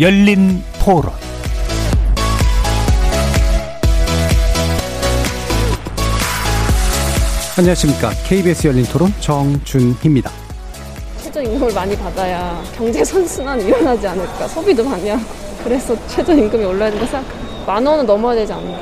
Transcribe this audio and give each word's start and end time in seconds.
열린 0.00 0.62
토론 0.80 1.10
안녕하십니까. 7.58 8.10
KBS 8.24 8.68
열린 8.68 8.84
토론 8.84 9.12
정준희입니다. 9.18 10.30
최저임금을 11.20 11.74
많이 11.74 11.96
받아야 11.96 12.62
경제 12.76 13.04
선순환이 13.04 13.64
일어나지 13.64 14.06
않을까. 14.06 14.46
소비도 14.46 14.84
많이 14.84 15.08
하고. 15.08 15.24
그래서 15.64 15.96
최저임금이 16.06 16.64
올라야 16.64 16.90
된다 16.92 17.04
생각합니다. 17.06 17.66
만 17.66 17.84
원은 17.84 18.06
넘어야 18.06 18.36
되지 18.36 18.52
않을까. 18.52 18.78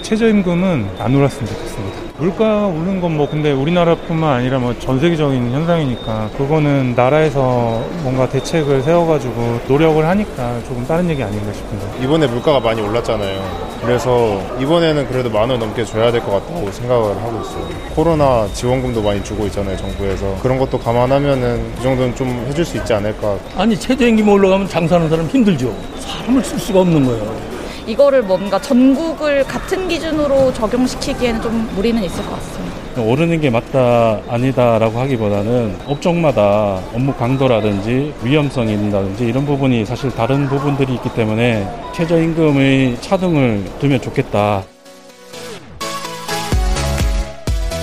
최저임금은 0.00 0.88
안 0.98 1.14
올랐으면 1.14 1.46
좋겠습니다. 1.46 1.85
물가 2.18 2.66
오른 2.66 3.00
건 3.00 3.16
뭐 3.16 3.28
근데 3.28 3.52
우리나라뿐만 3.52 4.30
아니라 4.38 4.58
뭐 4.58 4.74
전 4.78 4.98
세계적인 5.00 5.52
현상이니까 5.52 6.30
그거는 6.36 6.94
나라에서 6.94 7.82
뭔가 8.02 8.28
대책을 8.28 8.82
세워가지고 8.82 9.60
노력을 9.68 10.04
하니까 10.06 10.58
조금 10.68 10.86
다른 10.86 11.08
얘기 11.10 11.22
아닌가 11.22 11.52
싶은데 11.52 12.04
이번에 12.04 12.26
물가가 12.26 12.60
많이 12.60 12.80
올랐잖아요. 12.80 13.40
그래서 13.82 14.40
이번에는 14.60 15.06
그래도 15.08 15.30
만 15.30 15.48
원 15.50 15.58
넘게 15.60 15.84
줘야 15.84 16.10
될 16.10 16.20
것 16.22 16.32
같다고 16.32 16.70
생각을 16.72 17.16
하고 17.22 17.40
있어요. 17.42 17.68
코로나 17.94 18.46
지원금도 18.52 19.00
많이 19.02 19.22
주고 19.22 19.46
있잖아요, 19.46 19.76
정부에서. 19.76 20.36
그런 20.42 20.58
것도 20.58 20.78
감안하면은 20.78 21.72
이 21.78 21.82
정도는 21.82 22.14
좀 22.16 22.28
해줄 22.48 22.64
수 22.64 22.76
있지 22.78 22.92
않을까. 22.92 23.36
아니 23.56 23.78
최저임금 23.78 24.28
올라가면 24.28 24.68
장사하는 24.68 25.08
사람 25.08 25.26
힘들죠. 25.26 25.72
사람을 26.00 26.42
쓸 26.42 26.58
수가 26.58 26.80
없는 26.80 27.04
거예요. 27.06 27.55
이거를 27.86 28.22
뭔가 28.22 28.60
전국을 28.60 29.44
같은 29.44 29.86
기준으로 29.88 30.52
적용시키기에는 30.54 31.40
좀 31.40 31.68
무리는 31.74 32.02
있을 32.02 32.24
것 32.24 32.30
같습니다. 32.32 32.76
오르는 33.00 33.40
게 33.40 33.50
맞다 33.50 34.20
아니다라고 34.28 34.98
하기보다는 34.98 35.76
업종마다 35.86 36.80
업무 36.94 37.12
강도라든지 37.14 38.12
위험성이 38.22 38.74
있다든지 38.74 39.24
이런 39.26 39.44
부분이 39.46 39.84
사실 39.84 40.10
다른 40.10 40.48
부분들이 40.48 40.94
있기 40.94 41.10
때문에 41.14 41.68
최저임금의 41.94 43.00
차등을 43.02 43.64
두면 43.80 44.00
좋겠다. 44.00 44.64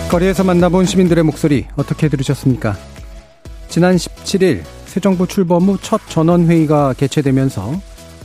거리에서 0.10 0.44
만나본 0.44 0.86
시민들의 0.86 1.24
목소리 1.24 1.66
어떻게 1.76 2.08
들으셨습니까? 2.10 2.76
지난 3.70 3.96
17일 3.96 4.62
새 4.86 5.00
정부 5.00 5.26
출범 5.28 5.64
후 5.64 5.78
첫 5.82 6.02
전원회의가 6.10 6.94
개최되면서 6.94 7.74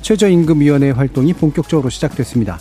최저임금위원회 0.09 0.89
활동이 0.93 1.35
본격적으로 1.35 1.91
시작됐습니다. 1.91 2.59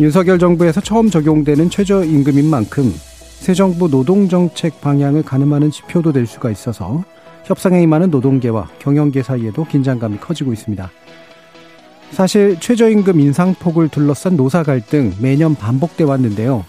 윤석열 0.00 0.40
정부에서 0.40 0.80
처음 0.80 1.10
적용되는 1.10 1.70
최저임금인 1.70 2.44
만큼 2.50 2.92
새 3.38 3.54
정부 3.54 3.86
노동정책 3.86 4.80
방향을 4.80 5.22
가늠하는 5.22 5.70
지표도 5.70 6.12
될 6.12 6.26
수가 6.26 6.50
있어서 6.50 7.04
협상에 7.44 7.80
임하는 7.82 8.10
노동계와 8.10 8.68
경영계 8.80 9.22
사이에도 9.22 9.64
긴장감이 9.64 10.18
커지고 10.18 10.52
있습니다. 10.52 10.90
사실 12.10 12.58
최저임금 12.58 13.20
인상폭을 13.20 13.88
둘러싼 13.88 14.36
노사 14.36 14.64
갈등 14.64 15.12
매년 15.20 15.54
반복돼 15.54 16.02
왔는데요. 16.02 16.64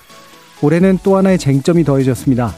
올해는 0.61 0.99
또 1.01 1.17
하나의 1.17 1.39
쟁점이 1.39 1.83
더해졌습니다. 1.83 2.53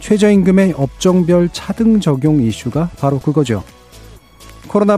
최저임금의 0.00 0.74
업종별 0.76 1.48
차등 1.52 2.00
적용 2.00 2.42
이슈가 2.42 2.90
바로 2.98 3.20
그거죠. 3.20 3.62
코로나 4.66 4.96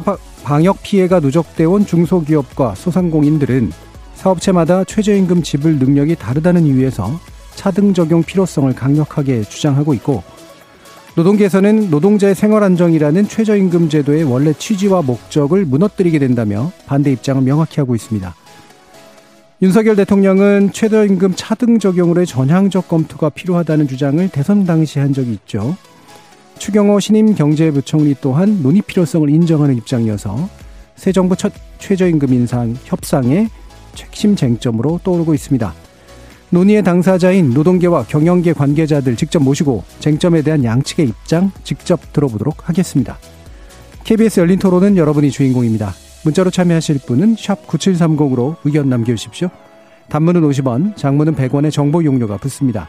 방역 0.49 0.83
피해가 0.83 1.21
누적되어 1.21 1.69
온 1.69 1.85
중소기업과 1.85 2.75
소상공인들은 2.75 3.71
사업체마다 4.15 4.83
최저임금 4.83 5.43
지불 5.43 5.79
능력이 5.79 6.17
다르다는 6.17 6.65
이유에서 6.65 7.21
차등 7.55 7.93
적용 7.93 8.23
필요성을 8.23 8.75
강력하게 8.75 9.43
주장하고 9.43 9.93
있고 9.93 10.23
노동계에서는 11.17 11.91
노동자의 11.91 12.35
생활 12.35 12.63
안정이라는 12.63 13.29
최저임금 13.29 13.91
제도의 13.91 14.25
원래 14.25 14.55
취지와 14.55 15.03
목적을 15.03 15.67
무너뜨리게 15.67 16.19
된다며 16.19 16.73
반대 16.87 17.13
입장을 17.13 17.43
명확히 17.43 17.81
하고 17.81 17.95
있습니다. 17.95 18.35
윤석열 19.61 19.97
대통령은 19.97 20.73
최저임금 20.73 21.35
차등 21.37 21.79
적용으로의 21.79 22.27
전향적 22.27 22.89
검토가 22.89 23.29
필요하다는 23.29 23.87
주장을 23.87 24.27
대선 24.31 24.65
당시 24.65 24.99
한 24.99 25.13
적이 25.13 25.33
있죠. 25.33 25.77
추경호 26.59 27.01
신임 27.01 27.35
경제부총리 27.35 28.17
또한 28.21 28.63
논의 28.63 28.83
필요성을 28.83 29.29
인정하는 29.31 29.77
입장이어서 29.77 30.49
새 30.97 31.13
정부 31.13 31.37
첫 31.37 31.53
최저임금 31.79 32.33
인상 32.33 32.77
협상의 32.85 33.49
핵심 33.97 34.37
쟁점으로 34.37 35.01
떠오르고 35.03 35.35
있습니다. 35.35 35.73
논의의 36.51 36.83
당사자인 36.83 37.51
노동계와 37.51 38.05
경영계 38.05 38.53
관계자들 38.53 39.17
직접 39.17 39.43
모시고 39.43 39.85
쟁점에 40.01 40.43
대한 40.43 40.65
양측의 40.65 41.09
입장 41.09 41.51
직접 41.63 42.13
들어보도록 42.13 42.69
하겠습니다. 42.69 43.19
KBS 44.05 44.41
열린 44.41 44.59
토론은 44.59 44.97
여러분이 44.97 45.31
주인공입니다. 45.31 45.93
문자로 46.25 46.51
참여하실 46.51 47.01
분은 47.07 47.37
9730으로 47.37 48.57
의견 48.65 48.89
남겨주십시오. 48.89 49.51
단문은 50.09 50.41
50원, 50.43 50.97
장문은 50.97 51.37
100원의 51.37 51.71
정보 51.71 52.03
용료가 52.03 52.39
붙습니다. 52.39 52.89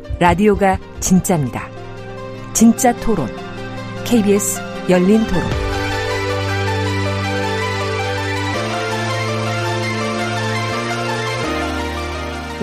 라디오가 0.21 0.77
진짜입니다. 0.99 1.67
진짜 2.53 2.95
토론. 2.97 3.27
KBS 4.05 4.61
열린 4.87 5.17
토론. 5.25 5.41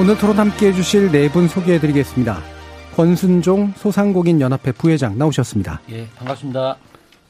오늘 0.00 0.16
토론 0.16 0.38
함께 0.38 0.68
해주실 0.68 1.10
네 1.10 1.28
분 1.28 1.48
소개해 1.48 1.80
드리겠습니다. 1.80 2.38
권순종 2.94 3.72
소상공인 3.76 4.40
연합회 4.40 4.70
부회장 4.72 5.18
나오셨습니다. 5.18 5.80
예, 5.90 6.06
반갑습니다. 6.16 6.76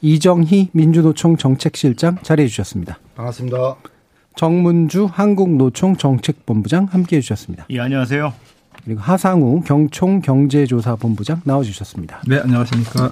이정희 0.01 0.69
민주노총 0.73 1.37
정책실장 1.37 2.19
자리해 2.21 2.47
주셨습니다. 2.47 2.99
반갑습니다. 3.15 3.77
정문주 4.35 5.09
한국노총 5.11 5.97
정책본부장 5.97 6.85
함께 6.91 7.17
해주셨습니다. 7.17 7.65
예, 7.71 7.79
안녕하세요. 7.79 8.31
그리고 8.83 9.01
하상우 9.01 9.61
경총 9.61 10.21
경제조사본부장 10.21 11.41
나와주셨습니다. 11.43 12.21
네, 12.27 12.39
안녕하십니까. 12.39 13.11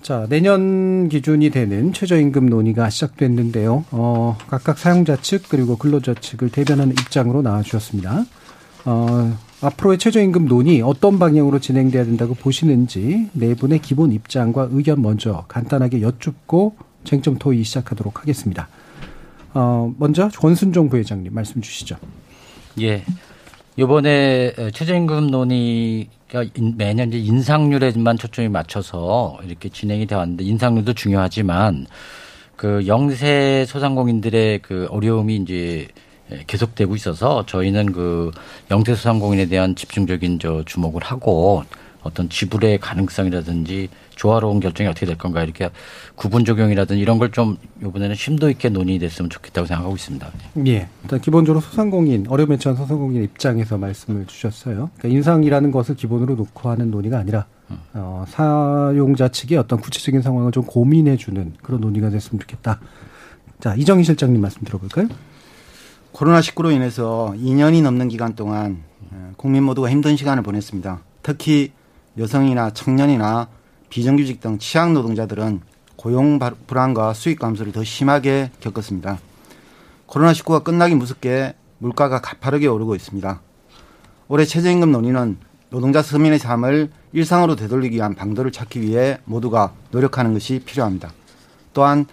자, 0.00 0.26
내년 0.28 1.08
기준이 1.08 1.50
되는 1.50 1.92
최저임금 1.92 2.46
논의가 2.46 2.88
시작됐는데요. 2.88 3.84
어, 3.90 4.38
각각 4.48 4.78
사용자 4.78 5.16
측 5.16 5.48
그리고 5.48 5.76
근로자 5.76 6.14
측을 6.14 6.50
대변하는 6.50 6.92
입장으로 6.92 7.42
나와주셨습니다. 7.42 8.24
어, 8.84 9.38
앞으로의 9.60 9.98
최저임금 9.98 10.46
논의 10.46 10.80
어떤 10.82 11.18
방향으로 11.18 11.58
진행돼야 11.58 12.04
된다고 12.04 12.34
보시는지 12.34 13.28
네 13.32 13.54
분의 13.54 13.80
기본 13.80 14.12
입장과 14.12 14.68
의견 14.70 15.02
먼저 15.02 15.44
간단하게 15.48 16.00
여쭙고 16.00 16.76
쟁점 17.04 17.36
토의 17.38 17.64
시작하도록 17.64 18.20
하겠습니다. 18.20 18.68
어, 19.52 19.92
먼저 19.98 20.28
권순종 20.28 20.88
부회장님 20.88 21.34
말씀 21.34 21.60
주시죠. 21.60 21.96
예. 22.80 23.04
이번에 23.78 24.52
최저임금 24.74 25.28
논의가 25.28 26.44
매년 26.74 27.12
인상률에만 27.12 28.18
초점이 28.18 28.48
맞춰서 28.48 29.38
이렇게 29.44 29.68
진행이 29.68 30.06
되어 30.06 30.18
왔는데 30.18 30.42
인상률도 30.42 30.94
중요하지만 30.94 31.86
그 32.56 32.88
영세 32.88 33.64
소상공인들의 33.68 34.62
그 34.62 34.88
어려움이 34.90 35.36
이제 35.36 35.86
계속되고 36.48 36.96
있어서 36.96 37.46
저희는 37.46 37.92
그 37.92 38.32
영세 38.72 38.96
소상공인에 38.96 39.46
대한 39.46 39.76
집중적인 39.76 40.40
저 40.40 40.64
주목을 40.64 41.04
하고 41.04 41.62
어떤 42.08 42.28
지불의 42.28 42.78
가능성이라든지 42.80 43.88
조화로운 44.16 44.58
결정이 44.60 44.88
어떻게 44.88 45.06
될 45.06 45.16
건가 45.16 45.42
이렇게 45.44 45.70
구분 46.16 46.44
적용이라든지 46.44 47.00
이런 47.00 47.18
걸 47.18 47.28
좀 47.30 47.56
이번에는 47.80 48.16
심도 48.16 48.50
있게 48.50 48.68
논의됐으면 48.70 49.30
좋겠다고 49.30 49.66
생각하고 49.66 49.94
있습니다. 49.94 50.28
예. 50.66 50.88
일단 51.02 51.20
기본적으로 51.20 51.60
소상공인 51.60 52.26
어려움에 52.28 52.56
처한 52.56 52.76
소상공인 52.76 53.22
입장에서 53.22 53.78
말씀을 53.78 54.26
주셨어요. 54.26 54.90
그러니까 54.96 55.08
인상이라는 55.08 55.70
것을 55.70 55.94
기본으로 55.94 56.34
놓고 56.34 56.68
하는 56.70 56.90
논의가 56.90 57.18
아니라 57.18 57.46
어, 57.92 58.24
사용자 58.28 59.28
측의 59.28 59.58
어떤 59.58 59.78
구체적인 59.78 60.22
상황을 60.22 60.52
좀 60.52 60.64
고민해 60.64 61.16
주는 61.18 61.52
그런 61.62 61.80
논의가 61.82 62.08
됐으면 62.10 62.40
좋겠다. 62.40 62.80
자 63.60 63.74
이정희 63.74 64.04
실장님 64.04 64.40
말씀 64.40 64.62
들어볼까요? 64.64 65.06
코로나19로 66.12 66.72
인해서 66.72 67.34
2년이 67.36 67.82
넘는 67.82 68.08
기간 68.08 68.34
동안 68.34 68.82
어, 69.12 69.32
국민 69.36 69.62
모두가 69.64 69.90
힘든 69.90 70.16
시간을 70.16 70.42
보냈습니다. 70.42 71.00
특히 71.22 71.72
여성이나 72.18 72.70
청년이나 72.70 73.48
비정규직 73.88 74.40
등 74.40 74.58
취약 74.58 74.92
노동자들은 74.92 75.60
고용 75.96 76.38
불안과 76.66 77.14
수익 77.14 77.38
감소를 77.38 77.72
더 77.72 77.82
심하게 77.84 78.50
겪었습니다. 78.60 79.18
코로나19가 80.06 80.64
끝나기 80.64 80.94
무섭게 80.94 81.54
물가가 81.78 82.20
가파르게 82.20 82.66
오르고 82.66 82.94
있습니다. 82.94 83.40
올해 84.28 84.44
최저임금 84.44 84.92
논의는 84.92 85.38
노동자 85.70 86.02
서민의 86.02 86.38
삶을 86.38 86.90
일상으로 87.12 87.56
되돌리기 87.56 87.96
위한 87.96 88.14
방도를 88.14 88.52
찾기 88.52 88.80
위해 88.80 89.18
모두가 89.24 89.72
노력하는 89.90 90.32
것이 90.32 90.60
필요합니다. 90.64 91.12
또한 91.72 92.06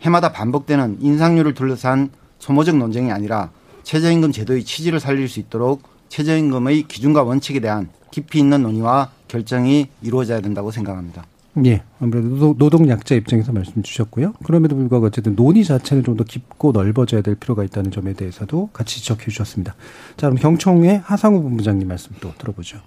해마다 0.00 0.32
반복되는 0.32 0.98
인상률을 1.00 1.54
둘러싼 1.54 2.10
소모적 2.38 2.76
논쟁이 2.76 3.12
아니라 3.12 3.50
최저임금 3.82 4.32
제도의 4.32 4.64
취지를 4.64 5.00
살릴 5.00 5.28
수 5.28 5.40
있도록 5.40 5.82
최저임금의 6.08 6.84
기준과 6.84 7.22
원칙에 7.22 7.60
대한 7.60 7.88
깊이 8.10 8.38
있는 8.38 8.62
논의와 8.62 9.10
결정이 9.30 9.86
이루어져야 10.02 10.40
된다고 10.40 10.70
생각합니다. 10.72 11.24
예, 11.64 11.82
아무래도 12.00 12.54
노동 12.56 12.88
약자 12.88 13.14
입장에서 13.14 13.52
말씀 13.52 13.82
주셨고요. 13.82 14.34
그럼에도 14.44 14.76
불구하고 14.76 15.06
어쨌든 15.06 15.34
논의 15.36 15.64
자체는 15.64 16.02
좀 16.04 16.16
더 16.16 16.24
깊고 16.24 16.72
넓어져야 16.72 17.22
될 17.22 17.36
필요가 17.36 17.64
있다는 17.64 17.90
점에 17.92 18.12
대해서도 18.14 18.70
같이 18.72 18.98
지적해 19.00 19.24
주셨습니다. 19.24 19.74
자, 20.16 20.28
그럼 20.28 20.36
경총의 20.36 21.00
하상우 21.04 21.42
본부장님 21.42 21.86
말씀 21.88 22.14
또 22.20 22.32
들어보죠. 22.38 22.78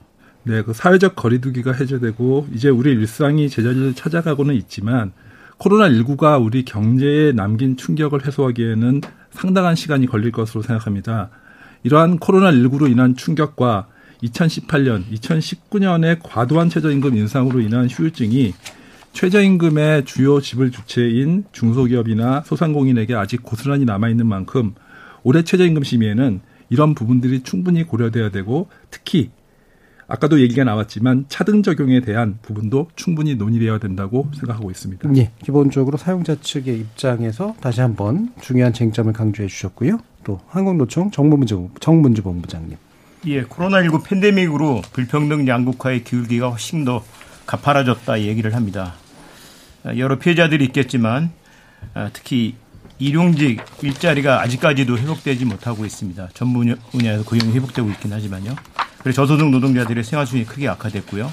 네, 0.44 0.62
그 0.62 0.74
사회적 0.74 1.16
거리두기가 1.16 1.72
해제되고 1.72 2.48
이제 2.54 2.70
우리 2.70 2.92
일상이 2.92 3.50
제자리를 3.50 3.94
찾아가고는 3.94 4.56
있지만 4.56 5.14
코로나19가 5.60 6.44
우리 6.44 6.66
경제에 6.66 7.32
남긴 7.32 7.78
충격을 7.78 8.26
해소하기에는 8.28 9.02
상당한 9.32 9.76
시간이 9.76 10.08
걸릴 10.08 10.32
것으로 10.32 10.62
생각합니다. 10.62 11.30
이러한 11.84 12.20
코로나19로 12.20 12.92
인한 12.92 13.16
충격과 13.16 13.88
2018년, 14.24 15.04
2019년의 15.12 16.20
과도한 16.24 16.70
최저임금 16.70 17.16
인상으로 17.16 17.60
인한 17.60 17.88
후유증이 17.88 18.54
최저임금의 19.14 20.06
주요 20.06 20.42
지불 20.42 20.72
주체인 20.72 21.44
중소기업이나 21.52 22.44
소상공인에게 22.46 23.14
아직 23.14 23.44
고스란히 23.44 23.86
남아있는 23.86 24.26
만큼 24.26 24.74
올해 25.24 25.44
최저임금 25.44 25.84
심의에는 25.84 26.42
이런 26.70 26.96
부분들이 26.96 27.44
충분히 27.44 27.84
고려돼야 27.84 28.32
되고 28.32 28.70
특히 28.90 29.30
아까도 30.08 30.42
얘기가 30.42 30.64
나왔지만 30.64 31.26
차등 31.30 31.64
적용에 31.64 32.02
대한 32.02 32.40
부분도 32.42 32.90
충분히 32.96 33.36
논의되어야 33.36 33.80
된다고 33.80 34.30
생각하고 34.36 34.70
있습니다. 34.70 35.16
예, 35.16 35.32
기본적으로 35.44 35.98
사용자 35.98 36.36
측의 36.42 36.80
입장에서 36.80 37.56
다시 37.62 37.82
한번 37.82 38.34
중요한 38.42 38.74
쟁점을 38.74 39.12
강조해 39.14 39.48
주셨고요. 39.48 40.00
또 40.24 40.40
한국노총 40.48 41.12
정문주, 41.12 41.70
정문주 41.80 42.24
본부장님. 42.24 42.78
예, 43.26 43.46
코로나19 43.46 44.04
팬데믹으로 44.04 44.82
불평등 44.92 45.48
양극화의 45.48 46.04
기울기가 46.04 46.50
훨씬 46.50 46.84
더 46.84 47.06
가파라졌다 47.46 48.22
얘기를 48.22 48.54
합니다. 48.54 48.96
여러 49.98 50.20
피해자들이 50.20 50.66
있겠지만 50.66 51.32
아, 51.94 52.10
특히 52.12 52.56
일용직 53.00 53.64
일자리가 53.82 54.42
아직까지도 54.42 54.98
회복되지 54.98 55.46
못하고 55.46 55.86
있습니다. 55.86 56.30
전 56.34 56.54
분야에서 56.92 57.24
고용이 57.24 57.54
회복되고 57.54 57.90
있긴 57.92 58.12
하지만요. 58.12 58.56
그래서 59.00 59.22
저소득 59.22 59.50
노동자들의 59.52 60.04
생활 60.04 60.26
수준이 60.26 60.46
크게 60.46 60.68
악화됐고요. 60.68 61.32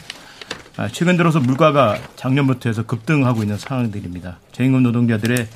아, 0.76 0.88
최근 0.88 1.16
들어서 1.16 1.40
물가가 1.40 1.98
작년부터 2.14 2.69
해서 2.69 2.87
급등하고 2.87 3.42
있는 3.42 3.58
상황들입니다. 3.58 4.38
저임금 4.52 4.84
노동자들의 4.84 5.48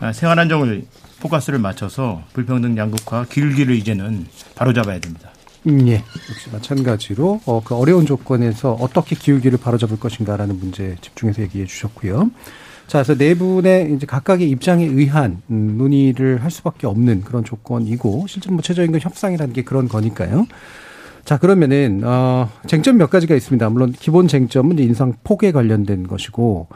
아, 0.00 0.12
생활 0.12 0.40
안정을 0.40 0.84
포커스를 1.20 1.60
맞춰서 1.60 2.24
불평등 2.32 2.76
양극화 2.76 3.26
길기를 3.26 3.76
이제는 3.76 4.26
바로잡아야 4.56 4.98
됩니다. 4.98 5.30
음, 5.66 5.88
예. 5.88 5.94
역시 6.30 6.48
마찬가지로 6.52 7.40
어, 7.44 7.60
그 7.64 7.74
어려운 7.74 8.06
조건에서 8.06 8.72
어떻게 8.72 9.16
기울기를 9.16 9.58
바로잡을 9.58 9.98
것인가라는 9.98 10.58
문제에 10.58 10.94
집중해서 11.00 11.42
얘기해 11.42 11.66
주셨고요. 11.66 12.30
자, 12.86 13.02
그래서 13.02 13.16
네 13.16 13.34
분의 13.34 13.94
이제 13.94 14.06
각각의 14.06 14.48
입장에 14.48 14.84
의한 14.84 15.42
음, 15.50 15.76
논의를 15.76 16.44
할 16.44 16.52
수밖에 16.52 16.86
없는 16.86 17.22
그런 17.22 17.42
조건이고 17.42 18.26
실제 18.28 18.50
뭐 18.50 18.62
최저임금 18.62 19.00
협상이라는 19.00 19.52
게 19.52 19.62
그런 19.62 19.88
거니까요. 19.88 20.46
자, 21.24 21.36
그러면은 21.38 22.02
어 22.04 22.48
쟁점 22.68 22.98
몇 22.98 23.10
가지가 23.10 23.34
있습니다. 23.34 23.68
물론 23.70 23.90
기본 23.90 24.28
쟁점은 24.28 24.78
인상 24.78 25.14
폭에 25.24 25.50
관련된 25.50 26.06
것이고 26.06 26.68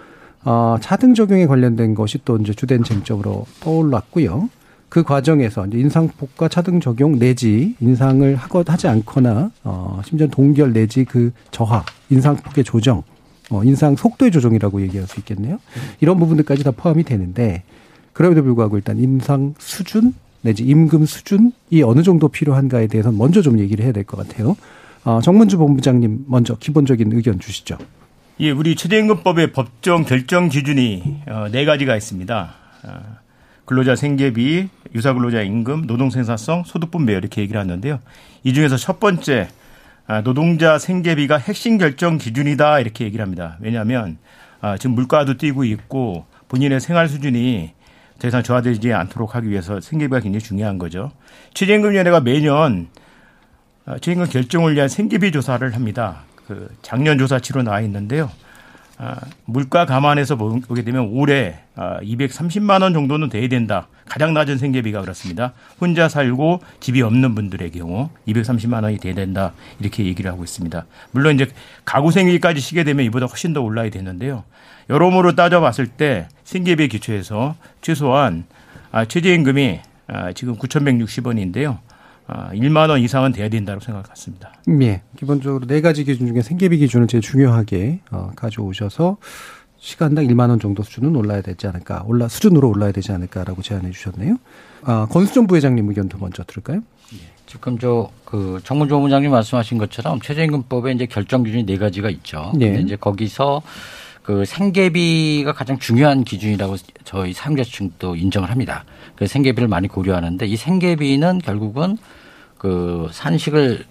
어 0.44 0.76
차등 0.80 1.14
적용에 1.14 1.46
관련된 1.46 1.94
것이 1.94 2.18
또 2.24 2.36
이제 2.38 2.52
주된 2.52 2.82
쟁점으로 2.82 3.46
떠올랐고요. 3.60 4.48
그 4.90 5.02
과정에서 5.04 5.66
이제 5.66 5.78
인상폭과 5.78 6.48
차등 6.48 6.80
적용 6.80 7.18
내지 7.18 7.76
인상을 7.80 8.36
하거 8.36 8.62
하지 8.66 8.88
않거나 8.88 9.50
어 9.64 10.02
심지어 10.04 10.26
동결 10.26 10.72
내지 10.74 11.04
그 11.04 11.32
저하 11.52 11.84
인상폭의 12.10 12.64
조정 12.64 13.02
어 13.50 13.64
인상 13.64 13.96
속도의 13.96 14.30
조정이라고 14.32 14.82
얘기할 14.82 15.06
수 15.06 15.18
있겠네요. 15.20 15.58
이런 16.00 16.18
부분들까지 16.18 16.64
다 16.64 16.72
포함이 16.72 17.04
되는데 17.04 17.62
그럼에도 18.12 18.42
불구하고 18.42 18.76
일단 18.76 18.98
인상 18.98 19.54
수준 19.58 20.12
내지 20.42 20.64
임금 20.64 21.06
수준이 21.06 21.82
어느 21.84 22.02
정도 22.02 22.28
필요한가에 22.28 22.86
대해서 22.88 23.12
먼저 23.12 23.42
좀 23.42 23.58
얘기를 23.60 23.84
해야 23.84 23.92
될 23.92 24.04
것 24.04 24.16
같아요. 24.16 24.56
어, 25.04 25.20
정문주 25.22 25.56
본부장님 25.56 26.24
먼저 26.26 26.56
기본적인 26.56 27.12
의견 27.12 27.38
주시죠. 27.38 27.78
예, 28.40 28.50
우리 28.50 28.74
최저임금법의 28.74 29.52
법정 29.52 30.04
결정 30.04 30.48
기준이 30.48 31.22
어, 31.28 31.46
네 31.52 31.64
가지가 31.64 31.94
있습니다. 31.96 32.54
어, 32.84 33.19
근로자 33.70 33.94
생계비, 33.94 34.68
유사 34.96 35.12
근로자 35.12 35.42
임금, 35.42 35.86
노동 35.86 36.10
생산성, 36.10 36.64
소득 36.64 36.90
분배 36.90 37.12
이렇게 37.12 37.40
얘기를 37.40 37.60
하는데요. 37.60 38.00
이 38.42 38.52
중에서 38.52 38.76
첫 38.76 38.98
번째 38.98 39.48
아, 40.08 40.22
노동자 40.22 40.76
생계비가 40.76 41.36
핵심 41.36 41.78
결정 41.78 42.18
기준이다 42.18 42.80
이렇게 42.80 43.04
얘기를 43.04 43.24
합니다. 43.24 43.58
왜냐하면 43.60 44.18
아, 44.60 44.76
지금 44.76 44.96
물가도 44.96 45.36
뛰고 45.36 45.62
있고 45.62 46.26
본인의 46.48 46.80
생활 46.80 47.08
수준이 47.08 47.70
더 48.18 48.26
이상 48.26 48.42
저하되지 48.42 48.92
않도록 48.92 49.36
하기 49.36 49.48
위해서 49.48 49.80
생계비가 49.80 50.18
굉장히 50.18 50.42
중요한 50.42 50.76
거죠. 50.78 51.12
최저임금위원회가 51.54 52.22
매년 52.22 52.88
아, 53.86 53.98
최저임금 53.98 54.30
결정을 54.30 54.74
위한 54.74 54.88
생계비 54.88 55.30
조사를 55.30 55.76
합니다. 55.76 56.24
그 56.48 56.74
작년 56.82 57.18
조사치로 57.18 57.62
나와 57.62 57.82
있는데요. 57.82 58.32
아, 59.02 59.16
물가 59.46 59.86
감안해서 59.86 60.36
보게 60.36 60.82
되면 60.82 61.08
올해 61.08 61.54
230만 61.74 62.82
아, 62.82 62.84
원 62.84 62.92
정도는 62.92 63.30
돼야 63.30 63.48
된다. 63.48 63.88
가장 64.06 64.34
낮은 64.34 64.58
생계비가 64.58 65.00
그렇습니다. 65.00 65.54
혼자 65.80 66.06
살고 66.10 66.60
집이 66.80 67.00
없는 67.00 67.34
분들의 67.34 67.70
경우 67.70 68.10
230만 68.28 68.82
원이 68.82 68.98
돼야 68.98 69.14
된다. 69.14 69.54
이렇게 69.80 70.04
얘기를 70.04 70.30
하고 70.30 70.44
있습니다. 70.44 70.84
물론 71.12 71.36
이제 71.36 71.46
가구 71.86 72.10
생계까지 72.10 72.60
시게 72.60 72.84
되면 72.84 73.06
이보다 73.06 73.24
훨씬 73.24 73.54
더 73.54 73.62
올라야 73.62 73.88
되는데요. 73.88 74.44
여러모로 74.90 75.34
따져봤을 75.34 75.86
때 75.86 76.28
생계비에 76.44 76.88
기초해서 76.88 77.54
최소한 77.80 78.44
아, 78.92 79.06
최저임금이 79.06 79.80
지금 80.34 80.58
9,160원인데요. 80.58 81.78
1만 82.52 82.88
아, 82.88 82.92
원 82.92 83.00
이상은 83.00 83.32
돼야 83.32 83.48
된다고 83.48 83.80
생각했습니다. 83.80 84.52
예. 84.82 85.02
기본적으로 85.16 85.66
네 85.66 85.80
가지 85.80 86.04
기준 86.04 86.28
중에 86.28 86.42
생계비 86.42 86.78
기준을 86.78 87.06
제일 87.06 87.22
중요하게 87.22 88.00
어, 88.10 88.30
가져오셔서 88.36 89.16
시간당 89.78 90.26
1만 90.26 90.50
원 90.50 90.60
정도 90.60 90.82
수준은 90.82 91.16
올라야 91.16 91.40
되지 91.40 91.66
않을까, 91.66 92.04
올라 92.06 92.28
수준으로 92.28 92.68
올라야 92.68 92.92
되지 92.92 93.12
않을까라고 93.12 93.62
제안해 93.62 93.90
주셨네요. 93.90 94.36
아, 94.82 95.06
권수정 95.10 95.46
부회장님 95.46 95.88
의견도 95.88 96.18
먼저 96.18 96.44
들을까요? 96.44 96.82
예. 97.14 97.18
지금 97.46 97.78
저그 97.78 98.60
정문조 98.62 99.00
부장님 99.00 99.30
말씀하신 99.30 99.78
것처럼 99.78 100.20
최저임금법에 100.20 100.92
이제 100.92 101.06
결정 101.06 101.42
기준이 101.42 101.64
네 101.64 101.78
가지가 101.78 102.10
있죠. 102.10 102.52
네. 102.54 102.66
근데 102.66 102.82
이제 102.82 102.96
거기서 102.96 103.62
그 104.22 104.44
생계비가 104.44 105.52
가장 105.52 105.78
중요한 105.78 106.22
기준이라고 106.22 106.76
저희 107.04 107.32
사용자층도 107.32 108.16
인정을 108.16 108.50
합니다. 108.50 108.84
그 109.16 109.26
생계비를 109.26 109.66
많이 109.66 109.88
고려하는데 109.88 110.46
이 110.46 110.56
생계비는 110.56 111.38
결국은 111.38 111.96
그 112.60 113.08
산식을 113.10 113.86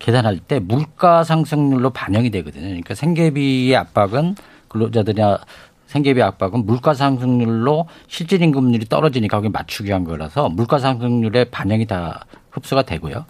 계산할 0.00 0.40
때 0.40 0.58
물가 0.58 1.22
상승률로 1.22 1.90
반영이 1.90 2.28
되거든요. 2.32 2.64
그러니까 2.64 2.96
생계비의 2.96 3.76
압박은 3.76 4.34
근로자들이나 4.66 5.38
생계비 5.86 6.20
압박은 6.20 6.66
물가 6.66 6.92
상승률로 6.92 7.86
실질 8.08 8.42
임금률이 8.42 8.86
떨어지니까 8.86 9.36
거기 9.36 9.48
맞추기 9.48 9.90
위한 9.90 10.02
거라서 10.02 10.48
물가 10.48 10.80
상승률에 10.80 11.44
반영이 11.44 11.86
다 11.86 12.24
흡수가 12.50 12.82
되고요. 12.82 13.24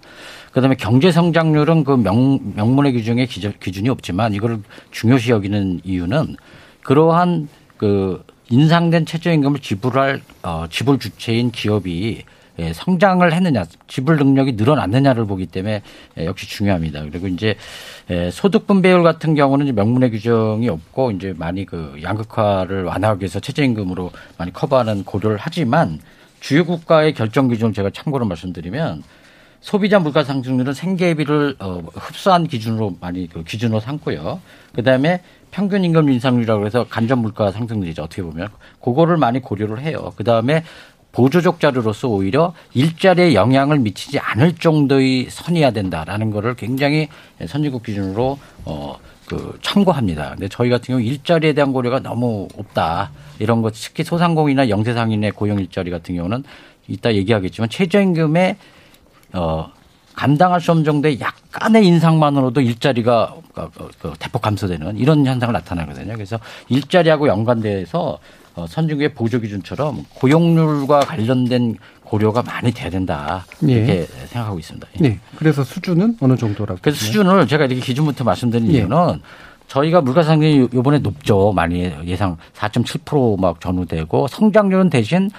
그다음에 0.53 0.77
경제 0.77 1.13
성장률은 1.13 1.85
그 1.85 1.93
명, 1.93 2.41
명문의 2.57 2.95
규정에 2.95 3.27
기준이 3.27 3.91
없지만 3.91 4.33
이걸 4.33 4.63
중요시 4.93 5.31
여기는 5.31 5.83
이유는 5.85 6.37
그러한 6.85 7.51
그 7.77 8.25
인상된 8.49 9.05
최저임금을 9.05 9.61
지불할 9.61 10.23
어, 10.43 10.65
지불 10.71 10.99
주체인 10.99 11.51
기업이 11.51 12.25
예, 12.59 12.73
성장을 12.73 13.33
했느냐, 13.33 13.65
지불 13.87 14.17
능력이 14.17 14.53
늘어났느냐를 14.53 15.27
보기 15.27 15.47
때문에 15.47 15.83
예, 16.19 16.27
역시 16.27 16.49
중요합니다. 16.49 17.03
그리고 17.03 17.29
이제 17.29 17.55
예, 18.11 18.31
소득 18.31 18.67
분배율 18.67 19.03
같은 19.03 19.35
경우는 19.35 19.75
명문의 19.75 20.11
규정이 20.11 20.69
없고 20.69 21.13
이제 21.13 21.35
많이 21.37 21.65
그 21.65 21.99
양극화를 22.03 22.85
완화하기 22.85 23.23
위해서 23.23 23.41
최저임금으로 23.41 24.11
많이 24.37 24.53
커버하는 24.53 25.05
고려를 25.05 25.39
하지만 25.41 26.01
주요 26.41 26.65
국가의 26.65 27.15
결정 27.15 27.49
기준을 27.49 27.73
제가 27.73 27.91
참고로 27.91 28.25
말씀드리면 28.27 29.03
소비자 29.61 29.99
물가 29.99 30.23
상승률은 30.23 30.73
생계비를 30.73 31.57
어, 31.59 31.83
흡수한 31.93 32.47
기준으로 32.47 32.97
많이 33.01 33.29
그 33.29 33.43
기준으로 33.43 33.81
삼고요. 33.81 34.41
그다음에 34.75 35.21
평균 35.51 35.85
임금 35.85 36.11
인상률이라고 36.11 36.67
해서 36.67 36.87
간접 36.89 37.19
물가 37.19 37.51
상승률이죠. 37.51 38.03
어떻게 38.03 38.23
보면 38.23 38.49
그거를 38.81 39.17
많이 39.17 39.41
고려를 39.41 39.81
해요. 39.81 40.13
그 40.17 40.23
다음에 40.23 40.63
보조적 41.19 41.59
자료로서 41.59 42.07
오히려 42.07 42.55
일자리에 42.75 43.35
영향을 43.35 43.81
미치지 43.81 44.21
않을 44.21 44.55
정도의 44.55 45.27
선이어야 45.29 45.73
된다라는 45.73 46.31
거를 46.31 46.55
굉장히 46.55 47.09
선진국 47.45 47.83
기준으로 47.83 48.39
어, 48.65 48.97
그 49.27 49.59
참고합니다. 49.61 50.31
근데 50.31 50.47
저희 50.47 50.71
같은 50.71 50.93
경우 50.93 51.01
일자리에 51.01 51.55
대한 51.55 51.73
고려가 51.73 51.99
너무 51.99 52.47
없다. 52.57 53.11
이런 53.41 53.63
것 53.63 53.75
특히 53.75 54.05
소상공인이나 54.05 54.69
영세상인의 54.69 55.33
고용 55.33 55.59
일자리 55.59 55.91
같은 55.91 56.15
경우는 56.15 56.45
이따 56.87 57.13
얘기하겠지만 57.13 57.69
최저임금에 57.69 58.57
어 59.33 59.73
감당할 60.15 60.61
수 60.61 60.71
없는 60.71 60.85
정도의 60.85 61.21
약간의 61.21 61.85
인상만으로도 61.85 62.61
일자리가 62.61 63.35
어, 63.57 63.63
어, 63.77 64.13
대폭 64.21 64.43
감소되는 64.43 64.99
이런 64.99 65.27
현상을 65.27 65.53
나타나거든요. 65.53 66.15
그래서 66.15 66.39
일자리하고 66.69 67.27
연관돼서 67.27 68.01
어, 68.11 68.19
선진국의 68.67 69.15
보조 69.15 69.41
기준처럼 69.41 70.05
고용률과 70.15 71.01
관련된 71.01 71.77
고려가 72.03 72.43
많이 72.43 72.73
돼야 72.73 72.89
된다 72.91 73.45
이렇게 73.61 74.01
예. 74.01 74.27
생각하고 74.27 74.59
있습니다. 74.59 74.89
네. 75.01 75.21
그래서 75.37 75.63
수준은 75.63 76.17
어느 76.21 76.37
정도라고? 76.37 76.81
그래서 76.83 76.99
수준을 77.05 77.47
제가 77.47 77.67
이렇게 77.67 77.81
기준부터 77.83 78.25
말씀드린 78.25 78.73
예. 78.73 78.79
이유는 78.79 79.21
저희가 79.69 80.01
물가 80.01 80.23
상승이 80.23 80.69
요번에 80.73 80.99
높죠. 80.99 81.53
많이 81.53 81.93
예상 82.07 82.39
4.7%막 82.55 83.61
전후되고 83.61 84.27
성장률은 84.29 84.89
대신 84.91 85.31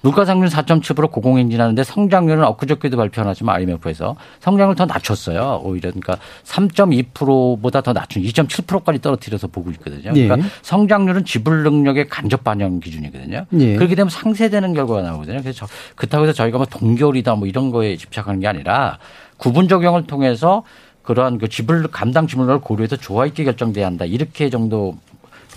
물가 0.00 0.24
상승 0.24 0.46
4.7% 0.48 1.10
고공행진하는데 1.10 1.82
성장률은 1.82 2.44
엊그저께도 2.44 2.96
발표하지만 2.96 3.56
IMF에서 3.56 4.14
성장을 4.40 4.74
더 4.76 4.86
낮췄어요. 4.86 5.60
오히려 5.64 5.90
그러니까 5.90 6.18
3.2%보다 6.44 7.80
더 7.80 7.92
낮춘 7.92 8.22
2.7%까지 8.22 9.00
떨어뜨려서 9.00 9.48
보고 9.48 9.70
있거든요. 9.72 10.12
예. 10.14 10.26
그러니까 10.28 10.48
성장률은 10.62 11.24
지불 11.24 11.62
능력의 11.64 12.08
간접 12.08 12.44
반영 12.44 12.80
기준이거든요. 12.80 13.46
예. 13.58 13.74
그렇게 13.76 13.94
되면 13.94 14.08
상쇄되는 14.10 14.72
결과가 14.74 15.02
나오거든요. 15.02 15.40
그래서 15.42 15.66
저- 15.66 15.72
그렇다고 15.96 16.24
해서 16.24 16.32
저희가 16.32 16.58
뭐 16.58 16.66
동결이다 16.66 17.34
뭐 17.34 17.48
이런 17.48 17.70
거에 17.70 17.96
집착하는 17.96 18.40
게 18.40 18.46
아니라 18.46 18.98
구분 19.36 19.68
적용을 19.68 20.06
통해서 20.06 20.62
그러한 21.02 21.38
그 21.38 21.48
지불 21.48 21.88
감당 21.88 22.26
지불을 22.26 22.60
고려해서 22.60 22.96
조화 22.96 23.26
있게 23.26 23.44
결정돼야 23.44 23.86
한다. 23.86 24.04
이렇게 24.04 24.50
정도 24.50 24.96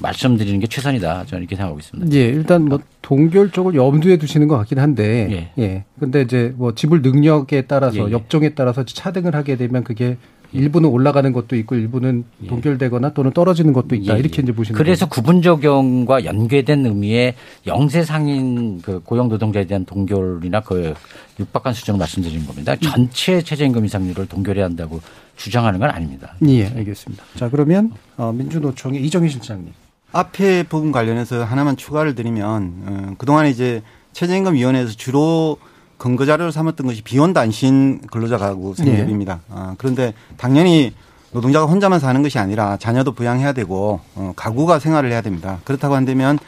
말씀드리는 0.02 0.60
게 0.60 0.68
최선이다. 0.68 1.26
저는 1.26 1.44
이렇게 1.44 1.56
생각하고 1.56 1.80
있습니다. 1.80 2.16
예, 2.16 2.26
일단 2.26 2.66
뭐 2.66 2.80
동결 3.02 3.52
쪽을 3.52 3.76
염두에 3.76 4.18
두시는 4.18 4.48
것 4.48 4.58
같긴 4.58 4.80
한데, 4.80 5.52
예. 5.58 5.84
근데 6.00 6.22
이제 6.22 6.54
뭐 6.58 6.74
지불 6.74 7.02
능력에 7.02 7.64
따라서 7.64 7.98
예, 8.00 8.08
예. 8.08 8.12
역종에 8.12 8.50
따라서 8.50 8.84
차등을 8.84 9.36
하게 9.36 9.56
되면 9.56 9.84
그게 9.84 10.18
일부는 10.54 10.90
올라가는 10.90 11.32
것도 11.32 11.56
있고 11.56 11.76
일부는 11.76 12.26
동결되거나 12.48 13.14
또는 13.14 13.32
떨어지는 13.32 13.72
것도 13.72 13.96
있다. 13.96 14.16
예, 14.16 14.20
이렇게 14.20 14.42
예. 14.42 14.44
이제 14.44 14.52
보시는 14.52 14.78
그래서. 14.78 15.08
구분 15.08 15.42
적용과 15.42 16.26
연계된 16.26 16.86
의미의 16.86 17.36
영세 17.68 18.04
상인 18.04 18.82
그 18.82 19.00
고용 19.00 19.30
노동자에 19.30 19.66
대한 19.66 19.86
동결이나 19.86 20.60
그 20.62 20.94
육박한 21.40 21.74
수준을 21.74 21.98
말씀드리는 22.00 22.46
겁니다. 22.46 22.76
전체 22.76 23.42
최저임금 23.42 23.84
인상률을 23.84 24.28
동결해야 24.28 24.66
한다고 24.66 25.00
주장하는 25.38 25.80
건 25.80 25.90
아닙니다. 25.90 26.36
예, 26.48 26.68
알겠습니다. 26.68 27.24
자, 27.36 27.50
그러면 27.50 27.92
어, 28.18 28.32
민주노총의 28.34 29.04
이정희 29.06 29.30
실장님. 29.30 29.72
앞에 30.12 30.64
부분 30.64 30.92
관련해서 30.92 31.44
하나만 31.44 31.78
추가를 31.78 32.16
드리면 32.16 32.74
어, 32.86 33.14
그동안 33.18 33.48
이제 33.48 33.82
최저임금위원회에서 34.14 34.92
주로 34.92 35.58
근거 35.98 36.26
자료를 36.26 36.52
삼았던 36.52 36.88
것이 36.88 37.02
비혼 37.04 37.32
단신 37.32 38.02
근로자 38.12 38.38
가구 38.38 38.74
생계비입니다. 38.76 39.42
아, 39.50 39.76
그런데 39.78 40.14
당연히 40.36 40.94
노동자가 41.32 41.66
혼자만 41.66 42.00
사는 42.00 42.22
것이 42.24 42.40
아니라 42.40 42.78
자녀도 42.78 43.14
부양해야 43.14 43.54
되고 43.54 44.02
어, 44.16 44.34
가구가 44.36 44.80
생활을 44.80 45.12
해야 45.12 45.22
됩니다. 45.22 45.60
그렇다고 45.64 45.96
한다면 45.96 46.40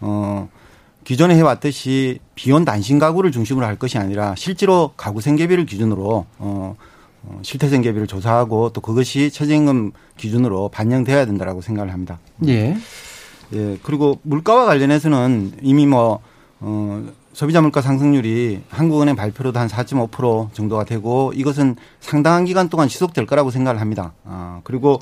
어, 0.00 0.48
기존에 1.04 1.34
해왔듯이 1.34 2.20
비혼 2.34 2.64
단신 2.64 2.98
가구를 2.98 3.32
중심으로 3.32 3.66
할 3.66 3.76
것이 3.76 3.98
아니라 3.98 4.34
실제로 4.36 4.92
가구 4.96 5.20
생계비를 5.20 5.66
기준으로 5.66 6.26
어, 6.38 6.76
어, 7.22 7.38
실태 7.42 7.68
생계비를 7.68 8.06
조사하고 8.06 8.70
또 8.70 8.80
그것이 8.80 9.30
최저임금 9.30 9.92
기준으로 10.16 10.68
반영돼야 10.68 11.26
된다라고 11.26 11.60
생각을 11.60 11.92
합니다. 11.92 12.18
예. 12.46 12.76
예, 13.54 13.78
그리고 13.82 14.18
물가와 14.22 14.66
관련해서는 14.66 15.52
이미 15.62 15.86
뭐, 15.86 16.20
어, 16.60 17.04
소비자 17.32 17.60
물가 17.60 17.80
상승률이 17.80 18.62
한국은행 18.68 19.16
발표로도 19.16 19.58
한 19.58 19.68
4.5% 19.68 20.52
정도가 20.52 20.84
되고 20.84 21.32
이것은 21.34 21.76
상당한 22.00 22.44
기간 22.44 22.68
동안 22.68 22.88
지속될 22.88 23.26
거라고 23.26 23.50
생각을 23.50 23.80
합니다. 23.80 24.12
아, 24.24 24.60
그리고, 24.64 25.00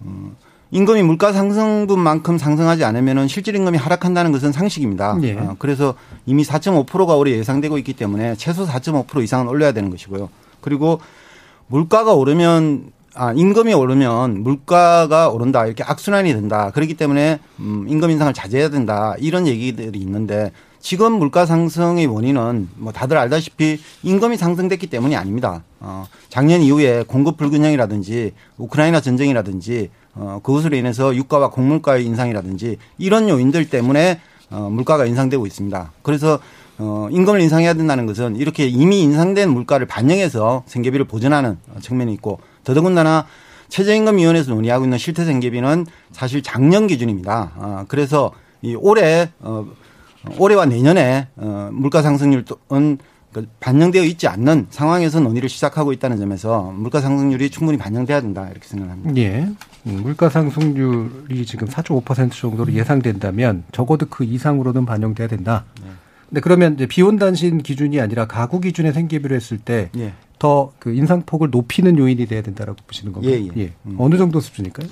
어, 0.00 0.32
임금이 0.70 1.02
물가 1.02 1.32
상승분만큼 1.32 2.38
상승하지 2.38 2.84
않으면은 2.84 3.28
실질 3.28 3.54
임금이 3.54 3.76
하락한다는 3.76 4.32
것은 4.32 4.52
상식입니다. 4.52 5.18
예. 5.22 5.34
어, 5.34 5.56
그래서 5.58 5.94
이미 6.24 6.44
4.5%가 6.44 7.14
올해 7.14 7.32
예상되고 7.32 7.76
있기 7.78 7.92
때문에 7.92 8.36
최소 8.36 8.66
4.5% 8.66 9.22
이상은 9.22 9.48
올려야 9.48 9.72
되는 9.72 9.90
것이고요. 9.90 10.30
그리고 10.62 11.00
물가가 11.66 12.14
오르면 12.14 12.90
아, 13.14 13.32
임금이 13.32 13.74
오르면 13.74 14.42
물가가 14.42 15.28
오른다. 15.28 15.66
이렇게 15.66 15.84
악순환이 15.84 16.32
된다. 16.32 16.70
그렇기 16.70 16.94
때문에 16.94 17.40
음, 17.60 17.86
임금 17.88 18.10
인상을 18.10 18.32
자제해야 18.32 18.70
된다. 18.70 19.14
이런 19.18 19.46
얘기들이 19.46 19.98
있는데 19.98 20.50
지금 20.80 21.12
물가 21.12 21.46
상승의 21.46 22.06
원인은 22.06 22.70
뭐 22.76 22.92
다들 22.92 23.18
알다시피 23.18 23.78
임금이 24.02 24.36
상승됐기 24.36 24.88
때문이 24.88 25.14
아닙니다. 25.14 25.62
어, 25.80 26.06
작년 26.28 26.62
이후에 26.62 27.04
공급 27.06 27.36
불균형이라든지 27.36 28.32
우크라이나 28.56 29.00
전쟁이라든지 29.00 29.90
어, 30.14 30.40
그것으로 30.42 30.76
인해서 30.76 31.14
유가와 31.14 31.50
곡물가의 31.50 32.04
인상이라든지 32.06 32.78
이런 32.98 33.28
요인들 33.28 33.68
때문에 33.68 34.20
어, 34.50 34.68
물가가 34.70 35.04
인상되고 35.06 35.46
있습니다. 35.46 35.92
그래서 36.02 36.38
어, 36.78 37.08
임금을 37.10 37.40
인상해야 37.42 37.74
된다는 37.74 38.06
것은 38.06 38.36
이렇게 38.36 38.66
이미 38.66 39.02
인상된 39.02 39.50
물가를 39.50 39.86
반영해서 39.86 40.64
생계비를 40.66 41.06
보전하는 41.06 41.58
측면이 41.80 42.12
있고 42.14 42.40
더더군다나 42.64 43.26
최저임금위원회에서 43.68 44.52
논의하고 44.52 44.84
있는 44.84 44.98
실태생계비는 44.98 45.86
사실 46.10 46.42
작년 46.42 46.86
기준입니다. 46.86 47.52
아, 47.56 47.84
그래서 47.88 48.32
이 48.60 48.74
올해 48.74 49.30
어, 49.40 49.66
올해와 50.38 50.66
내년에 50.66 51.28
어, 51.36 51.70
물가 51.72 52.02
상승률은 52.02 52.44
그 53.32 53.48
반영되어 53.60 54.04
있지 54.04 54.28
않는 54.28 54.66
상황에서 54.68 55.20
논의를 55.20 55.48
시작하고 55.48 55.92
있다는 55.94 56.18
점에서 56.18 56.70
물가 56.76 57.00
상승률이 57.00 57.48
충분히 57.48 57.78
반영돼야 57.78 58.20
된다 58.20 58.46
이렇게 58.50 58.68
생각합니다. 58.68 59.16
예. 59.16 59.48
음, 59.86 60.00
물가 60.02 60.28
상승률이 60.28 61.46
지금 61.46 61.66
4.5% 61.66 62.30
정도로 62.32 62.74
예상된다면 62.74 63.64
적어도 63.72 64.06
그 64.06 64.24
이상으로는 64.24 64.84
반영돼야 64.84 65.28
된다. 65.28 65.64
네. 65.82 65.88
근데 66.28 66.40
그러면 66.42 66.74
이제 66.74 66.86
비혼 66.86 67.18
단신 67.18 67.62
기준이 67.62 68.00
아니라 68.00 68.26
가구 68.26 68.60
기준에 68.60 68.92
생계비를 68.92 69.34
했을 69.34 69.56
때 69.56 69.90
예. 69.96 70.12
더 70.42 70.72
그 70.80 70.92
인상폭을 70.92 71.50
높이는 71.50 71.96
요인이 71.96 72.26
돼야 72.26 72.42
된다라고 72.42 72.78
보시는 72.88 73.12
건가요? 73.12 73.32
예, 73.32 73.48
예. 73.56 73.72
음. 73.86 73.94
어느 73.98 74.16
정도 74.16 74.40
수준일까요? 74.40 74.88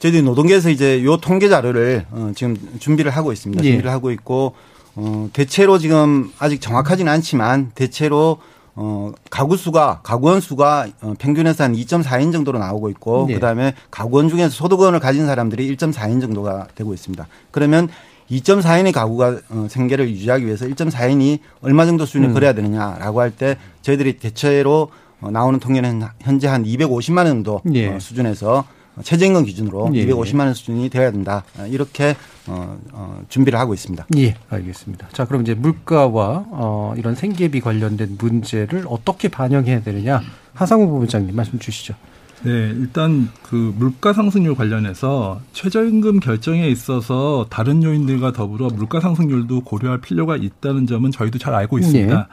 저희들이 0.00 0.22
노동계에서 0.22 0.70
이제 0.70 1.04
요 1.04 1.18
통계 1.18 1.48
자료를 1.48 2.06
어, 2.10 2.32
지금 2.34 2.56
준비를 2.80 3.12
하고 3.12 3.32
있습니다. 3.32 3.62
예. 3.64 3.68
준비를 3.68 3.90
하고 3.92 4.10
있고 4.10 4.54
어, 4.96 5.28
대체로 5.32 5.78
지금 5.78 6.32
아직 6.40 6.60
정확하지는 6.60 7.12
않지만 7.12 7.70
대체로 7.76 8.38
어, 8.74 9.12
가구 9.30 9.56
수가 9.56 10.00
가구원 10.02 10.40
수가 10.40 10.88
어, 11.02 11.14
평균에서 11.18 11.62
한 11.64 11.74
2.4인 11.74 12.32
정도로 12.32 12.58
나오고 12.58 12.88
있고 12.90 13.26
예. 13.30 13.34
그다음에 13.34 13.74
가구원 13.92 14.28
중에서 14.28 14.48
소득원을 14.48 14.98
가진 14.98 15.26
사람들이 15.26 15.76
1.4인 15.76 16.20
정도가 16.20 16.68
되고 16.74 16.92
있습니다. 16.92 17.28
그러면 17.52 17.88
2.4인의 18.30 18.92
가구가 18.92 19.38
어, 19.50 19.66
생계를 19.68 20.08
유지하기 20.08 20.46
위해서 20.46 20.66
1.4인이 20.66 21.40
얼마 21.62 21.84
정도 21.86 22.06
수준을 22.06 22.28
음. 22.28 22.34
걸어야 22.34 22.52
되느냐라고 22.52 23.20
할 23.20 23.30
때 23.30 23.56
저희들이 23.82 24.18
대체로 24.18 24.90
어, 25.20 25.30
나오는 25.30 25.58
통계는 25.60 26.02
현재 26.20 26.48
한 26.48 26.64
250만 26.64 27.18
원 27.18 27.26
정도 27.26 27.60
예. 27.74 27.88
어, 27.88 27.98
수준에서 27.98 28.64
최저임금 29.02 29.44
기준으로 29.44 29.90
예. 29.94 30.04
250만 30.06 30.40
원 30.40 30.54
수준이 30.54 30.88
되어야 30.90 31.10
된다. 31.10 31.44
어, 31.58 31.66
이렇게 31.66 32.16
어, 32.46 32.76
어, 32.92 33.22
준비를 33.28 33.58
하고 33.58 33.72
있습니다. 33.72 34.06
예, 34.18 34.34
알겠습니다. 34.50 35.08
자, 35.12 35.24
그럼 35.24 35.42
이제 35.42 35.54
물가와 35.54 36.44
어, 36.50 36.94
이런 36.96 37.14
생계비 37.14 37.60
관련된 37.60 38.16
문제를 38.18 38.84
어떻게 38.88 39.28
반영해야 39.28 39.82
되느냐? 39.82 40.20
하상우 40.54 40.86
부부장님 40.88 41.34
말씀 41.34 41.58
주시죠. 41.58 41.94
네, 42.42 42.50
일단 42.76 43.28
그 43.42 43.74
물가 43.76 44.12
상승률 44.12 44.54
관련해서 44.54 45.40
최저임금 45.52 46.20
결정에 46.20 46.68
있어서 46.68 47.46
다른 47.50 47.82
요인들과 47.82 48.32
더불어 48.32 48.68
물가 48.68 49.00
상승률도 49.00 49.62
고려할 49.62 50.00
필요가 50.00 50.36
있다는 50.36 50.86
점은 50.86 51.10
저희도 51.10 51.38
잘 51.38 51.54
알고 51.54 51.78
있습니다. 51.78 52.16
네. 52.16 52.24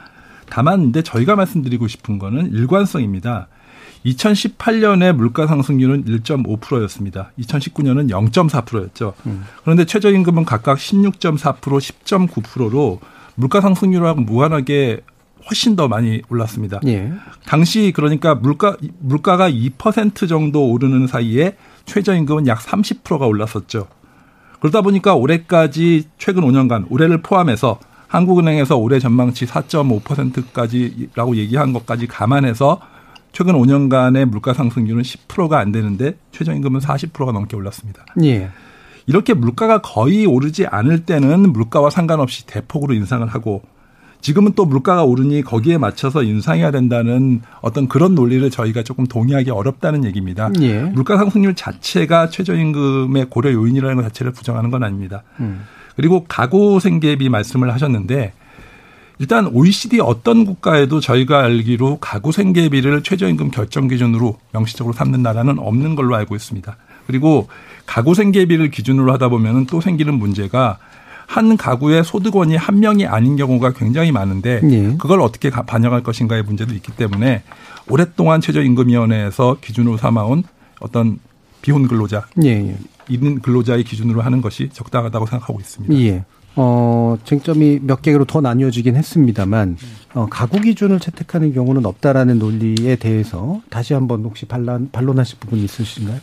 다만 0.48 0.80
근데 0.80 1.02
저희가 1.02 1.36
말씀드리고 1.36 1.88
싶은 1.88 2.18
거는 2.18 2.52
일관성입니다. 2.52 3.48
2018년에 4.06 5.12
물가 5.12 5.46
상승률은 5.46 6.04
1.5%였습니다. 6.04 7.32
2019년은 7.38 8.08
0.4%였죠. 8.08 9.12
그런데 9.62 9.84
최저임금은 9.84 10.44
각각 10.44 10.78
16.4%, 10.78 11.60
10.9%로 11.60 13.00
물가 13.34 13.60
상승률하고 13.60 14.22
무관하게 14.22 15.02
훨씬 15.48 15.76
더 15.76 15.88
많이 15.88 16.22
올랐습니다. 16.28 16.80
예. 16.86 17.12
당시 17.46 17.92
그러니까 17.94 18.34
물가 18.34 18.76
물가가 18.98 19.50
2% 19.50 20.28
정도 20.28 20.70
오르는 20.70 21.06
사이에 21.06 21.56
최저임금은 21.86 22.46
약 22.46 22.60
30%가 22.60 23.26
올랐었죠. 23.26 23.88
그러다 24.60 24.82
보니까 24.82 25.14
올해까지 25.14 26.04
최근 26.18 26.42
5년간 26.42 26.86
올해를 26.90 27.22
포함해서 27.22 27.78
한국은행에서 28.08 28.76
올해 28.76 28.98
전망치 28.98 29.46
4.5%까지라고 29.46 31.36
얘기한 31.36 31.72
것까지 31.72 32.06
감안해서 32.06 32.80
최근 33.32 33.54
5년간의 33.54 34.24
물가 34.24 34.54
상승률은 34.54 35.02
10%가 35.02 35.58
안 35.58 35.72
되는데 35.72 36.16
최저임금은 36.32 36.80
40%가 36.80 37.32
넘게 37.32 37.56
올랐습니다. 37.56 38.04
예. 38.22 38.50
이렇게 39.06 39.32
물가가 39.32 39.80
거의 39.80 40.26
오르지 40.26 40.66
않을 40.66 41.04
때는 41.06 41.52
물가와 41.52 41.88
상관없이 41.90 42.46
대폭으로 42.46 42.94
인상을 42.94 43.26
하고 43.28 43.62
지금은 44.20 44.52
또 44.54 44.64
물가가 44.64 45.04
오르니 45.04 45.42
거기에 45.42 45.78
맞춰서 45.78 46.22
인상해야 46.22 46.70
된다는 46.70 47.40
어떤 47.60 47.88
그런 47.88 48.14
논리를 48.14 48.48
저희가 48.50 48.82
조금 48.82 49.06
동의하기 49.06 49.50
어렵다는 49.50 50.04
얘기입니다. 50.04 50.50
예. 50.60 50.80
물가 50.82 51.16
상승률 51.16 51.54
자체가 51.54 52.28
최저임금의 52.28 53.26
고려 53.30 53.52
요인이라는 53.52 53.96
것 53.96 54.02
자체를 54.02 54.32
부정하는 54.32 54.70
건 54.70 54.82
아닙니다. 54.82 55.22
음. 55.40 55.64
그리고 55.96 56.24
가구 56.28 56.80
생계비 56.80 57.28
말씀을 57.28 57.72
하셨는데 57.72 58.32
일단 59.20 59.46
OECD 59.46 60.00
어떤 60.00 60.44
국가에도 60.44 61.00
저희가 61.00 61.40
알기로 61.40 61.98
가구 61.98 62.30
생계비를 62.30 63.02
최저임금 63.02 63.50
결정 63.50 63.88
기준으로 63.88 64.38
명시적으로 64.52 64.92
삼는 64.92 65.22
나라는 65.22 65.58
없는 65.58 65.96
걸로 65.96 66.14
알고 66.14 66.36
있습니다. 66.36 66.76
그리고 67.06 67.48
가구 67.84 68.14
생계비를 68.14 68.70
기준으로 68.70 69.12
하다 69.14 69.28
보면은 69.28 69.66
또 69.66 69.80
생기는 69.80 70.14
문제가 70.14 70.78
한 71.28 71.58
가구의 71.58 72.04
소득원이 72.04 72.56
한 72.56 72.80
명이 72.80 73.04
아닌 73.06 73.36
경우가 73.36 73.74
굉장히 73.74 74.10
많은데 74.12 74.62
예. 74.64 74.96
그걸 74.96 75.20
어떻게 75.20 75.50
가- 75.50 75.62
반영할 75.62 76.02
것인가의 76.02 76.42
문제도 76.42 76.72
있기 76.74 76.92
때문에 76.92 77.42
오랫동안 77.90 78.40
최저임금위원회에서 78.40 79.58
기준으로 79.60 79.98
삼아온 79.98 80.42
어떤 80.80 81.18
비혼 81.60 81.86
근로자, 81.86 82.26
예, 82.44 82.48
예. 82.48 82.76
있는 83.10 83.40
근로자의 83.42 83.84
기준으로 83.84 84.22
하는 84.22 84.40
것이 84.40 84.70
적당하다고 84.72 85.26
생각하고 85.26 85.60
있습니다. 85.60 85.94
예. 85.96 86.24
어, 86.56 87.18
쟁점이 87.24 87.80
몇 87.82 88.00
개로 88.00 88.24
더 88.24 88.40
나뉘어지긴 88.40 88.96
했습니다만, 88.96 89.76
어, 90.14 90.26
가구 90.30 90.60
기준을 90.60 90.98
채택하는 90.98 91.52
경우는 91.52 91.84
없다라는 91.84 92.38
논리에 92.38 92.96
대해서 92.96 93.60
다시 93.68 93.92
한번 93.92 94.24
혹시 94.24 94.46
반론, 94.46 94.88
반론하실 94.90 95.38
부분 95.40 95.58
있으신가요? 95.58 96.18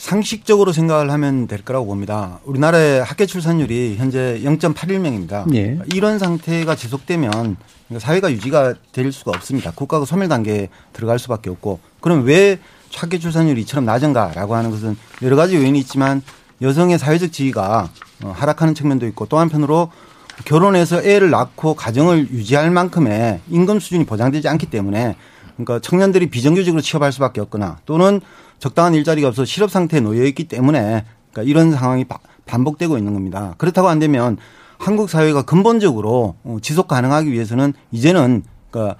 상식적으로 0.00 0.72
생각을 0.72 1.10
하면 1.10 1.46
될 1.46 1.62
거라고 1.62 1.84
봅니다. 1.84 2.40
우리나라의 2.44 3.04
학계 3.04 3.26
출산율이 3.26 3.96
현재 3.98 4.40
0.81명입니다. 4.42 5.54
예. 5.54 5.78
이런 5.92 6.18
상태가 6.18 6.74
지속되면 6.74 7.30
그러니까 7.30 8.06
사회가 8.06 8.32
유지가 8.32 8.72
될 8.92 9.12
수가 9.12 9.32
없습니다. 9.32 9.72
국가가 9.72 10.06
소멸 10.06 10.28
단계에 10.28 10.70
들어갈 10.94 11.18
수밖에 11.18 11.50
없고 11.50 11.80
그럼 12.00 12.24
왜 12.24 12.58
학계 12.94 13.18
출산율이 13.18 13.60
이처럼 13.60 13.84
낮은가라고 13.84 14.54
하는 14.54 14.70
것은 14.70 14.96
여러 15.20 15.36
가지 15.36 15.56
요인이 15.56 15.78
있지만 15.80 16.22
여성의 16.62 16.98
사회적 16.98 17.30
지위가 17.30 17.90
어, 18.24 18.34
하락하는 18.34 18.74
측면도 18.74 19.06
있고 19.08 19.26
또 19.26 19.38
한편으로 19.38 19.90
결혼해서 20.46 21.02
애를 21.02 21.28
낳고 21.28 21.74
가정을 21.74 22.30
유지할 22.30 22.70
만큼의 22.70 23.40
임금 23.50 23.80
수준이 23.80 24.06
보장되지 24.06 24.48
않기 24.48 24.64
때문에 24.70 25.16
그러니까 25.56 25.78
청년들이 25.86 26.30
비정규직으로 26.30 26.80
취업할 26.80 27.12
수밖에 27.12 27.42
없거나 27.42 27.80
또는 27.84 28.22
적당한 28.60 28.94
일자리가 28.94 29.26
없어 29.28 29.44
실업 29.44 29.70
상태에 29.70 29.98
놓여 30.00 30.24
있기 30.24 30.44
때문에 30.44 31.04
그러니까 31.32 31.42
이런 31.50 31.72
상황이 31.72 32.04
바- 32.04 32.18
반복되고 32.46 32.96
있는 32.98 33.14
겁니다. 33.14 33.54
그렇다고 33.58 33.88
안 33.88 33.98
되면 33.98 34.36
한국 34.78 35.10
사회가 35.10 35.42
근본적으로 35.42 36.36
어, 36.44 36.58
지속 36.62 36.86
가능하기 36.86 37.32
위해서는 37.32 37.72
이제는 37.90 38.44
그러니까 38.70 38.94
어, 38.94 38.98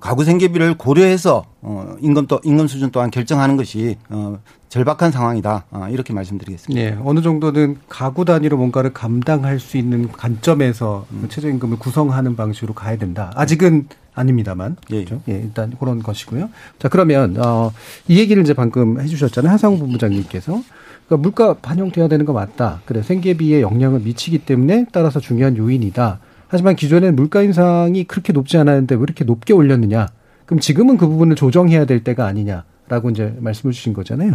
가구 0.00 0.24
생계비를 0.24 0.76
고려해서 0.76 1.44
어, 1.60 1.96
임금 2.00 2.26
또 2.26 2.40
임금 2.44 2.66
수준 2.66 2.90
또한 2.90 3.10
결정하는 3.10 3.56
것이 3.56 3.96
어, 4.10 4.38
절박한 4.68 5.12
상황이다 5.12 5.64
아, 5.70 5.88
이렇게 5.88 6.12
말씀드리겠습니다. 6.12 6.80
예. 6.80 6.98
어느 7.04 7.22
정도는 7.22 7.78
가구 7.88 8.24
단위로 8.24 8.56
뭔가를 8.56 8.92
감당할 8.92 9.60
수 9.60 9.76
있는 9.76 10.10
관점에서 10.12 11.06
최저임금을 11.28 11.78
구성하는 11.78 12.36
방식으로 12.36 12.74
가야 12.74 12.96
된다. 12.96 13.32
아직은 13.34 13.88
아닙니다만. 14.14 14.76
그렇죠? 14.86 15.22
예, 15.28 15.34
일단 15.34 15.72
그런 15.78 16.02
것이고요. 16.02 16.50
자, 16.78 16.88
그러면, 16.88 17.36
어, 17.38 17.72
이 18.08 18.18
얘기를 18.18 18.42
이제 18.42 18.52
방금 18.52 19.00
해주셨잖아요. 19.00 19.52
하상우 19.52 19.78
본부장님께서. 19.78 20.60
그러니까 21.06 21.16
물가 21.16 21.54
반영돼야 21.54 22.08
되는 22.08 22.26
거 22.26 22.32
맞다. 22.32 22.82
그래, 22.84 23.02
생계비에 23.02 23.62
영향을 23.62 24.00
미치기 24.00 24.38
때문에 24.40 24.86
따라서 24.92 25.20
중요한 25.20 25.56
요인이다. 25.56 26.18
하지만 26.48 26.76
기존에는 26.76 27.14
물가 27.14 27.42
인상이 27.42 28.04
그렇게 28.04 28.32
높지 28.32 28.56
않았는데 28.56 28.94
왜 28.94 29.02
이렇게 29.02 29.24
높게 29.24 29.52
올렸느냐. 29.52 30.08
그럼 30.46 30.60
지금은 30.60 30.96
그 30.96 31.06
부분을 31.06 31.36
조정해야 31.36 31.84
될 31.84 32.02
때가 32.02 32.26
아니냐라고 32.26 33.10
이제 33.10 33.34
말씀을 33.38 33.72
주신 33.72 33.92
거잖아요. 33.92 34.34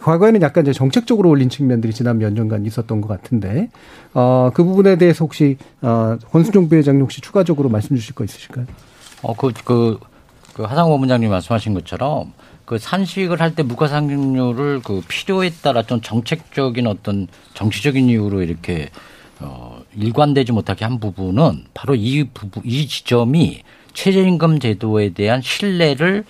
과거에는 0.00 0.42
약간 0.42 0.64
이제 0.64 0.72
정책적으로 0.72 1.28
올린 1.30 1.48
측면들이 1.48 1.92
지난 1.92 2.18
몇 2.18 2.32
년간 2.32 2.66
있었던 2.66 3.00
것 3.00 3.06
같은데, 3.06 3.68
어, 4.12 4.50
그 4.52 4.64
부분에 4.64 4.96
대해서 4.96 5.24
혹시, 5.24 5.56
어, 5.80 6.18
권순종 6.32 6.68
부회장님 6.68 7.02
혹시 7.02 7.20
추가적으로 7.20 7.68
말씀 7.68 7.94
주실 7.94 8.12
거 8.16 8.24
있으실까요? 8.24 8.66
어, 9.22 9.34
그, 9.36 9.52
그, 9.64 10.00
그 10.54 10.64
하상호 10.64 10.90
본부장님 10.90 11.30
말씀하신 11.30 11.74
것처럼 11.74 12.32
그 12.64 12.78
산식을 12.78 13.40
할 13.40 13.54
때 13.54 13.62
물가 13.62 13.86
상승률을 13.86 14.80
그 14.82 15.02
필요에 15.06 15.50
따라 15.62 15.82
좀 15.84 16.00
정책적인 16.00 16.88
어떤 16.88 17.28
정치적인 17.54 18.08
이유로 18.08 18.42
이렇게 18.42 18.88
어, 19.38 19.81
일관되지 19.96 20.52
못하게 20.52 20.84
한 20.84 20.98
부분은 21.00 21.64
바로 21.74 21.94
이 21.94 22.24
부분, 22.32 22.62
이 22.64 22.86
지점이 22.86 23.62
최저임금 23.94 24.58
제도에 24.60 25.10
대한 25.10 25.42
신뢰를 25.42 26.24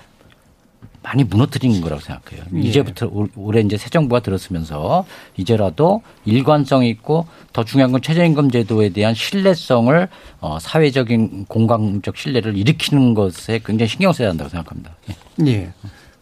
많이 1.05 1.25
무너뜨린 1.25 1.81
거라고 1.81 2.01
생각해요. 2.01 2.45
예. 2.55 2.61
이제부터 2.61 3.09
올- 3.11 3.29
올해 3.35 3.61
이제 3.61 3.77
새 3.77 3.91
정부가 3.91 4.21
들었으면서 4.21 5.05
이제라도 5.37 6.03
일관성 6.25 6.85
있고 6.85 7.27
더 7.53 7.65
중요한 7.65 7.91
건 7.91 8.01
최저임금 8.03 8.51
제도에 8.53 8.91
대한 8.91 9.13
신뢰성을 9.15 10.09
어, 10.41 10.59
사회적인 10.61 11.47
공감적 11.47 12.17
신뢰를 12.17 12.57
일으키는 12.57 13.15
것에 13.15 13.61
굉장히 13.65 13.89
신경 13.89 14.13
써야 14.13 14.29
한다고 14.29 14.49
생각합니다. 14.51 14.95
예. 15.11 15.47
예. 15.49 15.73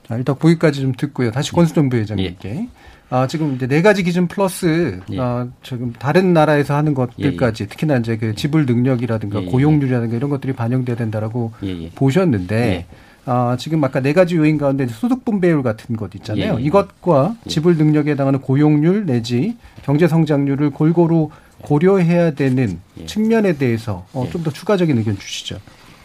자, 0.09 0.17
일단 0.17 0.39
거기까지 0.39 0.81
좀 0.81 0.93
듣고요. 0.93 1.31
다시 1.31 1.53
권수정 1.53 1.89
부 1.91 1.97
회장님께. 1.99 2.69
아, 3.11 3.27
지금 3.27 3.55
이제 3.57 3.67
네 3.67 3.83
가지 3.83 4.05
기준 4.05 4.29
플러스, 4.29 5.01
예. 5.11 5.19
아, 5.19 5.47
지금 5.65 5.93
다른 5.99 6.33
나라에서 6.33 6.77
하는 6.77 6.95
것들까지, 6.95 7.69
특히나 7.69 7.97
이제 7.97 8.17
그 8.17 8.35
지불 8.37 8.67
능력이라든가 8.67 9.41
예, 9.43 9.47
예. 9.47 9.51
고용률이라든가 9.51 10.17
이런 10.17 10.31
것들이 10.31 10.53
반영돼야 10.53 10.97
된다라고 10.97 11.53
예, 11.65 11.69
예. 11.69 11.91
보셨는데, 11.91 12.57
예. 12.57 12.87
아, 13.27 13.57
지금 13.59 13.83
아까 13.85 14.01
네 14.01 14.13
가지 14.13 14.37
요인 14.37 14.59
가운데 14.59 14.87
소득 14.87 15.25
분배율 15.25 15.63
같은 15.63 15.97
것 15.97 16.15
있잖아요. 16.15 16.55
예, 16.55 16.59
예. 16.61 16.63
이것과 16.65 17.35
지불 17.49 17.77
능력에 17.77 18.13
해당하는 18.13 18.41
고용률 18.41 19.07
내지 19.07 19.57
경제 19.83 20.07
성장률을 20.07 20.71
골고루 20.71 21.31
고려해야 21.63 22.31
되는 22.31 22.81
측면에 23.07 23.55
대해서 23.59 24.07
어, 24.15 24.27
좀 24.33 24.43
더 24.43 24.51
추가적인 24.51 24.97
의견 24.97 25.19
주시죠. 25.19 25.59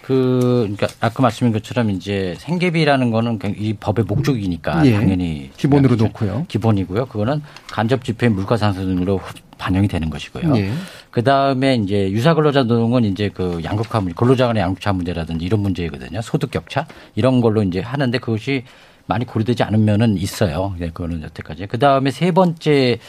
그, 0.05 0.67
그러니까 0.77 0.87
아까 0.99 1.23
말씀인 1.23 1.51
것처럼 1.51 1.89
이제 1.89 2.35
생계비라는 2.37 3.09
거는 3.09 3.39
이 3.57 3.73
법의 3.73 4.05
목적이니까 4.05 4.85
예. 4.85 4.93
당연히 4.93 5.49
기본으로. 5.57 5.95
놓고요. 5.95 6.45
기본이고요. 6.47 7.07
그거는 7.07 7.41
간접 7.71 8.03
지표의 8.03 8.29
물가 8.29 8.55
상승으로 8.55 9.19
반영이 9.57 9.87
되는 9.87 10.11
것이고요. 10.11 10.55
예. 10.57 10.71
그 11.09 11.23
다음에 11.23 11.73
이제 11.75 12.11
유사 12.11 12.35
근로자 12.35 12.63
노동은 12.63 13.03
이제 13.05 13.31
그 13.33 13.61
양극화 13.63 14.01
문제, 14.01 14.13
근로자 14.15 14.45
간의 14.45 14.61
양극화 14.61 14.93
문제라든지 14.93 15.43
이런 15.43 15.61
문제거든요. 15.61 16.21
소득 16.21 16.51
격차 16.51 16.85
이런 17.15 17.41
걸로 17.41 17.63
이제 17.63 17.79
하는데 17.79 18.15
그것이 18.19 18.63
많이 19.07 19.25
고려되지 19.25 19.63
않으면은 19.63 20.17
있어요. 20.17 20.75
네, 20.77 20.89
그거는 20.89 21.23
여태까지. 21.23 21.65
그 21.65 21.79
다음에 21.79 22.11
세 22.11 22.31
번째가 22.31 22.99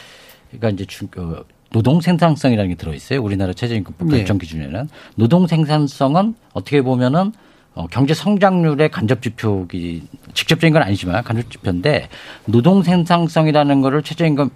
이제 0.73 0.87
주, 0.87 1.09
어, 1.19 1.45
노동 1.77 2.01
생산성이라는 2.01 2.71
게 2.71 2.75
들어있어요. 2.75 3.23
우리나라 3.23 3.53
최저임금법 3.53 4.09
네. 4.09 4.17
결정 4.17 4.39
기준에는 4.39 4.89
노동 5.17 5.47
생산성은 5.47 6.35
어떻게 6.55 6.81
보면은 6.81 7.33
어, 7.75 7.87
경제 7.89 8.15
성장률의 8.15 8.89
간접 8.89 9.21
지표기 9.21 10.05
직접적인 10.33 10.73
건 10.73 10.83
아니지만 10.83 11.23
간접 11.23 11.51
지표인데 11.51 12.09
노동 12.47 12.83
생산성이라는 12.83 13.83
거를 13.83 14.03
최저임금의 14.03 14.49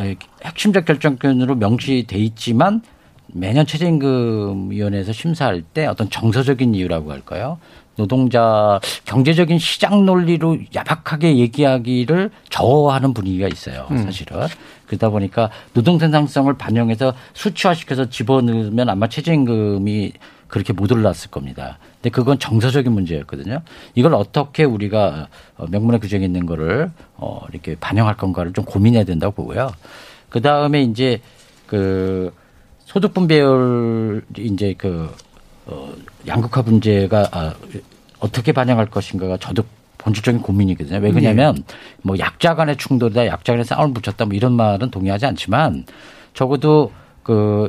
에, 0.00 0.16
핵심적 0.42 0.86
결정권으로 0.86 1.56
명시돼 1.56 2.16
있지만 2.16 2.80
매년 3.26 3.66
최저임금위원회에서 3.66 5.12
심사할 5.12 5.60
때 5.60 5.84
어떤 5.84 6.08
정서적인 6.08 6.74
이유라고 6.74 7.12
할까요? 7.12 7.58
노동자 7.96 8.80
경제적인 9.04 9.58
시장 9.58 10.04
논리로 10.04 10.58
야박하게 10.74 11.38
얘기하기를 11.38 12.30
저하는 12.50 13.14
분위기가 13.14 13.48
있어요. 13.48 13.86
음. 13.90 13.98
사실은 14.04 14.46
그러다 14.86 15.08
보니까 15.10 15.50
노동 15.72 15.98
생산성을 15.98 16.52
반영해서 16.54 17.14
수치화시켜서 17.34 18.08
집어넣으면 18.08 18.88
아마 18.88 19.08
최저임금이 19.08 20.12
그렇게 20.48 20.72
못 20.72 20.92
올랐을 20.92 21.30
겁니다. 21.30 21.78
근데 21.96 22.10
그건 22.10 22.38
정서적인 22.38 22.92
문제였거든요. 22.92 23.62
이걸 23.94 24.14
어떻게 24.14 24.62
우리가 24.64 25.28
어, 25.56 25.66
명문의 25.68 26.00
규정에 26.00 26.24
있는 26.24 26.46
거를 26.46 26.90
어 27.16 27.44
이렇게 27.50 27.74
반영할 27.74 28.16
건가를 28.16 28.52
좀 28.52 28.64
고민해야 28.64 29.04
된다고 29.04 29.34
보고요. 29.34 29.72
그 30.28 30.40
다음에 30.40 30.82
이제 30.82 31.20
그 31.66 32.32
소득 32.84 33.12
분배율 33.12 34.24
이제 34.38 34.74
그 34.78 35.12
어, 35.66 35.92
양극화 36.26 36.62
문제가 36.62 37.28
아, 37.32 37.54
어떻게 38.18 38.52
반영할 38.52 38.86
것인가가 38.86 39.36
저도 39.36 39.64
본질적인 39.98 40.40
고민이거든요. 40.40 40.98
왜 40.98 41.10
그러냐면 41.10 41.64
뭐 42.02 42.16
약자 42.18 42.54
간의 42.54 42.76
충돌이다, 42.76 43.26
약자 43.26 43.52
간의 43.54 43.64
싸움을 43.64 43.92
붙였다 43.92 44.24
뭐 44.26 44.34
이런 44.34 44.52
말은 44.52 44.90
동의하지 44.90 45.26
않지만 45.26 45.84
적어도 46.32 46.92
그, 47.22 47.68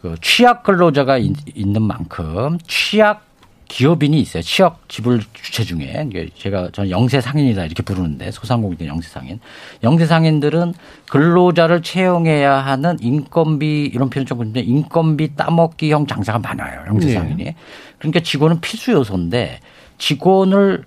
그 0.00 0.14
취약 0.20 0.62
근로자가 0.62 1.18
있, 1.18 1.32
는 1.56 1.82
만큼 1.82 2.58
취약 2.68 3.24
기업인이 3.68 4.18
있어요. 4.20 4.42
취업 4.42 4.88
지불 4.88 5.20
주체 5.32 5.64
중에 5.64 6.08
제가 6.38 6.70
저는 6.72 6.90
영세 6.90 7.20
상인이다 7.20 7.64
이렇게 7.64 7.82
부르는데 7.82 8.30
소상공인들 8.30 8.86
영세 8.86 9.08
상인. 9.08 9.40
영세 9.82 10.06
상인들은 10.06 10.74
근로자를 11.10 11.82
채용해야 11.82 12.54
하는 12.54 12.96
인건비 13.00 13.90
이런 13.92 14.08
표현 14.10 14.26
좀 14.26 14.38
그런데 14.38 14.60
인건비 14.60 15.34
따먹기형 15.36 16.06
장사가 16.06 16.38
많아요. 16.38 16.84
영세 16.86 17.12
상인이. 17.12 17.44
네. 17.44 17.56
그러니까 17.98 18.20
직원은 18.20 18.60
필수 18.60 18.92
요소인데 18.92 19.60
직원을 19.98 20.84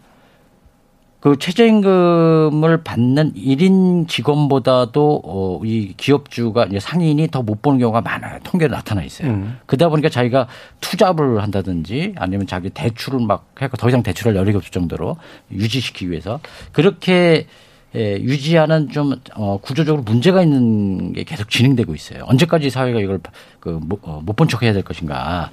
그 1.19 1.37
최저임금을 1.37 2.83
받는 2.83 3.33
1인 3.33 4.07
직원보다도 4.07 5.21
어, 5.25 5.59
이 5.65 5.93
기업주가 5.97 6.65
이제 6.65 6.79
상인이 6.79 7.27
더 7.27 7.41
못 7.49 7.61
보는 7.61 7.79
경우가 7.79 8.01
많아요. 8.01 8.39
통계로 8.43 8.73
나타나 8.75 9.01
있어요. 9.03 9.29
음. 9.31 9.57
그러다 9.65 9.89
보니까 9.89 10.07
자기가 10.09 10.47
투잡을 10.81 11.41
한다든지 11.41 12.13
아니면 12.17 12.45
자기 12.47 12.69
대출을 12.69 13.19
막 13.25 13.47
해서 13.61 13.75
더 13.75 13.89
이상 13.89 14.03
대출할 14.03 14.35
여력이 14.35 14.57
없을 14.57 14.71
정도로 14.71 15.17
유지시키기 15.51 16.11
위해서 16.11 16.39
그렇게 16.71 17.47
예, 17.95 18.13
유지하는 18.19 18.89
좀 18.89 19.15
어, 19.33 19.57
구조적으로 19.57 20.03
문제가 20.03 20.43
있는 20.43 21.11
게 21.13 21.23
계속 21.23 21.49
진행되고 21.49 21.95
있어요. 21.95 22.23
언제까지 22.27 22.69
사회가 22.69 22.99
이걸 22.99 23.19
그 23.59 23.69
못본 23.81 24.45
어, 24.45 24.47
척해야 24.47 24.73
될 24.73 24.83
것인가? 24.83 25.49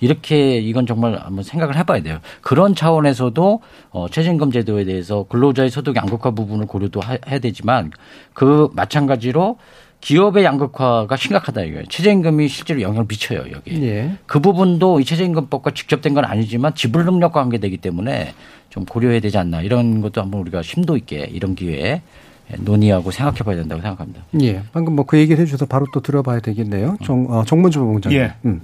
이렇게 0.00 0.58
이건 0.58 0.86
정말 0.86 1.14
한번 1.18 1.44
생각을 1.44 1.76
해봐야 1.76 2.02
돼요. 2.02 2.18
그런 2.40 2.74
차원에서도 2.74 3.60
어, 3.90 4.06
최저임금 4.10 4.50
제도에 4.50 4.84
대해서 4.84 5.24
근로자의 5.28 5.70
소득 5.70 5.96
양극화 5.96 6.30
부분을 6.32 6.66
고려도 6.66 7.00
해야 7.28 7.38
되지만 7.38 7.90
그 8.32 8.68
마찬가지로 8.74 9.58
기업의 10.00 10.44
양극화가 10.44 11.14
심각하다 11.16 11.60
이거예요. 11.62 11.84
최저임금이 11.90 12.48
실제로 12.48 12.80
영향을 12.80 13.04
미쳐요 13.06 13.44
여기. 13.52 13.82
예. 13.82 14.12
그 14.26 14.40
부분도 14.40 15.00
이 15.00 15.04
최저임금법과 15.04 15.72
직접된 15.72 16.14
건 16.14 16.24
아니지만 16.24 16.74
지불 16.74 17.04
능력과 17.04 17.40
관계되기 17.42 17.76
때문에 17.76 18.32
좀 18.70 18.86
고려해야 18.86 19.20
되지 19.20 19.36
않나 19.36 19.60
이런 19.60 20.00
것도 20.00 20.22
한번 20.22 20.40
우리가 20.40 20.62
심도 20.62 20.96
있게 20.96 21.28
이런 21.30 21.54
기회에 21.54 22.00
논의하고 22.60 23.10
생각해 23.10 23.40
봐야 23.40 23.56
된다고 23.56 23.82
생각합니다. 23.82 24.22
예. 24.40 24.62
방금 24.72 24.96
뭐 24.96 25.04
그 25.04 25.18
얘기를 25.18 25.40
해주셔서 25.42 25.66
바로 25.66 25.86
또 25.92 26.00
들어봐야 26.00 26.40
되겠네요. 26.40 26.96
정, 27.04 27.26
어, 27.28 27.44
정문주 27.44 27.78
부장님. 27.80 28.18
예. 28.18 28.32
음. 28.46 28.62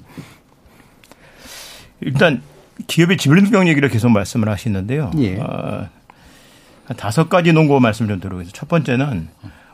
일단 2.00 2.42
기업의 2.86 3.16
지불능력 3.16 3.68
얘기를 3.68 3.88
계속 3.88 4.10
말씀을 4.10 4.48
하시는데요. 4.48 5.10
예. 5.18 5.38
어, 5.38 5.88
한 6.84 6.96
다섯 6.96 7.28
가지 7.28 7.52
논고 7.52 7.80
말씀 7.80 8.06
좀 8.06 8.20
드리겠습니다. 8.20 8.56
첫 8.56 8.68
번째는 8.68 9.28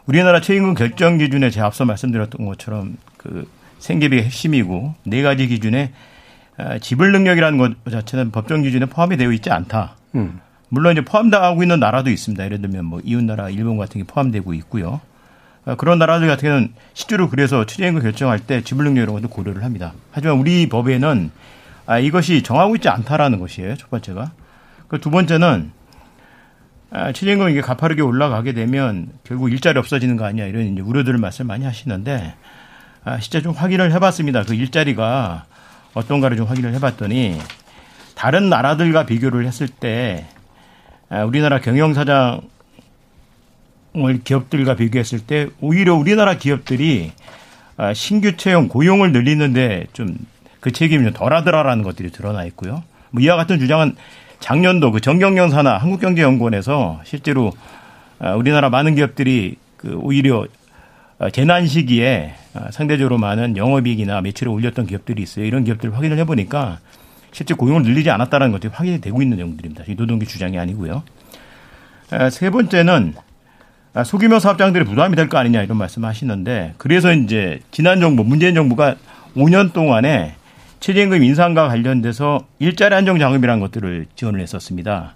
우리나라 0.06 0.40
최임금 0.40 0.74
결정 0.74 1.18
기준에 1.18 1.50
제가 1.50 1.66
앞서 1.66 1.85
말씀드렸던 1.85 2.46
것처럼 2.46 2.96
그 3.16 3.48
생계비가 3.78 4.22
핵심이고 4.22 4.94
네 5.04 5.22
가지 5.22 5.46
기준에 5.48 5.92
어, 6.58 6.78
지불 6.78 7.12
능력이라는 7.12 7.58
것 7.58 7.90
자체는 7.90 8.30
법정 8.30 8.62
기준에 8.62 8.87
포함이 8.87 9.16
되어 9.16 9.32
있지 9.32 9.50
않다. 9.50 9.96
음. 10.14 10.40
물론 10.68 10.92
이제 10.92 11.04
포함하고 11.04 11.62
있는 11.62 11.80
나라도 11.80 12.11
있습니다. 12.11 12.42
예를 12.44 12.62
들면 12.62 12.85
뭐 12.85 13.00
이웃 13.04 13.22
나라 13.22 13.50
일본 13.50 13.76
같은 13.76 14.00
게 14.00 14.06
포함되고 14.06 14.54
있고요. 14.54 15.00
어, 15.64 15.74
그런 15.76 15.98
나라들 15.98 16.28
같은 16.28 16.48
경우는 16.48 16.72
실제로 16.94 17.28
그래서 17.28 17.66
최저임금 17.66 18.02
결정할 18.02 18.38
때 18.38 18.62
지불 18.62 18.85
능력 18.85 19.02
이런 19.02 19.14
것도 19.14 19.28
고려를 19.28 19.64
합니다. 19.64 19.92
하지만 20.12 20.38
우리 20.38 20.68
법에는 20.68 21.30
아, 21.92 21.98
이것이 21.98 22.42
정하고 22.42 22.74
있지 22.76 22.88
않다라는 22.88 23.38
것이에요. 23.38 23.76
첫 23.76 23.90
번째가. 23.90 24.33
그두 24.88 25.11
번째는 25.11 25.72
아, 26.90 27.12
최저임금 27.12 27.50
이게 27.50 27.61
가파르게 27.61 28.00
올라가게 28.00 28.55
되면 28.55 29.09
결국 29.24 29.52
일자리 29.52 29.78
없어지는 29.78 30.16
거 30.16 30.24
아니야 30.24 30.46
이런 30.46 30.72
이제 30.72 30.81
우려들을 30.81 31.18
말씀 31.18 31.46
많이 31.46 31.66
하시는데 31.66 32.35
아, 33.05 33.18
진짜 33.18 33.42
좀 33.42 33.52
확인을 33.52 33.92
해봤습니다. 33.92 34.44
그 34.44 34.55
일자리가 34.55 35.44
어떤가를 35.92 36.38
좀 36.38 36.46
확인을 36.46 36.72
해봤더니 36.74 37.38
다른 38.14 38.48
나라들과 38.48 39.05
비교를 39.05 39.46
했을 39.46 39.68
때 39.68 40.26
아, 41.11 41.24
우리나라 41.24 41.61
경영사장 41.61 42.40
을 43.94 44.22
기업들과 44.24 44.76
비교했을 44.76 45.20
때 45.20 45.48
오히려 45.61 45.94
우리나라 45.94 46.38
기업들이 46.38 47.12
아, 47.76 47.92
신규 47.92 48.38
채용 48.38 48.68
고용을 48.68 49.12
늘리는데 49.12 49.88
좀 49.92 50.16
그 50.62 50.70
책임이 50.70 51.12
덜 51.12 51.35
하더라라는 51.35 51.83
것들이 51.83 52.12
드러나 52.12 52.44
있고요. 52.44 52.85
뭐 53.11 53.20
이와 53.20 53.35
같은 53.37 53.59
주장은 53.59 53.96
작년도 54.38 54.92
그 54.92 55.01
산하 55.03 55.77
한국경제연구원에서 55.77 57.01
실제로 57.05 57.53
아, 58.20 58.35
우리나라 58.35 58.70
많은 58.70 58.94
기업들이 58.94 59.57
그 59.77 59.98
오히려 60.01 60.46
아, 61.18 61.31
재난 61.31 61.66
시기에 61.66 62.35
아, 62.55 62.70
상대적으로 62.70 63.18
많은 63.18 63.57
영업이익이나 63.57 64.20
매출을 64.20 64.53
올렸던 64.53 64.87
기업들이 64.87 65.20
있어요. 65.22 65.44
이런 65.44 65.64
기업들을 65.64 65.96
확인을 65.96 66.16
해보니까 66.18 66.79
실제 67.33 67.55
고용을 67.55 67.83
늘리지 67.83 68.11
않았다는 68.11 68.53
것들이 68.53 68.72
확인이 68.72 69.01
되고 69.01 69.20
있는 69.20 69.38
내용들입니다. 69.38 69.83
이 69.88 69.96
노동계 69.96 70.27
주장이 70.27 70.59
아니고요. 70.61 71.03
세 72.31 72.51
번째는 72.51 73.14
소규모 74.05 74.38
사업장들이 74.38 74.85
부담이 74.85 75.16
될 75.16 75.29
거 75.29 75.38
아니냐 75.38 75.62
이런 75.62 75.77
말씀 75.77 76.05
하시는데 76.05 76.75
그래서 76.77 77.12
이제 77.12 77.59
지난 77.72 78.01
정부 78.01 78.22
문재인 78.22 78.55
정부가 78.55 78.94
5년 79.35 79.72
동안에 79.72 80.37
최저임금 80.82 81.22
인상과 81.22 81.68
관련돼서 81.68 82.40
일자리 82.58 82.96
안정 82.96 83.20
자금이라는 83.20 83.60
것들을 83.60 84.06
지원을 84.16 84.40
했었습니다. 84.40 85.14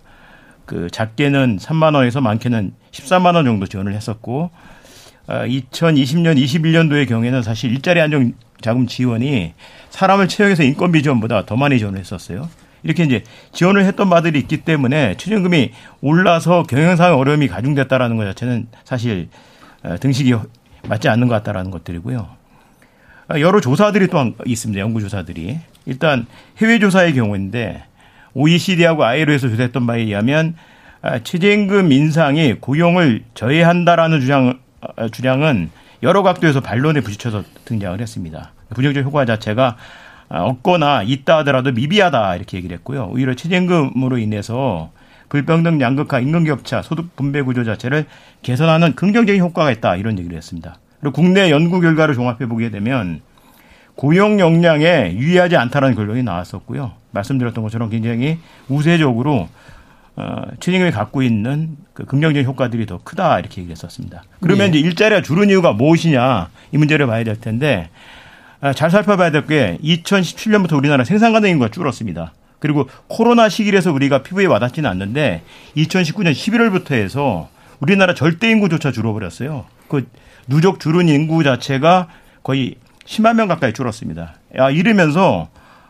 그 0.65 0.89
작게는 0.93 1.57
3만 1.57 1.97
원에서 1.97 2.21
많게는 2.21 2.73
13만 2.93 3.35
원 3.35 3.45
정도 3.45 3.67
지원을 3.67 3.93
했었고 3.93 4.51
2020년 5.27 6.29
어, 6.29 6.35
21년도의 6.35 7.09
경우에는 7.09 7.43
사실 7.43 7.73
일자리 7.73 8.01
안정 8.01 8.33
자금 8.61 8.87
지원이 8.87 9.55
사람을 9.91 10.29
채용해서 10.29 10.63
인건비 10.63 11.03
지원보다 11.03 11.47
더 11.47 11.57
많이 11.57 11.81
지원을 11.81 11.99
했었어요. 11.99 12.49
이렇게 12.85 13.03
이제 13.03 13.25
지원을 13.51 13.85
했던 13.87 14.09
바들이 14.09 14.39
있기 14.39 14.59
때문에 14.59 15.17
최저임금이 15.17 15.73
올라서 16.01 16.63
경영상 16.63 17.19
어려움이 17.19 17.49
가중됐다라는 17.49 18.17
것 18.17 18.25
자체는 18.25 18.69
사실 18.85 19.31
어, 19.83 19.97
등식이 19.99 20.33
맞지 20.89 21.09
않는 21.09 21.27
것 21.27 21.35
같다라는 21.35 21.73
것들이고요. 21.73 22.36
여러 23.31 23.61
조사들이 23.61 24.07
또 24.09 24.35
있습니다. 24.45 24.81
연구 24.81 25.01
조사들이. 25.01 25.59
일단 25.87 26.27
해외 26.59 26.79
조사의 26.79 27.15
경우인데 27.15 27.83
OECD하고 28.35 29.05
ILO에서 29.05 29.49
조사했던 29.49 29.87
바에 29.87 30.03
의하면 30.03 30.55
아, 31.03 31.19
최저임금 31.19 31.93
인상이 31.93 32.55
고용을 32.55 33.25
저해한다라는 33.35 34.21
주장 34.21 34.59
아, 34.81 35.09
주장은 35.09 35.71
여러 36.03 36.23
각도에서 36.23 36.61
반론에 36.61 37.01
부딪혀서 37.01 37.45
등장을 37.65 38.01
했습니다. 38.01 38.53
부정적 38.75 39.05
효과 39.05 39.25
자체가 39.25 39.77
아, 40.29 40.43
없거나 40.43 41.03
있다 41.03 41.39
하더라도 41.39 41.73
미비하다 41.73 42.37
이렇게 42.37 42.59
얘기를 42.59 42.77
했고요. 42.77 43.09
오히려 43.13 43.35
최저임금으로 43.35 44.19
인해서 44.19 44.91
불평등 45.29 45.81
양극화 45.81 46.21
임금 46.21 46.45
격차 46.45 46.83
소득 46.83 47.17
분배 47.17 47.43
구조 47.43 47.65
자체를 47.65 48.07
개선하는 48.43 48.95
긍정적인 48.95 49.41
효과가 49.41 49.73
있다 49.73 49.97
이런 49.97 50.19
얘기를 50.19 50.37
했습니다. 50.37 50.77
그리고 51.07 51.15
국내 51.15 51.51
연구 51.51 51.81
결과를 51.81 52.17
종합해 52.17 52.47
보게 52.47 52.71
되면 52.71 53.21
고용 53.95 54.41
역량에 54.41 55.15
유의하지 55.15 55.57
않다라는 55.57 55.95
결론이 55.95 56.25
나왔었고요. 56.25 56.95
말씀드렸던 57.13 57.63
것처럼 57.63 57.91
굉장히 57.91 58.39
우세적으로 58.69 59.49
어, 60.17 60.43
최저임금이 60.59 60.91
갖고 60.91 61.23
있는 61.23 61.77
그 61.93 62.05
긍정적인 62.07 62.45
효과들이 62.45 62.87
더 62.87 62.99
크다 63.05 63.39
이렇게 63.39 63.61
얘기했었습니다. 63.61 64.25
그러면 64.41 64.73
네. 64.73 64.79
이제 64.79 64.89
일자리가 64.89 65.23
줄은 65.23 65.49
이유가 65.49 65.73
무엇이냐 65.73 66.49
이 66.73 66.77
문제를 66.79 67.07
봐야 67.07 67.23
될 67.23 67.39
텐데 67.41 67.89
아, 68.61 68.73
잘 68.73 68.91
살펴봐야 68.91 69.31
될 69.31 69.47
게 69.47 69.79
2017년부터 69.85 70.77
우리나라 70.77 71.05
생산 71.05 71.33
가능 71.33 71.51
인구가 71.51 71.71
줄었습니다. 71.71 72.33
그리고 72.59 72.89
코로나 73.07 73.49
시기에서 73.49 73.93
우리가 73.93 74.25
피부에 74.25 74.47
와닿지는 74.47 74.91
않는데 74.91 75.43
2019년 75.77 76.33
11월부터 76.33 76.95
해서 76.95 77.49
우리나라 77.79 78.13
절대 78.15 78.51
인구조차 78.51 78.91
줄어버렸어요. 78.91 79.67
그 79.89 80.09
누적 80.47 80.81
줄은 80.81 81.09
인구 81.09 81.43
자체가 81.43 82.09
거의 82.43 82.77
10만 83.05 83.37
명 83.37 83.49
가까이 83.49 83.73
줄었습니다. 83.73 84.35
야, 84.59 84.71
이러면서 84.71 85.49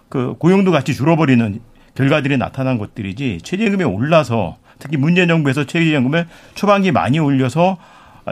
그 0.09 0.35
고용도 0.39 0.71
같이 0.71 0.95
줄어버리는 0.95 1.61
결과들이 1.95 2.37
나타난 2.37 2.79
것들이지 2.79 3.41
최저임금이 3.43 3.85
올라서 3.85 4.57
특히 4.79 4.97
문재인 4.97 5.29
정부에서 5.29 5.65
최저임금을 5.65 6.27
초반기 6.55 6.93
많이 6.93 7.19
올려서 7.19 7.79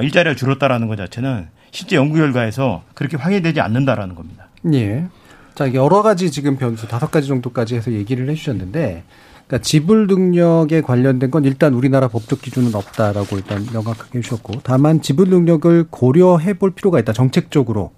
일자리가 0.00 0.36
줄었다라는 0.36 0.88
것 0.88 0.96
자체는 0.96 1.48
실제 1.70 1.96
연구 1.96 2.16
결과에서 2.16 2.84
그렇게 2.94 3.16
확인되지 3.16 3.60
않는다라는 3.60 4.14
겁니다. 4.14 4.48
예. 4.72 5.06
자, 5.54 5.72
여러 5.72 6.02
가지 6.02 6.30
지금 6.30 6.56
변수 6.56 6.88
다섯 6.88 7.10
가지 7.10 7.28
정도까지 7.28 7.76
해서 7.76 7.92
얘기를 7.92 8.28
해 8.28 8.34
주셨는데 8.34 9.04
그러니까 9.46 9.62
지불 9.62 10.06
능력에 10.06 10.80
관련된 10.80 11.30
건 11.30 11.44
일단 11.44 11.74
우리나라 11.74 12.08
법적 12.08 12.40
기준은 12.40 12.74
없다라고 12.74 13.36
일단 13.36 13.66
명확하게 13.72 14.18
해주셨고 14.18 14.60
다만 14.62 15.02
지불 15.02 15.28
능력을 15.28 15.86
고려해 15.90 16.54
볼 16.54 16.70
필요가 16.70 16.98
있다 16.98 17.12
정책적으로 17.12 17.92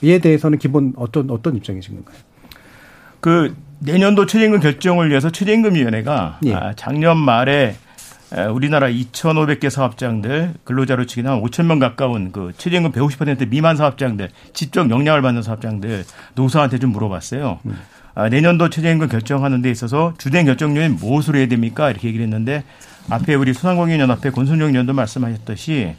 이에 0.00 0.18
대해서는 0.18 0.58
기본 0.58 0.92
어떤 0.96 1.30
어떤 1.30 1.56
입장이신 1.56 1.94
건가요? 1.96 2.16
그 3.20 3.54
내년도 3.80 4.26
최저임금 4.26 4.60
결정을 4.60 5.10
위해서 5.10 5.30
최저임금위원회가 5.30 6.38
예. 6.46 6.54
아, 6.54 6.72
작년 6.74 7.18
말에 7.18 7.76
우리나라 8.52 8.88
2,500개 8.88 9.68
사업장들 9.68 10.54
근로자로 10.64 11.06
치기는 11.06 11.30
한 11.30 11.42
5천 11.42 11.66
명 11.66 11.78
가까운 11.78 12.32
그 12.32 12.52
최저임금 12.56 12.92
150% 12.92 13.48
미만 13.48 13.76
사업장들 13.76 14.30
직접 14.54 14.88
영향을 14.88 15.20
받는 15.20 15.42
사업장들 15.42 16.04
노사한테 16.34 16.78
좀 16.78 16.90
물어봤어요. 16.90 17.58
음. 17.66 17.76
아, 18.14 18.28
내년도 18.28 18.68
최저임금 18.68 19.08
결정하는 19.08 19.62
데 19.62 19.70
있어서 19.70 20.14
주된 20.18 20.46
결정 20.46 20.76
요인 20.76 20.96
무엇으로 20.96 21.38
해야 21.38 21.46
됩니까? 21.48 21.90
이렇게 21.90 22.08
얘기를 22.08 22.24
했는데 22.24 22.64
앞에 23.08 23.34
우리 23.34 23.54
소상공인연합회 23.54 24.30
권순정 24.30 24.68
의원도 24.70 24.92
말씀하셨듯이 24.92 25.94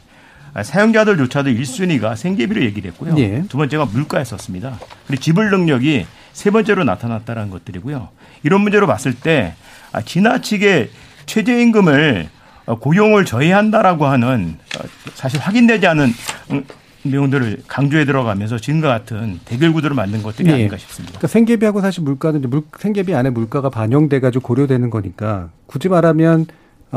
아, 0.54 0.62
사용자들조차도 0.62 1.50
1순위가 1.50 2.16
생계비로 2.16 2.62
얘기를 2.62 2.90
했고요. 2.92 3.16
예. 3.18 3.42
두 3.48 3.56
번째가 3.56 3.86
물가였었습니다. 3.86 4.78
그리고 5.08 5.20
지불 5.20 5.50
능력이 5.50 6.06
세 6.32 6.50
번째로 6.50 6.84
나타났다는 6.84 7.50
것들이고요. 7.50 8.08
이런 8.44 8.60
문제로 8.60 8.86
봤을 8.86 9.14
때 9.14 9.54
아, 9.92 10.00
지나치게 10.00 10.90
최저임금을 11.26 12.28
어, 12.66 12.78
고용을 12.78 13.24
저해한다라고 13.24 14.06
하는 14.06 14.56
어, 14.78 14.84
사실 15.14 15.40
확인되지 15.40 15.86
않은 15.88 16.14
음, 16.52 16.64
내용들을 17.04 17.62
강조해 17.68 18.04
들어가면서 18.04 18.58
지금과 18.58 18.88
같은 18.88 19.38
대결 19.44 19.72
구도를 19.72 19.94
만든 19.94 20.22
것들이 20.22 20.48
네. 20.48 20.54
아닌가 20.54 20.76
싶습니다. 20.76 21.12
그러니까 21.12 21.28
생계비하고 21.28 21.80
사실 21.80 22.02
물가는 22.02 22.40
물, 22.48 22.62
생계비 22.78 23.14
안에 23.14 23.30
물가가 23.30 23.70
반영돼 23.70 24.20
가지고 24.20 24.46
고려되는 24.48 24.90
거니까 24.90 25.50
굳이 25.66 25.88
말하면 25.88 26.46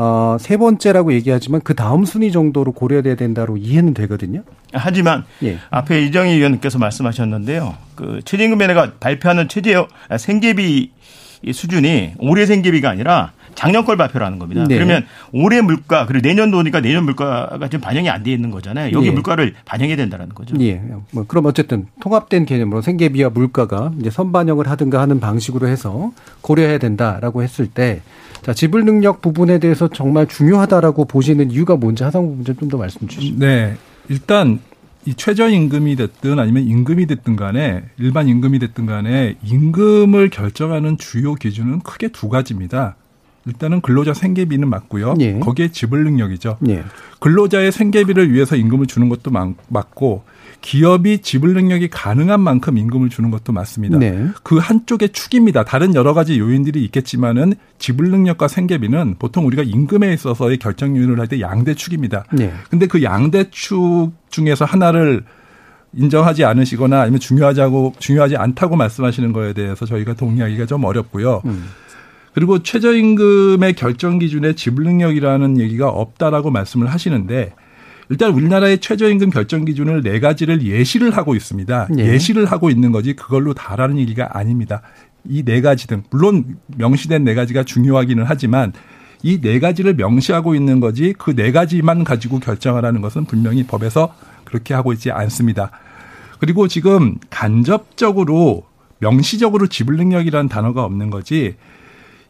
어, 0.00 0.36
세 0.38 0.56
번째라고 0.56 1.12
얘기하지만 1.12 1.60
그 1.62 1.74
다음 1.74 2.04
순위 2.04 2.30
정도로 2.30 2.70
고려돼야 2.72 3.16
된다로 3.16 3.56
이해는 3.56 3.94
되거든요. 3.94 4.44
하지만 4.72 5.24
예. 5.42 5.58
앞에 5.70 6.04
이정희 6.04 6.34
의원님께서 6.34 6.78
말씀하셨는데요. 6.78 7.74
그 7.96 8.20
최저임금위원회가 8.24 8.92
발표하는 9.00 9.48
최저 9.48 9.88
아, 10.08 10.16
생계비 10.16 10.92
수준이 11.52 12.12
올해 12.18 12.46
생계비가 12.46 12.88
아니라 12.88 13.32
작년 13.58 13.84
걸 13.84 13.96
발표를 13.96 14.30
는 14.30 14.38
겁니다. 14.38 14.64
네. 14.68 14.76
그러면 14.76 15.04
올해 15.32 15.60
물가 15.60 16.06
그리고 16.06 16.28
내년도니까 16.28 16.80
내년 16.80 17.04
물가가 17.04 17.58
지금 17.66 17.80
반영이 17.80 18.08
안 18.08 18.22
돼 18.22 18.30
있는 18.30 18.52
거잖아요. 18.52 18.92
여기 18.92 19.08
네. 19.08 19.12
물가를 19.12 19.54
반영해야 19.64 19.96
된다는 19.96 20.28
거죠. 20.28 20.54
예. 20.60 20.80
뭐 21.10 21.24
그럼 21.26 21.46
어쨌든 21.46 21.86
통합된 22.00 22.46
개념으로 22.46 22.82
생계비와 22.82 23.30
물가가 23.30 23.90
이제 23.98 24.10
선반영을 24.10 24.68
하든가 24.68 25.00
하는 25.00 25.18
방식으로 25.18 25.66
해서 25.66 26.12
고려해야 26.40 26.78
된다라고 26.78 27.42
했을 27.42 27.66
때 27.66 28.00
자, 28.42 28.54
지불 28.54 28.84
능력 28.84 29.22
부분에 29.22 29.58
대해서 29.58 29.88
정말 29.88 30.28
중요하다라고 30.28 31.06
보시는 31.06 31.50
이유가 31.50 31.74
뭔지 31.74 32.04
하상 32.04 32.28
부분 32.28 32.44
좀 32.44 32.68
더 32.68 32.76
말씀 32.78 33.08
주시죠. 33.08 33.40
네. 33.40 33.74
일단 34.08 34.60
이 35.04 35.14
최저임금이 35.14 35.96
됐든 35.96 36.38
아니면 36.38 36.62
임금이 36.62 37.06
됐든 37.06 37.34
간에 37.34 37.82
일반 37.98 38.28
임금이 38.28 38.60
됐든 38.60 38.86
간에 38.86 39.34
임금을 39.42 40.30
결정하는 40.30 40.96
주요 40.96 41.34
기준은 41.34 41.80
크게 41.80 42.08
두 42.08 42.28
가지입니다. 42.28 42.94
일단은 43.46 43.80
근로자 43.80 44.12
생계비는 44.14 44.68
맞고요. 44.68 45.14
예. 45.20 45.38
거기에 45.38 45.68
지불 45.68 46.04
능력이죠. 46.04 46.58
예. 46.68 46.84
근로자의 47.20 47.72
생계비를 47.72 48.32
위해서 48.32 48.56
임금을 48.56 48.86
주는 48.86 49.08
것도 49.08 49.30
맞고 49.68 50.22
기업이 50.60 51.18
지불 51.22 51.54
능력이 51.54 51.88
가능한 51.88 52.40
만큼 52.40 52.76
임금을 52.78 53.10
주는 53.10 53.30
것도 53.30 53.52
맞습니다. 53.52 53.96
네. 53.98 54.26
그 54.42 54.58
한쪽의 54.58 55.10
축입니다. 55.10 55.64
다른 55.64 55.94
여러 55.94 56.14
가지 56.14 56.38
요인들이 56.38 56.82
있겠지만은 56.84 57.54
지불 57.78 58.10
능력과 58.10 58.48
생계비는 58.48 59.16
보통 59.18 59.46
우리가 59.46 59.62
임금에 59.62 60.12
있어서의 60.14 60.58
결정 60.58 60.96
요인을 60.96 61.18
할 61.20 61.28
때 61.28 61.40
양대 61.40 61.74
축입니다. 61.74 62.24
네. 62.32 62.52
근데 62.70 62.86
그 62.86 63.02
양대 63.02 63.50
축 63.50 64.10
중에서 64.30 64.64
하나를 64.64 65.22
인정하지 65.94 66.44
않으시거나 66.44 67.02
아니면 67.02 67.20
중요하자고 67.20 67.94
중요하지 67.98 68.36
않다고 68.36 68.76
말씀하시는 68.76 69.32
거에 69.32 69.52
대해서 69.52 69.86
저희가 69.86 70.14
동의하기가 70.14 70.66
좀 70.66 70.84
어렵고요. 70.84 71.42
음. 71.46 71.64
그리고 72.34 72.62
최저임금의 72.62 73.74
결정 73.74 74.18
기준에 74.18 74.54
지불 74.54 74.84
능력이라는 74.84 75.58
얘기가 75.58 75.88
없다라고 75.88 76.50
말씀을 76.50 76.86
하시는데 76.92 77.52
일단 78.10 78.32
우리나라의 78.32 78.78
최저임금 78.78 79.30
결정 79.30 79.64
기준을 79.64 80.02
네 80.02 80.18
가지를 80.20 80.62
예시를 80.62 81.16
하고 81.16 81.34
있습니다. 81.34 81.88
예. 81.98 82.06
예시를 82.14 82.46
하고 82.46 82.70
있는 82.70 82.90
거지 82.92 83.14
그걸로 83.14 83.52
다라는 83.54 83.98
얘기가 83.98 84.36
아닙니다. 84.38 84.82
이 85.28 85.42
네 85.44 85.60
가지 85.60 85.86
등 85.88 86.04
물론 86.10 86.56
명시된 86.76 87.24
네 87.24 87.34
가지가 87.34 87.64
중요하기는 87.64 88.24
하지만 88.26 88.72
이 89.22 89.40
네 89.40 89.58
가지를 89.58 89.94
명시하고 89.94 90.54
있는 90.54 90.80
거지 90.80 91.12
그 91.18 91.34
네 91.34 91.50
가지만 91.52 92.04
가지고 92.04 92.38
결정하라는 92.38 93.00
것은 93.02 93.24
분명히 93.26 93.64
법에서 93.66 94.14
그렇게 94.44 94.72
하고 94.74 94.92
있지 94.92 95.10
않습니다. 95.10 95.70
그리고 96.38 96.68
지금 96.68 97.16
간접적으로 97.28 98.64
명시적으로 99.00 99.66
지불 99.66 99.96
능력이라는 99.96 100.48
단어가 100.48 100.84
없는 100.84 101.10
거지 101.10 101.56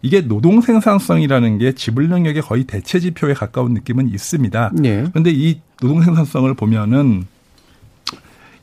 이게 0.03 0.21
노동 0.21 0.61
생산성이라는 0.61 1.59
게 1.59 1.73
지불 1.73 2.09
능력의 2.09 2.43
거의 2.43 2.65
대체 2.65 3.01
지표에 3.01 3.35
가까운 3.35 3.75
느낌은 3.75 4.09
있습니다. 4.09 4.73
네. 4.75 5.05
그런데 5.11 5.31
이 5.31 5.61
노동 5.81 6.03
생산성을 6.03 6.53
보면은 6.55 7.25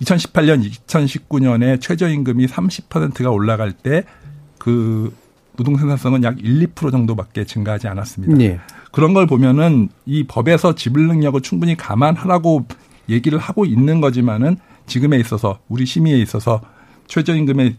2018년, 0.01 0.69
2019년에 0.87 1.81
최저임금이 1.81 2.47
30%가 2.47 3.31
올라갈 3.31 3.71
때그 3.71 5.13
노동 5.55 5.77
생산성은 5.77 6.23
약 6.23 6.37
1, 6.39 6.67
2% 6.67 6.91
정도밖에 6.91 7.45
증가하지 7.45 7.87
않았습니다. 7.87 8.35
네. 8.35 8.59
그런 8.91 9.13
걸 9.13 9.25
보면은 9.27 9.89
이 10.05 10.23
법에서 10.25 10.75
지불 10.75 11.07
능력을 11.07 11.39
충분히 11.41 11.75
감안하라고 11.75 12.65
얘기를 13.09 13.39
하고 13.39 13.65
있는 13.65 14.01
거지만은 14.01 14.57
지금에 14.87 15.17
있어서 15.19 15.59
우리 15.67 15.85
심의에 15.85 16.17
있어서 16.19 16.61
최저임금을 17.07 17.75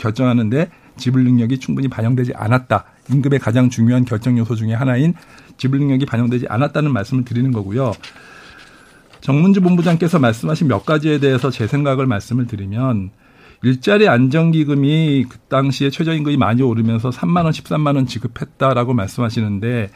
결정하는데 0.00 0.68
지불 0.96 1.24
능력이 1.24 1.58
충분히 1.58 1.88
반영되지 1.88 2.32
않았다. 2.34 2.84
임금의 3.10 3.38
가장 3.38 3.70
중요한 3.70 4.04
결정 4.04 4.36
요소 4.38 4.54
중의 4.56 4.76
하나인 4.76 5.14
지불 5.56 5.78
능력이 5.80 6.06
반영되지 6.06 6.46
않았다는 6.48 6.92
말씀을 6.92 7.24
드리는 7.24 7.52
거고요. 7.52 7.92
정문주 9.20 9.60
본부장께서 9.60 10.18
말씀하신 10.18 10.68
몇 10.68 10.84
가지에 10.84 11.18
대해서 11.18 11.50
제 11.50 11.66
생각을 11.66 12.06
말씀을 12.06 12.46
드리면 12.46 13.10
일자리 13.62 14.08
안정기금이 14.08 15.26
그 15.28 15.38
당시에 15.48 15.90
최저임금이 15.90 16.36
많이 16.36 16.62
오르면서 16.62 17.10
3만 17.10 17.44
원, 17.44 17.52
13만 17.52 17.96
원 17.96 18.06
지급했다라고 18.06 18.94
말씀하시는데 18.94 19.90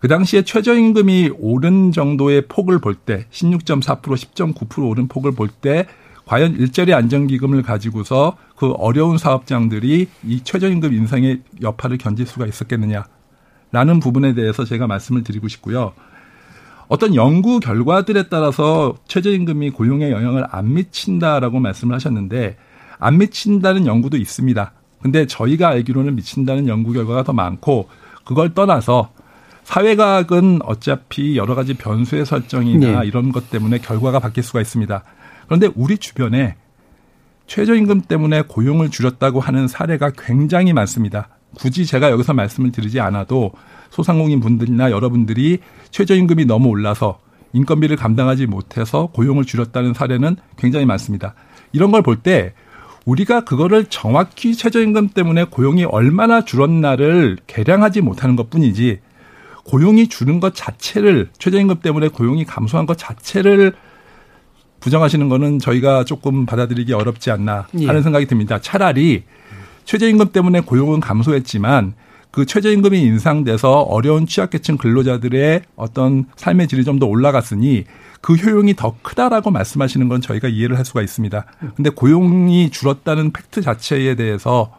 그 0.00 0.08
당시에 0.08 0.42
최저임금이 0.42 1.30
오른 1.38 1.92
정도의 1.92 2.46
폭을 2.48 2.80
볼 2.80 2.94
때 2.94 3.26
16.4% 3.30 4.02
10.9% 4.02 4.88
오른 4.88 5.08
폭을 5.08 5.32
볼 5.32 5.48
때 5.48 5.86
과연 6.28 6.56
일자리 6.56 6.92
안정기금을 6.92 7.62
가지고서 7.62 8.36
그 8.54 8.72
어려운 8.72 9.16
사업장들이 9.16 10.08
이 10.24 10.40
최저임금 10.44 10.92
인상의 10.92 11.40
여파를 11.62 11.96
견딜 11.96 12.26
수가 12.26 12.44
있었겠느냐라는 12.44 13.98
부분에 14.02 14.34
대해서 14.34 14.66
제가 14.66 14.86
말씀을 14.86 15.24
드리고 15.24 15.48
싶고요. 15.48 15.94
어떤 16.88 17.14
연구 17.14 17.60
결과들에 17.60 18.24
따라서 18.28 18.94
최저임금이 19.08 19.70
고용에 19.70 20.10
영향을 20.10 20.44
안 20.50 20.74
미친다라고 20.74 21.60
말씀을 21.60 21.94
하셨는데 21.94 22.58
안 22.98 23.16
미친다는 23.16 23.86
연구도 23.86 24.18
있습니다. 24.18 24.72
근데 25.00 25.26
저희가 25.26 25.68
알기로는 25.68 26.14
미친다는 26.14 26.68
연구 26.68 26.92
결과가 26.92 27.22
더 27.22 27.32
많고 27.32 27.88
그걸 28.26 28.52
떠나서 28.52 29.12
사회과학은 29.64 30.60
어차피 30.64 31.38
여러 31.38 31.54
가지 31.54 31.72
변수의 31.72 32.26
설정이나 32.26 33.00
네. 33.00 33.06
이런 33.06 33.32
것 33.32 33.48
때문에 33.48 33.78
결과가 33.78 34.18
바뀔 34.18 34.42
수가 34.42 34.60
있습니다. 34.60 35.02
그런데 35.48 35.68
우리 35.74 35.98
주변에 35.98 36.54
최저임금 37.46 38.02
때문에 38.02 38.42
고용을 38.42 38.90
줄였다고 38.90 39.40
하는 39.40 39.66
사례가 39.66 40.12
굉장히 40.16 40.72
많습니다. 40.72 41.28
굳이 41.56 41.86
제가 41.86 42.10
여기서 42.10 42.34
말씀을 42.34 42.70
드리지 42.72 43.00
않아도 43.00 43.52
소상공인 43.90 44.40
분들이나 44.40 44.90
여러분들이 44.90 45.58
최저임금이 45.90 46.44
너무 46.44 46.68
올라서 46.68 47.18
인건비를 47.54 47.96
감당하지 47.96 48.46
못해서 48.46 49.06
고용을 49.14 49.44
줄였다는 49.44 49.94
사례는 49.94 50.36
굉장히 50.58 50.84
많습니다. 50.84 51.34
이런 51.72 51.90
걸 51.90 52.02
볼 52.02 52.16
때 52.16 52.52
우리가 53.06 53.44
그거를 53.44 53.86
정확히 53.86 54.54
최저임금 54.54 55.08
때문에 55.08 55.44
고용이 55.44 55.84
얼마나 55.84 56.44
줄었나를 56.44 57.38
계량하지 57.46 58.02
못하는 58.02 58.36
것 58.36 58.50
뿐이지 58.50 59.00
고용이 59.64 60.08
줄은 60.08 60.40
것 60.40 60.54
자체를 60.54 61.30
최저임금 61.38 61.80
때문에 61.80 62.08
고용이 62.08 62.44
감소한 62.44 62.84
것 62.84 62.98
자체를 62.98 63.72
부정하시는 64.80 65.28
거는 65.28 65.58
저희가 65.58 66.04
조금 66.04 66.46
받아들이기 66.46 66.92
어렵지 66.92 67.30
않나 67.30 67.66
하는 67.72 67.96
예. 67.98 68.02
생각이 68.02 68.26
듭니다. 68.26 68.60
차라리 68.60 69.24
최저임금 69.84 70.28
때문에 70.32 70.60
고용은 70.60 71.00
감소했지만 71.00 71.94
그 72.30 72.44
최저임금이 72.44 73.00
인상돼서 73.02 73.80
어려운 73.80 74.26
취약계층 74.26 74.76
근로자들의 74.76 75.62
어떤 75.76 76.26
삶의 76.36 76.68
질이 76.68 76.84
좀 76.84 76.98
더 76.98 77.06
올라갔으니 77.06 77.84
그 78.20 78.34
효용이 78.34 78.74
더 78.74 78.96
크다라고 79.02 79.50
말씀하시는 79.50 80.08
건 80.08 80.20
저희가 80.20 80.48
이해를 80.48 80.76
할 80.76 80.84
수가 80.84 81.02
있습니다. 81.02 81.44
근데 81.76 81.90
고용이 81.90 82.70
줄었다는 82.70 83.32
팩트 83.32 83.62
자체에 83.62 84.14
대해서 84.16 84.72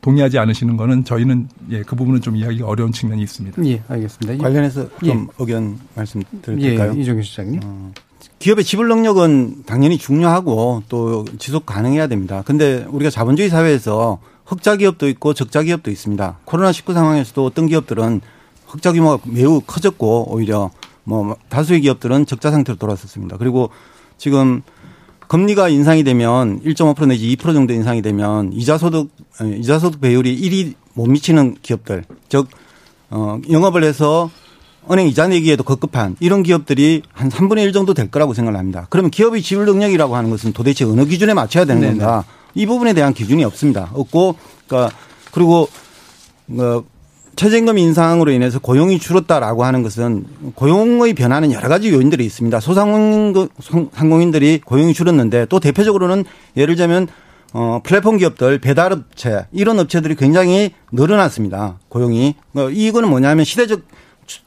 동의하지 0.00 0.38
않으시는 0.38 0.76
거는 0.76 1.04
저희는 1.04 1.48
예, 1.70 1.82
그 1.82 1.94
부분은 1.96 2.20
좀 2.22 2.36
이해하기 2.36 2.62
어려운 2.62 2.92
측면이 2.92 3.22
있습니다. 3.22 3.64
예, 3.66 3.82
알겠습니다. 3.88 4.42
관련해서 4.42 4.88
좀 5.04 5.08
예. 5.08 5.26
의견 5.38 5.78
말씀드릴까요? 5.94 6.94
예, 6.96 7.00
이종규 7.00 7.22
시장님. 7.22 7.60
어, 7.64 7.92
기업의 8.38 8.64
지불 8.64 8.88
능력은 8.88 9.64
당연히 9.64 9.98
중요하고 9.98 10.82
또 10.88 11.24
지속 11.38 11.66
가능해야 11.66 12.06
됩니다. 12.06 12.42
근데 12.44 12.84
우리가 12.88 13.10
자본주의 13.10 13.48
사회에서 13.48 14.18
흑자 14.44 14.76
기업도 14.76 15.08
있고 15.08 15.34
적자 15.34 15.62
기업도 15.62 15.90
있습니다. 15.90 16.38
코로나19 16.44 16.92
상황에서도 16.94 17.44
어떤 17.44 17.66
기업들은 17.66 18.20
흑자 18.66 18.92
규모가 18.92 19.22
매우 19.24 19.60
커졌고 19.60 20.32
오히려 20.32 20.70
뭐 21.04 21.36
다수의 21.48 21.80
기업들은 21.80 22.26
적자 22.26 22.50
상태로 22.50 22.78
돌아섰습니다. 22.78 23.36
그리고 23.38 23.70
지금 24.18 24.62
금리가 25.28 25.68
인상이 25.68 26.04
되면 26.04 26.60
1.5% 26.62 27.08
내지 27.08 27.34
2% 27.36 27.54
정도 27.54 27.72
인상이 27.72 28.02
되면 28.02 28.52
이자 28.52 28.78
소득 28.78 29.10
이자 29.58 29.78
소득 29.78 30.00
배율이 30.00 30.40
1이 30.40 30.74
못 30.94 31.06
미치는 31.06 31.56
기업들 31.62 32.04
즉 32.28 32.48
어, 33.10 33.40
영업을 33.50 33.82
해서 33.84 34.30
은행 34.90 35.08
이자 35.08 35.28
내기에도 35.28 35.64
급급한 35.64 36.16
이런 36.20 36.42
기업들이 36.42 37.02
한 37.12 37.28
3분의 37.28 37.64
1 37.64 37.72
정도 37.72 37.94
될 37.94 38.10
거라고 38.10 38.34
생각을 38.34 38.58
합니다. 38.58 38.86
그러면 38.90 39.10
기업의 39.10 39.42
지불 39.42 39.66
능력이라고 39.66 40.16
하는 40.16 40.30
것은 40.30 40.52
도대체 40.52 40.84
어느 40.84 41.04
기준에 41.04 41.34
맞춰야 41.34 41.64
되는 41.64 41.80
네네. 41.80 41.98
건가? 41.98 42.24
이 42.54 42.66
부분에 42.66 42.94
대한 42.94 43.12
기준이 43.12 43.44
없습니다. 43.44 43.90
없고, 43.92 44.36
그러니까 44.66 44.96
그리고 45.32 45.68
어, 46.48 46.84
최저임금 47.36 47.76
인상으로 47.76 48.30
인해서 48.30 48.58
고용이 48.58 48.98
줄었다라고 48.98 49.64
하는 49.64 49.82
것은 49.82 50.24
고용의 50.54 51.12
변화는 51.14 51.52
여러 51.52 51.68
가지 51.68 51.92
요인들이 51.92 52.24
있습니다. 52.24 52.60
소상공인들이 52.60 54.62
고용이 54.64 54.94
줄었는데 54.94 55.46
또 55.50 55.60
대표적으로는 55.60 56.24
예를 56.56 56.76
들자면 56.76 57.08
어, 57.52 57.80
플랫폼 57.84 58.16
기업들, 58.16 58.58
배달업체, 58.58 59.46
이런 59.52 59.78
업체들이 59.78 60.16
굉장히 60.16 60.72
늘어났습니다. 60.92 61.78
고용이. 61.88 62.34
어, 62.54 62.68
이거는 62.70 63.08
뭐냐면 63.08 63.44
시대적 63.44 63.82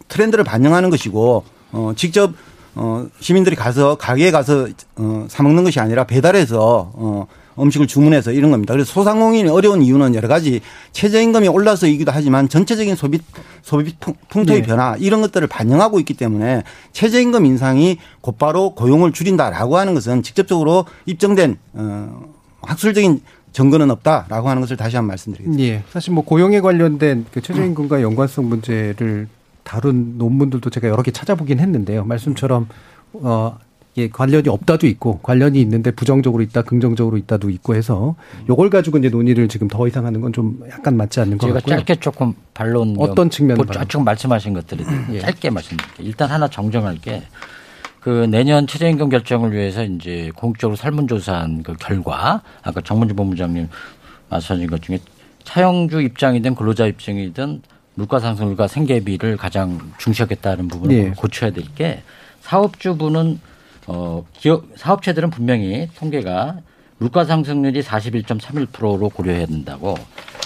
트렌드를 0.07 0.43
반영하는 0.43 0.89
것이고, 0.89 1.43
어, 1.71 1.91
직접, 1.95 2.33
어, 2.75 3.07
시민들이 3.19 3.55
가서, 3.55 3.95
가게에 3.95 4.31
가서, 4.31 4.67
어, 4.97 5.25
사 5.29 5.43
먹는 5.43 5.63
것이 5.63 5.79
아니라 5.79 6.03
배달해서, 6.05 6.91
어, 6.93 7.27
음식을 7.59 7.87
주문해서 7.87 8.31
이런 8.31 8.51
겁니다. 8.51 8.73
그래서 8.73 8.89
소상공인이 8.93 9.49
어려운 9.49 9.81
이유는 9.81 10.15
여러 10.15 10.29
가지 10.29 10.61
최저임금이 10.93 11.49
올라서이기도 11.49 12.09
하지만 12.09 12.47
전체적인 12.47 12.95
소비, 12.95 13.19
소비 13.63 13.93
풍- 13.99 14.13
풍토의 14.29 14.61
네. 14.61 14.65
변화 14.67 14.95
이런 14.97 15.19
것들을 15.19 15.45
반영하고 15.47 15.99
있기 15.99 16.13
때문에 16.13 16.63
최저임금 16.93 17.45
인상이 17.45 17.97
곧바로 18.21 18.73
고용을 18.75 19.11
줄인다라고 19.11 19.77
하는 19.77 19.93
것은 19.93 20.23
직접적으로 20.23 20.85
입증된, 21.05 21.57
어, 21.73 22.21
학술적인 22.61 23.21
증거는 23.51 23.91
없다라고 23.91 24.47
하는 24.47 24.61
것을 24.61 24.77
다시 24.77 24.95
한번 24.95 25.09
말씀드리겠습니다. 25.09 25.63
예. 25.63 25.83
사실 25.91 26.13
뭐 26.13 26.23
고용에 26.23 26.61
관련된 26.61 27.25
그 27.33 27.41
최저임금과 27.41 28.01
연관성 28.01 28.47
문제를 28.47 29.27
다룬 29.73 30.17
논문들도 30.17 30.67
제가 30.71 30.87
여러 30.87 31.03
개 31.03 31.11
찾아보긴 31.11 31.59
했는데요. 31.59 32.03
말씀처럼 32.05 32.67
어 33.13 33.55
예, 33.97 34.07
관련이 34.09 34.49
없다도 34.49 34.87
있고 34.87 35.19
관련이 35.19 35.61
있는데 35.61 35.91
부정적으로 35.91 36.41
있다, 36.41 36.63
긍정적으로 36.63 37.17
있다도 37.17 37.49
있고 37.51 37.75
해서 37.75 38.15
요걸 38.49 38.69
가지고 38.71 38.97
이제 38.97 39.09
논의를 39.09 39.47
지금 39.47 39.67
더 39.67 39.87
이상 39.87 40.05
하는 40.07 40.21
건 40.21 40.31
좀 40.33 40.59
약간 40.71 40.97
맞지 40.97 41.19
않는 41.19 41.37
것 41.37 41.45
제가 41.47 41.59
같고요. 41.59 41.75
짧게 41.77 41.95
조금 41.97 42.33
반론 42.55 42.95
어떤 42.97 43.29
측면으로 43.29 43.65
보- 43.65 43.85
지금 43.85 44.05
말씀하신 44.05 44.53
것들이 44.53 44.85
예. 45.13 45.19
짧게 45.19 45.49
말씀드릴게요. 45.51 46.07
일단 46.07 46.29
하나 46.31 46.47
정정할 46.47 46.97
게 46.99 47.21
그 47.99 48.09
내년 48.31 48.65
최저임금 48.65 49.09
결정을 49.09 49.51
위해서 49.51 49.83
이제 49.83 50.31
공식적으로 50.33 50.77
설문조사한 50.77 51.63
그 51.63 51.73
결과 51.73 52.41
아까 52.63 52.79
정문주 52.79 53.13
본부장님 53.13 53.67
말씀하신 54.29 54.67
것 54.69 54.81
중에 54.81 54.99
차용주 55.43 56.01
입장이든 56.03 56.55
근로자 56.55 56.85
입장이든 56.85 57.61
물가 57.99 58.19
상승률과 58.19 58.67
생계비를 58.69 59.35
가장 59.35 59.77
중시하겠다는 59.97 60.69
부분을 60.69 60.95
예. 60.95 61.09
고쳐야 61.09 61.51
될 61.51 61.65
게 61.75 62.01
사업주분은 62.41 63.41
어 63.87 64.25
기업 64.33 64.63
사업체들은 64.77 65.29
분명히 65.29 65.89
통계가 65.95 66.59
물가 66.97 67.25
상승률이 67.25 67.81
41.31%로 67.81 69.09
고려해야 69.09 69.45
된다고 69.47 69.95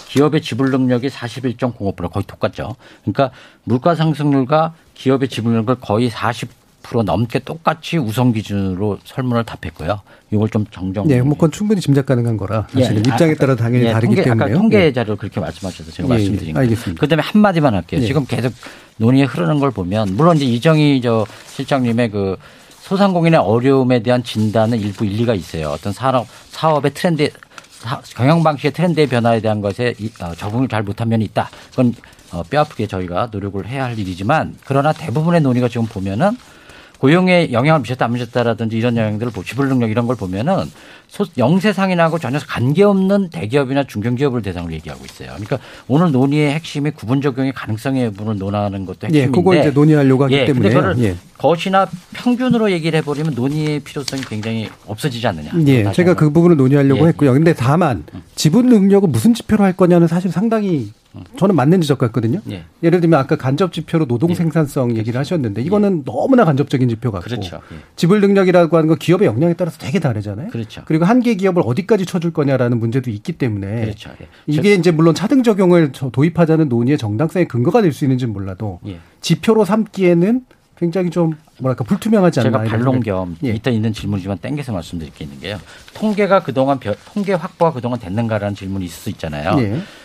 기업의 0.08 0.42
지불 0.42 0.72
능력이 0.72 1.08
41.05% 1.10 2.12
거의 2.12 2.24
똑같죠. 2.26 2.76
그러니까 3.04 3.30
물가 3.64 3.94
상승률과 3.94 4.74
기업의 4.96 5.30
지불 5.30 5.52
능력을 5.52 5.76
거의 5.76 6.10
40% 6.10 6.48
넘게 6.92 7.40
똑같이 7.40 7.98
우선 7.98 8.34
기준으로 8.34 9.00
설문을 9.06 9.46
답했고요. 9.46 10.02
이걸 10.32 10.50
좀 10.50 10.66
정정. 10.70 11.10
예, 11.10 11.22
뭐 11.22 11.34
그건 11.36 11.52
충분히 11.52 11.80
짐작 11.80 12.06
가능한 12.06 12.38
거라 12.38 12.68
사실은 12.74 12.98
예, 12.98 13.10
입장에 13.10 13.32
아, 13.32 13.36
따라 13.36 13.56
당연히 13.56 13.86
예, 13.86 13.92
다르기 13.94 14.16
통계, 14.16 14.24
때문에요. 14.24 14.46
아까 14.46 14.60
통계 14.62 14.86
예. 14.86 14.94
자료를 14.94 15.18
그렇게 15.18 15.40
말씀하셔서 15.40 15.92
제가 15.92 16.08
예, 16.10 16.14
예, 16.14 16.14
말씀드린 16.18 16.54
거예요. 16.54 16.64
알겠습니다. 16.64 17.00
그다음에 17.00 17.24
한 17.24 17.42
마디만 17.42 17.74
할게요. 17.74 18.02
예. 18.02 18.06
지금 18.06 18.26
계속 18.26 18.54
논의에 18.98 19.24
흐르는 19.24 19.60
걸 19.60 19.72
보면 19.72 20.16
물론 20.16 20.36
이제 20.38 20.46
이정희 20.46 21.02
저 21.02 21.26
실장님의 21.48 22.12
그 22.12 22.36
소상공인의 22.82 23.40
어려움에 23.40 24.04
대한 24.04 24.24
진단은 24.24 24.80
일부 24.80 25.06
일리가 25.06 25.34
있어요. 25.36 25.70
어떤 25.70 25.94
산업 25.94 26.28
사업의 26.52 26.94
트렌드 26.94 27.30
사- 27.72 28.02
경영 28.16 28.44
방식의 28.44 28.74
트렌드의 28.74 29.08
변화에 29.08 29.40
대한 29.40 29.62
것에 29.62 29.94
이- 30.00 30.12
어, 30.22 30.34
적응을 30.36 30.68
잘 30.68 30.84
못한 30.84 31.08
면이 31.10 31.24
있다. 31.26 31.50
그건 31.72 31.94
어, 32.32 32.44
뼈아프게 32.44 32.88
저희가 32.88 33.30
노력을 33.32 33.64
해야 33.68 33.86
할 33.86 33.98
일이지만 33.98 34.56
그러나 34.66 34.92
대부분의 34.92 35.42
논의가 35.42 35.68
지금 35.70 35.86
보면은 35.86 36.32
고용에 37.04 37.52
영향을 37.52 37.82
미쳤다 37.82 38.06
안 38.06 38.14
미쳤다라든지 38.14 38.78
이런 38.78 38.96
영향들을 38.96 39.34
보 39.34 39.44
지불 39.44 39.68
능력 39.68 39.92
이런 39.92 40.08
걸 40.08 40.16
보면은 40.16 40.72
소, 41.10 41.26
영세 41.38 41.74
상인하고 41.74 42.18
전혀 42.18 42.40
관계없는 42.40 43.28
대기업이나 43.30 43.84
중견기업을 43.84 44.42
대상으로 44.42 44.72
얘기하고 44.76 45.04
있어요. 45.04 45.32
그러니까 45.32 45.60
오늘 45.90 46.14
논의의 46.14 46.54
핵심이 46.54 46.92
구분 46.92 47.20
적용의 47.22 47.52
가능성의 47.52 48.14
부분을 48.14 48.40
논하는 48.40 48.86
것도 48.86 49.08
핵심인데 49.08 49.20
예, 49.20 49.30
그걸 49.30 49.58
이제 49.58 49.72
논의하려고 49.72 50.24
하기 50.24 50.34
예, 50.34 50.46
근데 50.46 50.54
때문에요. 50.54 50.74
그거를 50.74 51.04
예. 51.04 51.16
거시나 51.38 51.90
평균으로 52.14 52.72
얘기를 52.72 52.98
해버리면 53.00 53.34
논의의 53.36 53.82
필요성이 53.82 54.22
굉장히 54.22 54.70
없어지지 54.88 55.28
않느냐. 55.28 55.52
예, 55.68 55.92
제가. 55.92 56.14
그 56.14 56.30
부분을 56.30 56.56
논의하려고 56.56 57.04
예. 57.04 57.10
했고요. 57.10 57.34
근데 57.34 57.54
다만 57.54 58.06
지분 58.36 58.68
능력을 58.68 59.10
무슨 59.10 59.34
지표로 59.34 59.62
할 59.62 59.74
거냐는 59.74 60.08
사실 60.08 60.32
상당히 60.32 60.94
저는 61.38 61.56
맞는 61.56 61.82
지적 61.82 61.98
같거든요. 62.00 62.40
예. 62.50 62.64
예를 62.82 63.00
들면 63.02 63.20
아까 63.20 63.36
간접 63.36 63.72
지표로 63.72 64.08
노동 64.08 64.34
생산성 64.34 64.98
얘기를 64.98 65.20
하셨는데 65.20 65.62
이거는 65.62 66.04
너무나 66.06 66.44
간접적인 66.46 66.90
지표 66.90 67.12
같고 67.12 67.26
그렇죠. 67.26 67.62
예. 67.72 67.78
지불 67.96 68.20
능력이라고 68.22 68.76
하는 68.76 68.88
거 68.90 68.96
기업의 68.96 69.28
역량에 69.28 69.54
따라서 69.54 69.78
되게 69.78 70.00
다르잖아요. 70.00 70.50
그렇죠. 70.50 70.82
그리고 70.86 71.06
한 71.06 71.22
개 71.22 71.36
기업을 71.36 71.62
어디까지 71.66 72.06
쳐줄 72.06 72.34
거냐라는 72.34 72.80
문제도 72.80 73.10
있기 73.12 73.34
때문에 73.34 73.82
그렇죠. 73.82 74.10
예. 74.22 74.28
이게 74.48 74.74
이제 74.74 74.92
물론 74.92 75.14
차등 75.16 75.44
적용을 75.44 75.92
저- 75.94 76.10
도입하자는 76.10 76.68
논의의 76.70 76.98
정당성의 76.98 77.48
근거가 77.48 77.82
될 77.82 77.94
수 77.94 78.06
있는지는 78.06 78.34
몰라도 78.34 78.80
예. 78.88 79.00
지표로 79.22 79.66
삼기에는 79.66 80.42
굉장히 80.76 81.12
좀 81.12 81.34
뭐랄까 81.60 81.84
불투명하지 81.84 82.40
않나 82.40 82.64
제가 82.64 82.78
생각이- 82.78 83.04
겸 83.06 83.38
예. 83.46 83.50
이따 83.52 83.70
있는 83.70 83.94
질문이지만 83.94 84.40
땡겨서 84.40 84.74
말씀드릴 84.74 85.14
게 85.14 85.26
있는 85.26 85.40
게요. 85.40 85.60
통계가 85.94 86.42
그동안 86.44 86.80
벼- 86.80 86.96
통계 87.14 87.34
확보가 87.34 87.72
그동안 87.72 88.00
됐는가라는 88.00 88.56
질문이 88.56 88.86
있을 88.86 88.96
수 89.04 89.10
있잖아요. 89.12 89.56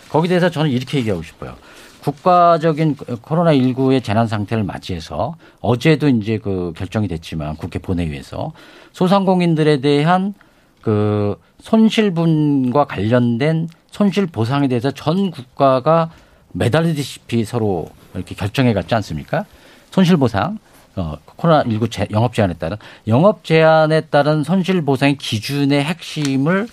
예. 0.09 0.13
거기에 0.13 0.29
대해서 0.29 0.51
저는 0.51 0.71
이렇게 0.71 0.99
얘기하고 0.99 1.23
싶어요. 1.23 1.55
국가적인 2.01 2.97
코로나19의 2.97 4.03
재난 4.03 4.27
상태를 4.27 4.65
맞이해서 4.65 5.35
어제도 5.61 6.09
이제 6.09 6.39
그 6.39 6.73
결정이 6.77 7.09
됐지만 7.09 7.57
국회 7.57 7.79
본회의에서 7.79 8.53
소상공인들에 8.93 9.81
대한 9.81 10.35
그 10.81 11.39
손실분과 11.61 12.85
관련된 12.87 13.69
손실 13.91 14.27
보상에 14.27 14.69
대해서 14.69 14.91
전 14.91 15.31
국가가 15.31 16.11
매달리듯이 16.53 17.45
서로 17.45 17.89
이렇게 18.15 18.35
결정해 18.35 18.73
갔지 18.73 18.95
않습니까? 18.95 19.45
손실 19.91 20.17
보상. 20.17 20.59
어, 20.97 21.17
코로나19 21.37 21.91
제, 21.91 22.09
영업 22.11 22.35
제한에 22.35 22.55
따른 22.55 22.77
영업 23.07 23.45
제한에 23.45 24.01
따른 24.03 24.43
손실 24.43 24.83
보상의 24.83 25.17
기준의 25.17 25.85
핵심을 25.85 26.67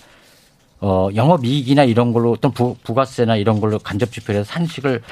어, 0.80 1.08
영업이익이나 1.14 1.84
이런 1.84 2.12
걸로 2.12 2.32
어떤 2.32 2.52
부, 2.52 2.76
부가세나 2.82 3.36
이런 3.36 3.60
걸로 3.60 3.78
간접 3.78 4.12
지표에서 4.12 4.44
산식을 4.44 5.02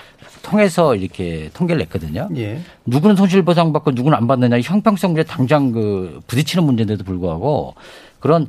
통해서 0.43 0.95
이렇게 0.95 1.51
통계를 1.55 1.81
냈거든요. 1.81 2.29
예. 2.37 2.61
누구는 2.85 3.17
손실보상 3.17 3.73
받고 3.73 3.93
누구는 3.93 4.17
안 4.17 4.27
받느냐 4.27 4.59
이 4.59 4.63
형평성 4.63 5.13
문제 5.13 5.25
당장 5.25 5.73
그 5.73 6.21
부딪히는 6.27 6.65
문제인데도 6.65 7.03
불구하고 7.05 7.75
그런 8.21 8.49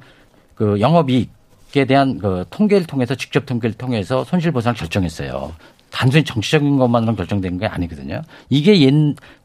그 0.55 0.80
영업이익에 0.82 1.86
대한 1.88 2.18
그 2.18 2.45
통계를 2.49 2.86
통해서 2.86 3.16
직접 3.16 3.45
통계를 3.45 3.76
통해서 3.78 4.26
손실보상을 4.26 4.76
결정했어요. 4.76 5.53
단순히 5.91 6.26
정치적인 6.26 6.78
것만으로 6.78 7.16
결정된 7.16 7.57
게 7.57 7.68
아니거든요. 7.68 8.22
이게 8.49 8.82
옛 8.82 8.93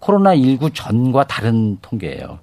코로나19 0.01 0.73
전과 0.75 1.29
다른 1.29 1.79
통계예요. 1.81 2.41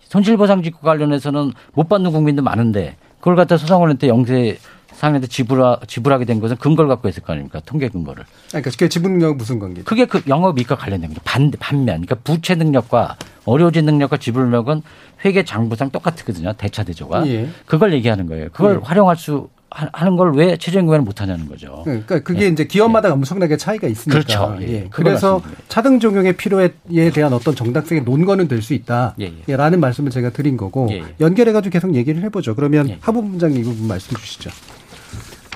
손실보상 0.00 0.62
직구 0.62 0.82
관련해서는 0.82 1.52
못 1.74 1.88
받는 1.88 2.12
국민도 2.12 2.42
많은데 2.42 2.96
그걸 3.18 3.36
갖다 3.36 3.56
소상공인한테 3.56 4.08
영세 4.08 4.58
상인한테 4.98 5.28
지불하, 5.28 5.78
지불하게 5.86 6.24
된 6.24 6.40
것은 6.40 6.56
근거를 6.56 6.88
갖고 6.88 7.08
있을 7.08 7.22
거 7.22 7.32
아닙니까? 7.32 7.60
통계 7.64 7.88
근거를. 7.88 8.24
그러니까 8.48 8.70
그 8.76 8.88
지분 8.88 9.12
능력 9.12 9.36
무슨 9.36 9.60
관계죠? 9.60 9.84
그게 9.84 10.06
그 10.06 10.22
영업 10.26 10.58
이익과 10.58 10.74
관련된 10.74 11.10
거죠. 11.10 11.20
반, 11.24 11.52
반면. 11.60 12.02
그러니까 12.02 12.16
부채 12.16 12.56
능력과 12.56 13.16
어려워진 13.44 13.84
능력과 13.84 14.16
지불 14.16 14.42
능력은 14.44 14.82
회계 15.24 15.44
장부상 15.44 15.90
똑같거든요. 15.90 16.52
대차 16.54 16.82
대조가. 16.82 17.28
예. 17.28 17.48
그걸 17.66 17.92
얘기하는 17.92 18.26
거예요. 18.26 18.48
그걸 18.52 18.74
예. 18.74 18.80
활용할 18.84 19.16
수 19.16 19.48
하- 19.70 19.88
하는 19.92 20.16
걸 20.16 20.32
왜 20.34 20.56
최저임금에는 20.56 21.04
못 21.04 21.20
하냐는 21.20 21.48
거죠. 21.48 21.82
그러니까 21.84 22.20
그게 22.20 22.46
이제 22.48 22.64
기업마다 22.64 23.12
엄청나게 23.12 23.56
차이가 23.56 23.86
있으니까. 23.88 24.18
예. 24.18 24.22
그렇죠. 24.24 24.56
예. 24.62 24.68
예. 24.72 24.88
그래서 24.90 25.32
말씀드려요. 25.34 25.64
차등 25.68 26.00
적용의 26.00 26.36
필요에 26.36 26.70
대한 27.12 27.32
어떤 27.32 27.54
정당성의 27.54 28.04
논거는 28.04 28.48
될 28.48 28.62
수 28.62 28.74
있다. 28.74 29.14
예, 29.20 29.32
예, 29.48 29.56
라는 29.56 29.80
말씀을 29.80 30.10
제가 30.10 30.30
드린 30.30 30.56
거고 30.56 30.88
예, 30.90 30.96
예. 30.98 31.04
연결해 31.20 31.52
가지고 31.52 31.72
계속 31.72 31.94
얘기를 31.94 32.22
해보죠. 32.22 32.54
그러면 32.54 32.96
하부 33.00 33.22
부장님 33.30 33.60
이 33.60 33.64
부분 33.64 33.86
말씀 33.88 34.16
주시죠. 34.16 34.50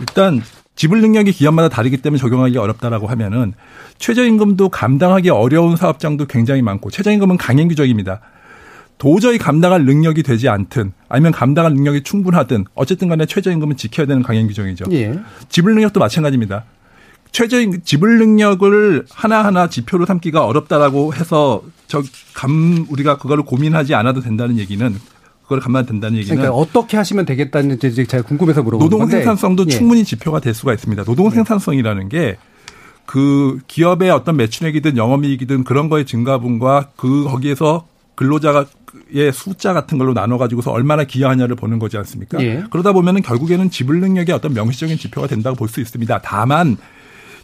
일단 0.00 0.42
지불 0.74 1.00
능력이 1.00 1.32
기업마다 1.32 1.68
다르기 1.68 1.98
때문에 1.98 2.18
적용하기 2.18 2.56
어렵다라고 2.58 3.06
하면은 3.08 3.52
최저임금도 3.98 4.70
감당하기 4.70 5.30
어려운 5.30 5.76
사업장도 5.76 6.26
굉장히 6.26 6.62
많고 6.62 6.90
최저임금은 6.90 7.36
강행 7.36 7.68
규정입니다. 7.68 8.20
도저히 9.02 9.36
감당할 9.36 9.84
능력이 9.84 10.22
되지 10.22 10.48
않든 10.48 10.92
아니면 11.08 11.32
감당할 11.32 11.74
능력이 11.74 12.04
충분하든 12.04 12.66
어쨌든 12.76 13.08
간에 13.08 13.26
최저임금은 13.26 13.76
지켜야 13.76 14.06
되는 14.06 14.22
강행 14.22 14.46
규정이죠. 14.46 14.84
예. 14.92 15.18
지불 15.48 15.74
능력도 15.74 15.98
마찬가지입니다. 15.98 16.66
최저임 17.32 17.82
지불 17.82 18.18
능력을 18.20 19.06
하나하나 19.10 19.68
지표로 19.68 20.06
삼기가 20.06 20.46
어렵다라고 20.46 21.14
해서 21.14 21.64
저 21.88 22.00
감 22.32 22.86
우리가 22.88 23.18
그거를 23.18 23.42
고민하지 23.44 23.96
않아도 23.96 24.20
된다는 24.20 24.56
얘기는 24.56 24.94
그걸 25.42 25.58
감면 25.58 25.84
된다는 25.84 26.16
얘기는 26.18 26.36
그러니까 26.36 26.56
어떻게 26.56 26.96
하시면 26.96 27.24
되겠다는 27.24 27.78
이제 27.82 28.04
제가 28.04 28.22
궁금해서 28.22 28.62
물어보는 28.62 28.86
노동 28.88 29.00
건데 29.00 29.16
생산성도 29.16 29.64
예. 29.66 29.70
충분히 29.70 30.04
지표가 30.04 30.38
될 30.38 30.54
수가 30.54 30.72
있습니다. 30.74 31.02
노동 31.02 31.28
생산성이라는 31.30 32.08
게 32.08 32.36
그 33.04 33.58
기업의 33.66 34.10
어떤 34.10 34.36
매출액이든 34.36 34.96
영업이익이든 34.96 35.64
그런 35.64 35.88
거의 35.88 36.06
증가분과 36.06 36.90
그 36.96 37.24
거기에서 37.24 37.86
근로자 38.14 38.64
의 39.14 39.32
숫자 39.32 39.72
같은 39.72 39.98
걸로 39.98 40.12
나눠 40.14 40.38
가지고서 40.38 40.70
얼마나 40.70 41.04
기여하냐를 41.04 41.56
보는 41.56 41.78
거지 41.78 41.96
않습니까? 41.96 42.42
예. 42.42 42.64
그러다 42.70 42.92
보면은 42.92 43.22
결국에는 43.22 43.70
지불 43.70 44.00
능력의 44.00 44.34
어떤 44.34 44.52
명시적인 44.54 44.98
지표가 44.98 45.26
된다고 45.26 45.56
볼 45.56 45.68
수 45.68 45.80
있습니다. 45.80 46.20
다만 46.22 46.76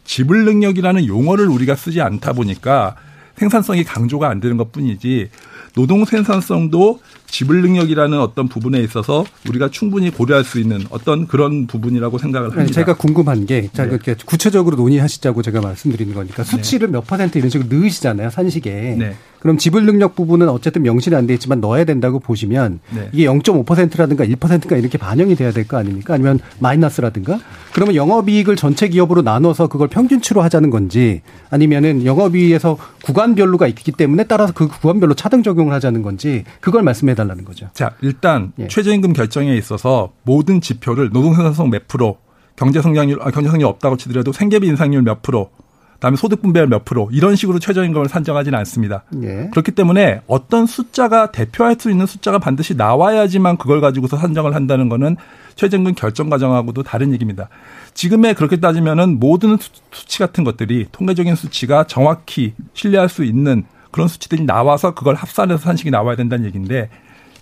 지불 0.05 0.45
능력이라는 0.45 1.07
용어를 1.07 1.47
우리가 1.49 1.75
쓰지 1.75 2.01
않다 2.01 2.33
보니까 2.35 2.97
생산성이 3.37 3.85
강조가 3.85 4.29
안 4.29 4.41
되는 4.41 4.57
것 4.57 4.73
뿐이지 4.73 5.31
노동 5.75 6.05
생산성도 6.05 7.01
지불 7.27 7.63
능력이라는 7.63 8.19
어떤 8.19 8.49
부분에 8.49 8.81
있어서 8.81 9.25
우리가 9.49 9.69
충분히 9.71 10.11
고려할 10.11 10.43
수 10.45 10.59
있는 10.59 10.85
어떤 10.91 11.27
그런 11.29 11.67
부분이라고 11.67 12.19
생각을 12.19 12.49
합니다. 12.49 12.63
아니, 12.63 12.73
제가 12.73 12.97
궁금한 12.97 13.47
게, 13.47 13.69
자, 13.73 13.85
네. 13.85 13.91
이렇게 13.91 14.17
구체적으로 14.25 14.77
논의하시자고 14.77 15.43
제가 15.43 15.61
말씀드리는 15.61 16.15
거니까 16.15 16.43
수치를 16.43 16.89
몇 16.89 17.07
퍼센트 17.07 17.39
이런 17.39 17.51
식으로 17.51 17.69
넣으시잖아요, 17.71 18.31
산식에. 18.31 18.97
네. 18.99 19.17
그럼 19.41 19.57
지불 19.59 19.87
능력 19.87 20.15
부분은 20.17 20.49
어쨌든 20.49 20.83
명시는 20.83 21.17
안 21.17 21.27
돼 21.27 21.35
있지만 21.35 21.61
넣어야 21.61 21.85
된다고 21.85 22.19
보시면 22.19 22.81
네. 22.95 23.09
이게 23.13 23.25
0.5%라든가 23.27 24.25
1%가 24.25 24.77
이렇게 24.77 24.99
반영이 24.99 25.35
돼야 25.37 25.51
될 25.53 25.67
거 25.69 25.77
아닙니까? 25.77 26.15
아니면 26.15 26.41
마이너스라든가? 26.61 27.39
그러면 27.75 27.95
영업이익을 27.95 28.57
전체 28.57 28.89
기업으로 28.89 29.23
나눠서 29.23 29.69
그걸 29.69 29.89
평균치로 29.89 30.41
하자는 30.43 30.71
건지 30.71 31.23
아니면은 31.51 32.05
영업이익에서 32.05 32.79
구간별로가 33.05 33.67
있기 33.69 33.93
때문에 33.93 34.25
따라서 34.25 34.53
그 34.53 34.67
구간별로 34.69 35.15
차등 35.15 35.43
적용을 35.43 35.73
하자는 35.75 36.03
건지 36.03 36.45
그걸 36.61 36.83
말씀해 36.83 37.15
달라는 37.15 37.45
거죠. 37.45 37.69
자, 37.75 37.93
일단 38.01 38.53
예. 38.59 38.69
최저임금 38.69 39.13
결정에 39.13 39.57
있어서 39.57 40.13
모든 40.23 40.61
지표를 40.61 41.11
노동생산성 41.13 41.71
몇 41.71 41.87
프로, 41.89 42.19
경제성장률, 42.57 43.19
아, 43.21 43.31
경제성장률 43.31 43.67
없다고 43.69 43.97
치더라도 43.97 44.33
생계비 44.33 44.67
인상률 44.67 45.03
몇 45.03 45.23
프로, 45.23 45.51
그다음에 45.99 46.17
소득 46.17 46.43
분배율 46.43 46.69
몇 46.69 46.85
프로 46.85 47.09
이런 47.13 47.35
식으로 47.37 47.59
최저임금을 47.59 48.09
산정하지는 48.09 48.57
않습니다. 48.61 49.03
예. 49.23 49.49
그렇기 49.51 49.73
때문에 49.73 50.23
어떤 50.29 50.65
숫자가 50.67 51.33
대표할 51.33 51.77
수 51.79 51.91
있는 51.91 52.07
숫자가 52.07 52.39
반드시 52.39 52.75
나와야지만 52.77 53.57
그걸 53.57 53.81
가지고서 53.81 54.17
산정을 54.17 54.55
한다는 54.55 54.89
거는 54.89 55.17
최저임금 55.57 55.95
결정 55.97 56.31
과정하고도 56.31 56.85
다른 56.85 57.13
얘기입니다. 57.13 57.49
지금에 57.95 58.33
그렇게 58.35 58.59
따지면은 58.61 59.19
모든 59.19 59.57
수- 59.57 59.71
수치 59.91 60.21
같은 60.21 60.45
것들이 60.45 60.87
통계적인 60.93 61.35
수치가 61.35 61.83
정확히 61.85 62.55
신뢰할 62.75 63.09
수 63.09 63.25
있는 63.25 63.65
그런 63.91 64.07
수치들이 64.07 64.45
나와서 64.45 64.95
그걸 64.95 65.17
합산해서 65.17 65.59
산식이 65.59 65.91
나와야 65.91 66.15
된다는 66.15 66.45
얘기인데 66.45 66.91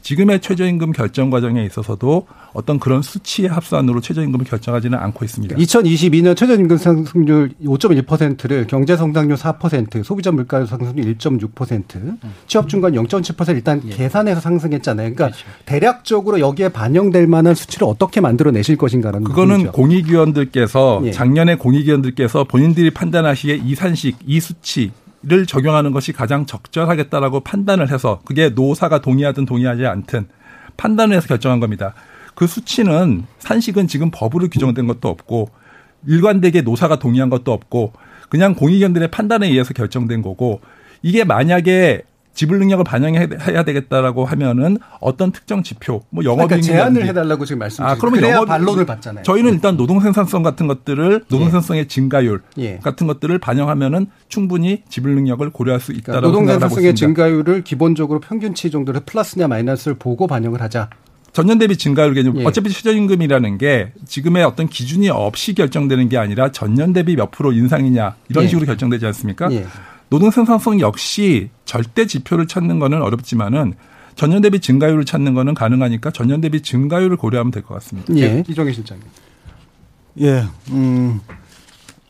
지금의 0.06 0.38
최저임금 0.38 0.92
결정 0.92 1.30
과정에 1.30 1.64
있어서도 1.64 2.28
어떤 2.52 2.78
그런 2.78 3.02
수치의 3.02 3.48
합산으로 3.48 4.00
최저임금을 4.00 4.46
결정하지는 4.46 4.96
않고 4.96 5.24
있습니다. 5.24 5.56
2022년 5.56 6.36
최저임금 6.36 6.76
상승률 6.76 7.50
5.1%를 7.64 8.68
경제 8.68 8.96
성장률 8.96 9.36
4%, 9.36 10.04
소비자 10.04 10.30
물가 10.30 10.64
상승률 10.64 11.12
1.6%, 11.16 12.18
취업 12.46 12.68
중간 12.68 12.92
0.7% 12.92 13.48
일단 13.48 13.80
계산해서 13.80 14.40
상승했잖아요. 14.40 15.12
그러니까 15.12 15.36
대략적으로 15.64 16.38
여기에 16.38 16.68
반영될 16.68 17.26
만한 17.26 17.56
수치를 17.56 17.88
어떻게 17.88 18.20
만들어 18.20 18.52
내실 18.52 18.76
것인가라는 18.76 19.24
그거는 19.24 19.56
부분이죠. 19.56 19.72
공익위원들께서 19.72 21.00
예. 21.06 21.10
작년에 21.10 21.56
공익위원들께서 21.56 22.44
본인들이 22.44 22.90
판단하시기에 22.90 23.62
이 23.64 23.74
산식, 23.74 24.18
이 24.24 24.38
수치 24.38 24.92
를 25.28 25.44
적용하는 25.44 25.90
것이 25.90 26.12
가장 26.12 26.46
적절하겠다라고 26.46 27.40
판단을 27.40 27.90
해서 27.90 28.20
그게 28.24 28.48
노사가 28.50 29.00
동의하든 29.00 29.44
동의하지 29.44 29.84
않든 29.84 30.28
판단을 30.76 31.16
해서 31.16 31.26
결정한 31.26 31.58
겁니다. 31.58 31.94
그 32.36 32.46
수치는 32.46 33.24
산식은 33.40 33.88
지금 33.88 34.12
법으로 34.12 34.46
규정된 34.48 34.86
것도 34.86 35.08
없고 35.08 35.50
일관되게 36.06 36.62
노사가 36.62 37.00
동의한 37.00 37.28
것도 37.28 37.52
없고 37.52 37.92
그냥 38.28 38.54
공익위원들의 38.54 39.10
판단에 39.10 39.48
의해서 39.48 39.74
결정된 39.74 40.22
거고 40.22 40.60
이게 41.02 41.24
만약에 41.24 42.02
지불 42.36 42.58
능력을 42.58 42.84
반영해야 42.84 43.64
되겠다라고 43.64 44.26
하면은 44.26 44.76
어떤 45.00 45.32
특정 45.32 45.62
지표, 45.62 46.02
뭐 46.10 46.22
영업 46.22 46.48
그러니까 46.48 46.60
제안을 46.60 47.06
해달라고 47.06 47.46
지금 47.46 47.60
말씀 47.60 47.82
아. 47.82 47.96
그러면 47.96 48.22
영업 48.22 48.46
반론을 48.46 48.84
받잖아요. 48.84 49.24
저희는 49.24 49.54
일단 49.54 49.76
노동 49.76 50.00
생산성 50.00 50.42
같은 50.42 50.66
것들을 50.66 51.24
노동 51.28 51.44
생산성의 51.46 51.88
증가율 51.88 52.42
예. 52.58 52.76
같은 52.78 53.06
것들을 53.06 53.36
반영하면은 53.38 54.08
충분히 54.28 54.82
지불 54.90 55.14
능력을 55.14 55.48
고려할 55.50 55.80
수 55.80 55.92
있다라고 55.92 56.20
그러니까 56.30 56.52
노동 56.52 56.60
생산성의. 56.60 56.94
증가율을 56.94 57.64
기본적으로 57.64 58.20
평균치 58.20 58.70
정도로 58.70 59.00
플러스냐 59.06 59.48
마이너스를 59.48 59.96
보고 59.98 60.26
반영을 60.26 60.60
하자. 60.60 60.90
전년 61.32 61.58
대비 61.58 61.76
증가율 61.78 62.12
개념 62.12 62.38
예. 62.38 62.44
어차피 62.44 62.70
최저임금이라는 62.70 63.58
게 63.58 63.92
지금의 64.06 64.44
어떤 64.44 64.68
기준이 64.68 65.08
없이 65.08 65.54
결정되는 65.54 66.10
게 66.10 66.18
아니라 66.18 66.52
전년 66.52 66.92
대비 66.92 67.16
몇 67.16 67.30
프로 67.30 67.52
인상이냐 67.52 68.14
이런 68.28 68.44
예. 68.44 68.48
식으로 68.48 68.66
결정되지 68.66 69.06
않습니까? 69.06 69.50
예. 69.52 69.66
노동 70.08 70.30
생산성 70.30 70.80
역시 70.80 71.50
절대 71.64 72.06
지표를 72.06 72.46
찾는 72.46 72.78
거는 72.78 73.02
어렵지만은 73.02 73.74
전년 74.14 74.40
대비 74.40 74.60
증가율을 74.60 75.04
찾는 75.04 75.34
거는 75.34 75.54
가능하니까 75.54 76.10
전년 76.10 76.40
대비 76.40 76.62
증가율을 76.62 77.16
고려하면 77.16 77.50
될 77.50 77.62
것 77.62 77.74
같습니다. 77.74 78.14
예. 78.16 78.42
이종희 78.48 78.72
실장님. 78.72 79.04
예, 80.20 80.44
음, 80.70 81.20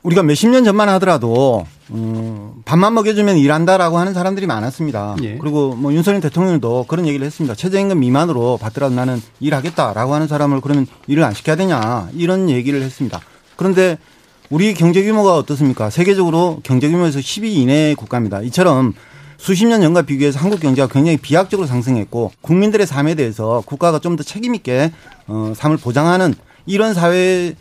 우리가 0.05 0.23
몇십 0.23 0.51
년 0.51 0.63
전만 0.63 0.89
하더라도, 0.91 1.67
음, 1.91 2.53
밥만 2.65 2.95
먹여주면 2.95 3.39
일한다라고 3.39 3.99
하는 3.99 4.15
사람들이 4.15 4.47
많았습니다. 4.47 5.17
예. 5.23 5.37
그리고 5.39 5.75
뭐 5.75 5.93
윤석열 5.93 6.21
대통령도 6.21 6.85
그런 6.87 7.07
얘기를 7.09 7.27
했습니다. 7.27 7.57
최저임금 7.57 7.99
미만으로 7.99 8.59
받더라도 8.59 8.95
나는 8.95 9.21
일하겠다라고 9.41 10.15
하는 10.15 10.29
사람을 10.29 10.61
그러면 10.61 10.87
일을 11.09 11.25
안 11.25 11.35
시켜야 11.35 11.57
되냐 11.57 12.09
이런 12.15 12.49
얘기를 12.49 12.81
했습니다. 12.83 13.21
그런데 13.57 13.99
우리 14.51 14.75
경제 14.75 15.03
규모가 15.03 15.35
어떻습니까? 15.37 15.91
세계적으로 15.91 16.61
경제 16.63 16.89
규모에서 16.89 17.19
10위 17.19 17.47
이내의 17.57 17.95
국가입니다. 17.97 18.43
이처럼 18.43 18.95
수십 19.39 19.67
년 19.67 19.81
전과 19.83 20.03
비교해서 20.03 20.39
한국 20.39 20.61
경제가 20.61 20.89
굉장히 20.89 21.19
비약적으로 21.19 21.67
상승했고 21.67 22.33
국민들의 22.41 22.87
삶에 22.87 23.15
대해서 23.17 23.63
국가가 23.67 23.99
좀 23.99 24.17
더 24.17 24.23
책임 24.23 24.55
있게 24.55 24.93
어, 25.27 25.53
삶을 25.55 25.77
보장하는 25.79 26.35
이런 26.65 26.95
사회 26.95 27.55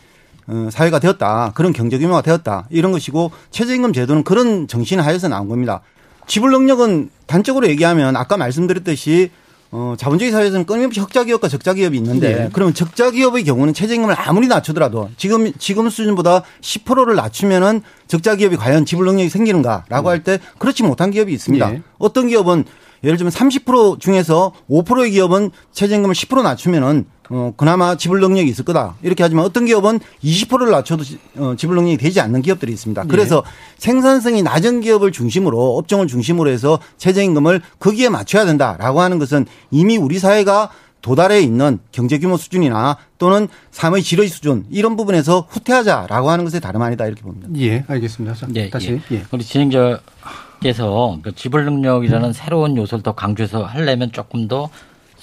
어, 0.46 0.68
사회가 0.70 1.00
되었다. 1.00 1.52
그런 1.54 1.72
경제 1.72 1.98
규모가 1.98 2.22
되었다. 2.22 2.66
이런 2.70 2.92
것이고 2.92 3.32
최저임금 3.50 3.92
제도는 3.92 4.22
그런 4.22 4.68
정신을 4.68 5.04
하에서 5.04 5.28
나온 5.28 5.48
겁니다. 5.48 5.80
지불 6.28 6.50
능력은 6.52 7.10
단적으로 7.26 7.68
얘기하면 7.68 8.16
아까 8.16 8.36
말씀드렸듯이 8.36 9.30
어, 9.78 9.94
자본주의 9.98 10.30
사회에서는 10.30 10.64
끊임없이 10.64 11.00
흑자 11.00 11.24
기업과 11.24 11.48
적자 11.48 11.74
기업이 11.74 11.98
있는데 11.98 12.34
네. 12.34 12.50
그러면 12.50 12.72
적자 12.72 13.10
기업의 13.10 13.44
경우는 13.44 13.74
최저임금을 13.74 14.14
아무리 14.16 14.48
낮추더라도 14.48 15.10
지금 15.18 15.52
지금 15.58 15.90
수준보다 15.90 16.44
10%를 16.62 17.14
낮추면은 17.14 17.82
적자 18.06 18.36
기업이 18.36 18.56
과연 18.56 18.86
지불 18.86 19.04
능력이 19.04 19.28
생기는가라고 19.28 20.08
할때 20.08 20.38
그렇지 20.58 20.82
못한 20.82 21.10
기업이 21.10 21.30
있습니다. 21.30 21.74
예. 21.74 21.82
어떤 21.98 22.28
기업은 22.28 22.64
예를 23.04 23.18
들면 23.18 23.30
30% 23.30 24.00
중에서 24.00 24.52
5%의 24.70 25.10
기업은 25.10 25.50
최저임금을 25.72 26.14
10% 26.14 26.42
낮추면은 26.42 27.04
어 27.28 27.52
그나마 27.56 27.96
지불 27.96 28.20
능력이 28.20 28.48
있을 28.50 28.64
거다 28.64 28.94
이렇게 29.02 29.22
하지만 29.22 29.44
어떤 29.44 29.66
기업은 29.66 30.00
20%를 30.22 30.70
낮춰도 30.70 31.04
지- 31.04 31.18
어, 31.36 31.54
지불 31.56 31.76
능력이 31.76 31.96
되지 31.96 32.20
않는 32.20 32.42
기업들이 32.42 32.72
있습니다. 32.72 33.04
그래서 33.04 33.42
생산성이 33.78 34.42
낮은 34.42 34.80
기업을 34.80 35.12
중심으로 35.12 35.76
업종을 35.78 36.06
중심으로 36.06 36.50
해서 36.50 36.78
최저임금을 36.98 37.60
거기에 37.78 38.08
맞춰야 38.08 38.44
된다라고 38.44 39.00
하는 39.00 39.18
것은 39.18 39.46
이미 39.70 39.96
우리 39.96 40.18
사회가 40.18 40.70
도달해 41.02 41.40
있는 41.40 41.78
경제 41.92 42.18
규모 42.18 42.36
수준이나 42.36 42.96
또는 43.18 43.46
삶의 43.70 44.02
질의 44.02 44.26
수준 44.28 44.64
이런 44.70 44.96
부분에서 44.96 45.46
후퇴하자라고 45.48 46.30
하는 46.30 46.44
것에 46.44 46.58
다름 46.58 46.82
아니다 46.82 47.06
이렇게 47.06 47.22
봅니다. 47.22 47.48
예, 47.58 47.84
알겠습니다. 47.86 48.34
자, 48.34 48.48
예, 48.56 48.70
다시. 48.70 49.00
예. 49.12 49.22
우리 49.30 49.44
진행자께서 49.44 51.18
그 51.22 51.34
지불 51.34 51.64
능력이라는 51.64 52.32
새로운 52.32 52.76
요소를 52.76 53.02
더 53.02 53.12
강조해서 53.14 53.64
하려면 53.64 54.10
조금 54.12 54.48
더 54.48 54.68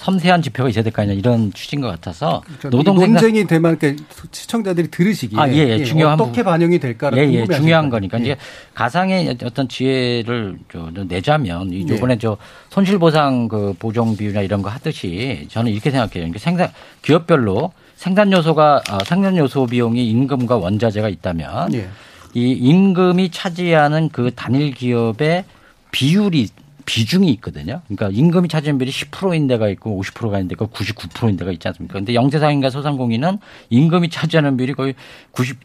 섬세한 0.04 0.42
지표가 0.42 0.68
있어야 0.68 0.84
될 0.84 0.92
거 0.92 1.00
아니냐 1.00 1.18
이런 1.18 1.50
취지인 1.54 1.80
것 1.80 1.88
같아서 1.88 2.42
노동 2.70 2.98
생산 2.98 3.14
논쟁이 3.22 3.46
되면 3.46 3.78
그러니까 3.78 4.04
시청자들이 4.30 4.90
들으시기에 4.90 5.40
아, 5.40 5.48
예, 5.48 5.54
예, 5.80 5.84
중요한 5.84 6.20
어떻게 6.20 6.42
부분. 6.42 6.44
반영이 6.52 6.78
될까를 6.78 7.16
예, 7.18 7.32
예, 7.32 7.46
중요한. 7.46 7.88
거니까 7.88 8.18
예. 8.18 8.22
이제 8.22 8.36
가상의 8.74 9.36
어떤 9.44 9.66
지혜를 9.66 10.58
저 10.70 10.90
내자면 11.08 11.70
이 11.72 11.86
예. 11.88 12.18
저 12.18 12.36
손실 12.68 12.98
보상 12.98 13.48
그 13.48 13.74
보정 13.78 14.14
비율이나 14.14 14.42
이런 14.42 14.60
거 14.60 14.68
하듯이 14.68 15.46
저는 15.50 15.72
이렇게 15.72 15.90
생각해요. 15.90 16.28
이게 16.28 16.38
생산 16.38 16.68
기업별로 17.02 17.72
생산 17.96 18.30
요소가 18.30 18.82
어, 18.90 18.98
생산 19.06 19.36
요소 19.38 19.66
비용이 19.66 20.06
임금과 20.10 20.56
원자재가 20.56 21.08
있다면 21.08 21.72
예. 21.74 21.88
이 22.34 22.50
임금이 22.52 23.30
차지하는 23.30 24.10
그 24.10 24.32
단일 24.34 24.72
기업의 24.74 25.44
비율이 25.92 26.48
비중이 26.84 27.30
있거든요. 27.34 27.82
그러니까 27.86 28.10
임금이 28.10 28.48
차지하는 28.48 28.78
비율이 28.78 28.92
10%인 28.92 29.46
데가 29.46 29.68
있고 29.70 30.00
50%가 30.02 30.38
있는 30.38 30.48
데가 30.48 30.66
99%인 30.66 31.36
데가 31.36 31.50
있지 31.52 31.66
않습니까? 31.68 31.94
근데 31.94 32.14
영세상인가 32.14 32.70
소상공인은 32.70 33.38
임금이 33.70 34.10
차지하는 34.10 34.56
비율이 34.56 34.74
거의 34.74 34.94
90, 35.32 35.58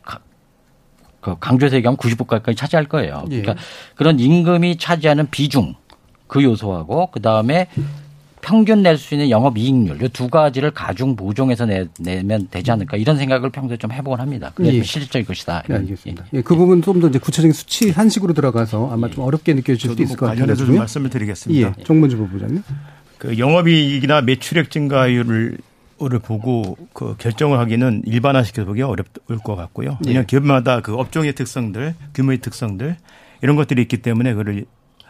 그 1.22 1.36
강조해서 1.40 1.76
얘기하면 1.78 1.98
90%까지 1.98 2.56
차지할 2.56 2.86
거예요. 2.86 3.26
예. 3.32 3.42
그러니까 3.42 3.64
그런 3.96 4.20
임금이 4.20 4.78
차지하는 4.78 5.30
비중 5.30 5.76
그 6.28 6.44
요소하고 6.44 7.10
그 7.12 7.22
다음에 7.22 7.68
평균 8.50 8.82
낼 8.82 8.98
수 8.98 9.14
있는 9.14 9.30
영업 9.30 9.58
이익률 9.58 10.02
이 10.02 10.10
두 10.10 10.28
가지를 10.28 10.72
가중 10.72 11.16
보정해서 11.16 11.66
내, 11.68 11.88
내면 12.00 12.48
되지 12.50 12.72
않을까 12.72 12.98
이런 12.98 13.16
생각을 13.18 13.52
평소에 13.52 13.78
좀 13.78 13.92
해보곤 13.92 14.20
합니다. 14.20 14.52
그게 14.56 14.70
예. 14.70 14.74
좀 14.78 14.84
실질적인 14.84 15.26
것이다. 15.28 15.64
네, 15.68 15.76
알겠습니다. 15.76 16.26
예, 16.34 16.42
그 16.42 16.56
부분 16.56 16.82
좀 16.82 17.00
더 17.00 17.08
이제 17.10 17.20
구체적인 17.20 17.54
수치 17.54 17.92
한식으로 17.92 18.34
들어가서 18.34 18.90
아마 18.92 19.08
좀 19.10 19.24
어렵게 19.24 19.54
느껴질 19.54 19.92
수도 19.92 20.02
있을 20.04 20.16
뭐것 20.16 20.20
같아요. 20.20 20.40
관련해서 20.48 20.66
좀 20.66 20.78
말씀을 20.78 21.10
드리겠습니다. 21.12 21.76
예, 21.78 21.84
정문주 21.84 22.18
부부장님. 22.18 22.64
그 23.20 23.38
영업이익이나 23.38 24.22
매출액 24.22 24.72
증가율을 24.72 25.58
를 26.02 26.20
보고 26.20 26.78
그 26.94 27.16
결정을 27.18 27.60
하기는 27.60 28.04
일반화시켜 28.06 28.64
보기 28.64 28.82
어려울 28.82 29.06
것 29.44 29.56
같고요. 29.58 29.98
예. 30.06 30.08
왜냐하면 30.08 30.26
기업마다 30.28 30.80
그 30.82 30.96
업종의 30.96 31.36
특성들, 31.36 31.94
규모의 32.16 32.38
특성들 32.40 32.96
이런 33.44 33.56
것들이 33.58 33.82
있기 33.82 33.98
때문에 33.98 34.34
그를 34.34 34.66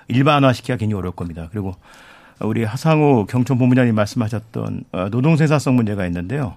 일반화시키기가 0.08 0.78
굉장히 0.78 0.98
어려울 1.00 1.16
겁니다. 1.16 1.48
그리고 1.52 1.76
우리 2.42 2.64
하상우 2.64 3.26
경총본부장님 3.28 3.96
말씀하셨던 3.96 4.84
어, 4.92 5.10
노동생산성 5.10 5.76
문제가 5.76 6.06
있는데요. 6.08 6.56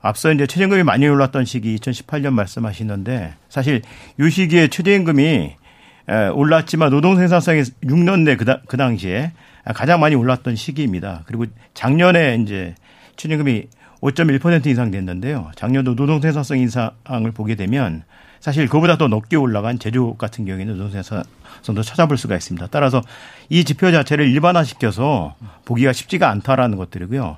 앞서 0.00 0.32
이제 0.32 0.46
최저임금이 0.46 0.82
많이 0.82 1.06
올랐던 1.06 1.44
시기 1.44 1.76
2018년 1.76 2.32
말씀하시는데 2.32 3.34
사실 3.48 3.82
이 4.20 4.30
시기에 4.30 4.68
최저임금이 4.68 5.54
에, 6.08 6.28
올랐지만 6.28 6.90
노동생산성이 6.90 7.62
6년 7.84 8.22
내 8.24 8.36
그 8.36 8.76
당시에 8.76 9.32
가장 9.74 10.00
많이 10.00 10.16
올랐던 10.16 10.56
시기입니다. 10.56 11.22
그리고 11.26 11.46
작년에 11.74 12.36
이제 12.42 12.74
최저임금이 13.16 13.66
5.1% 14.02 14.66
이상 14.66 14.90
됐는데요. 14.90 15.52
작년도 15.54 15.94
노동생산성 15.94 16.58
인상을 16.58 17.30
보게 17.32 17.54
되면 17.54 18.02
사실 18.40 18.68
그보다 18.68 18.98
더 18.98 19.06
높게 19.06 19.36
올라간 19.36 19.78
제조업 19.78 20.18
같은 20.18 20.44
경우에는 20.44 20.76
노동생산성도 20.76 21.82
찾아볼 21.84 22.18
수가 22.18 22.34
있습니다. 22.34 22.66
따라서 22.72 23.00
이 23.48 23.64
지표 23.64 23.92
자체를 23.92 24.28
일반화시켜서 24.28 25.36
보기가 25.64 25.92
쉽지가 25.92 26.28
않다라는 26.28 26.76
것들이고요. 26.76 27.36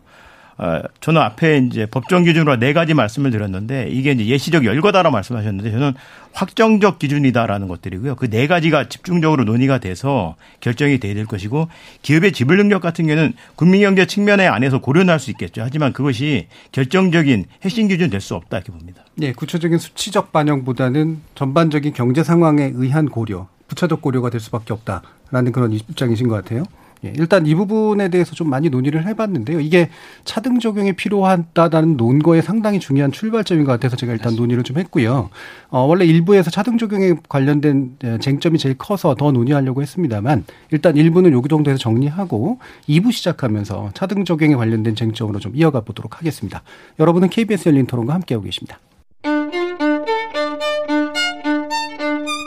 어, 0.56 0.80
저는 1.00 1.20
앞에 1.20 1.58
이제 1.58 1.86
법정 1.86 2.22
기준으로 2.24 2.56
네 2.56 2.72
가지 2.72 2.94
말씀을 2.94 3.30
드렸는데 3.30 3.88
이게 3.90 4.12
이제 4.12 4.26
예시적 4.26 4.64
열거다라 4.64 5.10
말씀하셨는데 5.10 5.70
저는 5.70 5.94
확정적 6.32 6.98
기준이다라는 6.98 7.68
것들이고요. 7.68 8.16
그 8.16 8.28
네 8.28 8.46
가지가 8.48 8.88
집중적으로 8.88 9.44
논의가 9.44 9.78
돼서 9.78 10.34
결정이 10.60 10.98
돼야 10.98 11.14
될 11.14 11.26
것이고 11.26 11.68
기업의 12.02 12.32
지불 12.32 12.56
능력 12.56 12.82
같은 12.82 13.06
경우는 13.06 13.32
국민경제 13.56 14.06
측면에 14.06 14.46
안에서 14.48 14.80
고려할 14.80 15.20
수 15.20 15.30
있겠죠. 15.30 15.62
하지만 15.62 15.92
그것이 15.92 16.48
결정적인 16.72 17.44
핵심 17.62 17.88
기준 17.88 18.10
될 18.10 18.20
수 18.20 18.34
없다 18.34 18.56
이렇게 18.58 18.72
봅니다. 18.72 19.04
예, 19.22 19.32
구체적인 19.32 19.78
수치적 19.78 20.32
반영보다는 20.32 21.20
전반적인 21.34 21.92
경제 21.94 22.22
상황에 22.24 22.72
의한 22.74 23.08
고려, 23.08 23.48
부차적 23.68 24.00
고려가 24.02 24.30
될 24.30 24.40
수밖에 24.40 24.72
없다라는 24.72 25.52
그런 25.52 25.72
입장이신 25.72 26.28
것 26.28 26.36
같아요. 26.36 26.64
예, 27.04 27.12
일단 27.16 27.46
이 27.46 27.54
부분에 27.54 28.08
대해서 28.08 28.34
좀 28.34 28.48
많이 28.48 28.70
논의를 28.70 29.06
해봤는데요. 29.06 29.60
이게 29.60 29.90
차등 30.24 30.58
적용이 30.58 30.94
필요하다는 30.94 31.96
논거에 31.96 32.40
상당히 32.40 32.80
중요한 32.80 33.12
출발점인 33.12 33.64
것 33.64 33.72
같아서 33.72 33.96
제가 33.96 34.12
일단 34.12 34.34
논의를 34.34 34.62
좀 34.64 34.78
했고요. 34.78 35.30
어, 35.68 35.80
원래 35.80 36.04
일부에서 36.04 36.50
차등 36.50 36.78
적용에 36.78 37.14
관련된 37.28 37.96
예, 38.04 38.18
쟁점이 38.18 38.58
제일 38.58 38.76
커서 38.76 39.14
더 39.14 39.32
논의하려고 39.32 39.82
했습니다만 39.82 40.44
일단 40.70 40.96
일부는 40.96 41.32
요 41.32 41.42
정도에서 41.48 41.78
정리하고 41.78 42.58
2부 42.88 43.12
시작하면서 43.12 43.90
차등 43.94 44.24
적용에 44.24 44.54
관련된 44.54 44.94
쟁점으로 44.94 45.38
좀 45.38 45.52
이어가 45.54 45.80
보도록 45.82 46.18
하겠습니다. 46.18 46.62
여러분은 46.98 47.28
KBS 47.28 47.68
열린 47.68 47.86
토론과 47.86 48.14
함께하고 48.14 48.44
계십니다. 48.44 48.78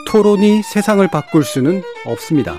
토론이 0.08 0.62
세상을 0.62 1.06
바꿀 1.08 1.44
수는 1.44 1.82
없습니다. 2.06 2.58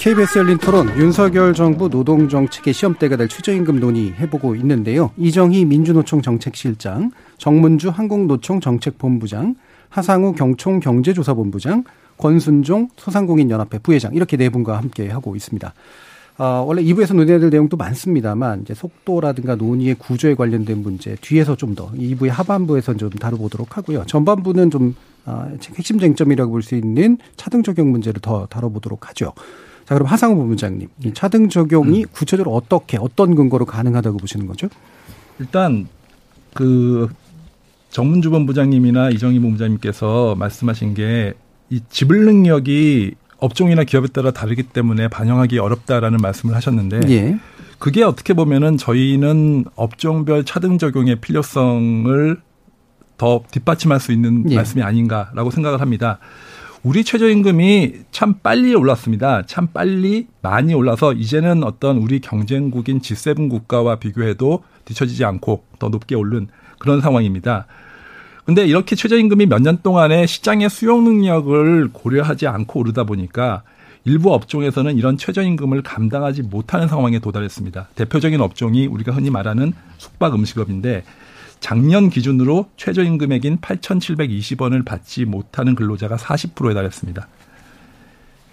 KBS 0.00 0.38
열린 0.38 0.56
토론 0.56 0.88
윤석열 0.98 1.52
정부 1.52 1.88
노동정책의 1.88 2.72
시험대가 2.72 3.16
될 3.18 3.28
최저임금 3.28 3.80
논의 3.80 4.14
해보고 4.14 4.54
있는데요. 4.56 5.10
이정희 5.18 5.66
민주노총 5.66 6.22
정책실장, 6.22 7.10
정문주 7.36 7.90
한국노총 7.90 8.62
정책본부장, 8.62 9.56
하상우 9.90 10.32
경총 10.32 10.80
경제조사본부장, 10.80 11.84
권순종 12.16 12.88
소상공인연합회 12.96 13.80
부회장 13.80 14.14
이렇게 14.14 14.38
네 14.38 14.48
분과 14.48 14.78
함께 14.78 15.06
하고 15.10 15.36
있습니다. 15.36 15.74
어, 16.38 16.64
원래 16.66 16.82
2부에서 16.82 17.14
논의해야 17.14 17.38
될 17.38 17.50
내용도 17.50 17.76
많습니다만 17.76 18.62
이제 18.62 18.72
속도라든가 18.72 19.56
논의의 19.56 19.96
구조에 19.96 20.34
관련된 20.34 20.80
문제 20.82 21.14
뒤에서 21.20 21.56
좀 21.56 21.74
더 21.74 21.90
2부의 21.92 22.28
하반부에서 22.28 22.96
좀 22.96 23.10
다뤄보도록 23.10 23.76
하고요. 23.76 24.04
전반부는 24.06 24.70
좀 24.70 24.96
어, 25.26 25.52
핵심 25.76 25.98
쟁점이라고 25.98 26.50
볼 26.50 26.62
수 26.62 26.74
있는 26.74 27.18
차등 27.36 27.62
적용 27.62 27.90
문제를 27.90 28.22
더 28.22 28.46
다뤄보도록 28.46 29.10
하죠. 29.10 29.34
자, 29.90 29.94
그럼 29.94 30.06
하상우 30.06 30.36
본부장님, 30.36 30.88
이 31.04 31.12
차등 31.12 31.50
적용이 31.50 32.04
구체적으로 32.04 32.56
어떻게 32.56 32.96
어떤 32.96 33.34
근거로 33.34 33.66
가능하다고 33.66 34.16
보시는 34.16 34.46
거죠? 34.46 34.68
일단 35.38 35.86
그 36.54 37.08
정문주 37.90 38.30
본부장님이나 38.30 39.10
이정희 39.10 39.38
본부장님께서 39.40 40.36
말씀하신 40.38 40.94
게 40.94 41.34
이 41.70 41.80
지불 41.88 42.24
능력이 42.24 43.14
업종이나 43.38 43.84
기업에 43.84 44.08
따라 44.08 44.32
다르기 44.32 44.64
때문에 44.64 45.08
반영하기 45.08 45.58
어렵다라는 45.58 46.18
말씀을 46.18 46.54
하셨는데 46.56 47.00
예. 47.08 47.38
그게 47.78 48.02
어떻게 48.02 48.34
보면은 48.34 48.76
저희는 48.76 49.64
업종별 49.76 50.44
차등 50.44 50.76
적용의 50.78 51.16
필요성을 51.16 52.36
더 53.16 53.42
뒷받침할 53.50 54.00
수 54.00 54.12
있는 54.12 54.50
예. 54.50 54.56
말씀이 54.56 54.82
아닌가라고 54.82 55.50
생각을 55.50 55.80
합니다. 55.80 56.18
우리 56.82 57.04
최저임금이 57.04 57.92
참 58.10 58.34
빨리 58.42 58.74
올랐습니다. 58.74 59.42
참 59.46 59.66
빨리 59.66 60.26
많이 60.40 60.72
올라서 60.72 61.12
이제는 61.12 61.62
어떤 61.62 61.98
우리 61.98 62.20
경쟁국인 62.20 63.00
G7 63.00 63.50
국가와 63.50 63.96
비교해도 63.96 64.62
뒤처지지 64.86 65.24
않고 65.26 65.64
더 65.78 65.90
높게 65.90 66.14
오른 66.14 66.48
그런 66.78 67.02
상황입니다. 67.02 67.66
근데 68.46 68.64
이렇게 68.66 68.96
최저임금이 68.96 69.46
몇 69.46 69.60
년 69.60 69.78
동안에 69.82 70.24
시장의 70.26 70.70
수용 70.70 71.04
능력을 71.04 71.90
고려하지 71.92 72.46
않고 72.46 72.80
오르다 72.80 73.04
보니까 73.04 73.62
일부 74.06 74.32
업종에서는 74.32 74.96
이런 74.96 75.18
최저임금을 75.18 75.82
감당하지 75.82 76.44
못하는 76.44 76.88
상황에 76.88 77.18
도달했습니다. 77.18 77.88
대표적인 77.94 78.40
업종이 78.40 78.86
우리가 78.86 79.12
흔히 79.12 79.28
말하는 79.28 79.74
숙박 79.98 80.34
음식업인데 80.34 81.04
작년 81.60 82.10
기준으로 82.10 82.70
최저임금액인 82.76 83.58
8,720원을 83.58 84.84
받지 84.84 85.24
못하는 85.24 85.74
근로자가 85.74 86.16
40%에 86.16 86.74
달했습니다. 86.74 87.28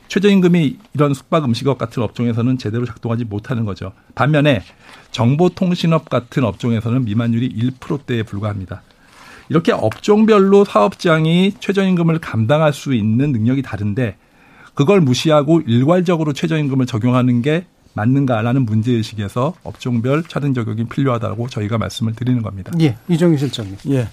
최저임금이 0.08 0.78
이런 0.94 1.14
숙박 1.14 1.46
음식업 1.46 1.78
같은 1.78 2.04
업종에서는 2.04 2.58
제대로 2.58 2.86
작동하지 2.86 3.26
못하는 3.26 3.66
거죠. 3.66 3.92
반면에 4.16 4.62
정보통신업 5.12 6.10
같은 6.10 6.44
업종에서는 6.44 7.06
미만율이 7.06 7.50
1%대에 7.50 8.24
불과합니다. 8.24 8.84
이렇게 9.50 9.72
업종별로 9.72 10.66
사업장이 10.66 11.54
최저임금을 11.60 12.20
감당할 12.20 12.74
수 12.74 12.94
있는 12.94 13.32
능력이 13.32 13.62
다른데 13.62 14.18
그걸 14.74 15.02
무시하고 15.02 15.62
일괄적으로 15.62 16.34
최저임금을 16.34 16.86
적용하는 16.86 17.42
게 17.42 17.66
맞는가라는 17.98 18.66
문제의식에서 18.66 19.56
업종별 19.64 20.24
차등 20.24 20.54
적용이 20.54 20.86
필요하다고 20.86 21.50
저희가 21.50 21.78
말씀을 21.80 22.14
드리는 22.14 22.42
겁니다. 22.44 22.72
예, 22.80 22.96
이정희 23.10 23.38
실장님. 23.38 23.76
예. 23.90 24.08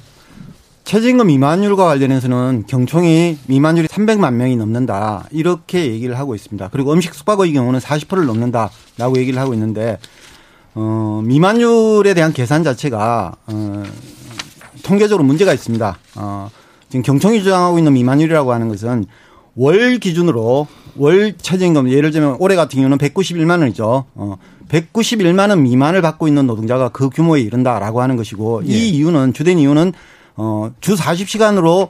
최저임금 0.85 1.29
미만율과 1.29 1.85
관련해서는 1.85 2.65
경총이 2.67 3.39
미만율이 3.47 3.89
300만 3.89 4.35
명이 4.35 4.57
넘는다 4.57 5.27
이렇게 5.31 5.87
얘기를 5.87 6.19
하고 6.19 6.35
있습니다. 6.35 6.69
그리고 6.73 6.93
음식 6.93 7.15
숙박의 7.15 7.53
경우는 7.53 7.81
40%를 7.81 8.27
넘는다라고 8.27 9.17
얘기를 9.19 9.39
하고 9.41 9.55
있는데 9.55 9.99
어, 10.75 11.23
미만율에 11.25 12.13
대한 12.15 12.33
계산 12.33 12.65
자체가 12.65 13.37
어, 13.47 13.83
통계적으로 14.83 15.25
문제가 15.25 15.55
있습니다. 15.55 15.99
어, 16.17 16.51
지금 16.91 17.03
경총이 17.03 17.43
주장하고 17.43 17.79
있는 17.79 17.95
미만율이라고 17.95 18.53
하는 18.53 18.69
것은 18.69 19.07
월 19.57 19.99
기준으로 19.99 20.67
월 20.97 21.35
최저임금 21.37 21.91
예를 21.91 22.11
들면 22.11 22.37
올해 22.39 22.57
같은 22.57 22.77
경우는 22.77 22.99
191만 22.99 23.61
원이죠. 23.61 24.05
어, 24.15 24.37
191만 24.69 25.51
원 25.51 25.63
미만을 25.63 26.03
받고 26.03 26.29
있는 26.29 26.47
노동자가 26.47 26.89
그 26.91 27.11
규모에 27.11 27.41
이른다라고 27.41 28.01
하는 28.03 28.17
것이고 28.17 28.63
예. 28.67 28.71
이 28.73 28.91
이유는 28.91 29.33
주된 29.35 29.59
이유는 29.59 29.93
어, 30.37 30.73
주 30.81 30.95
40시간으로 30.95 31.89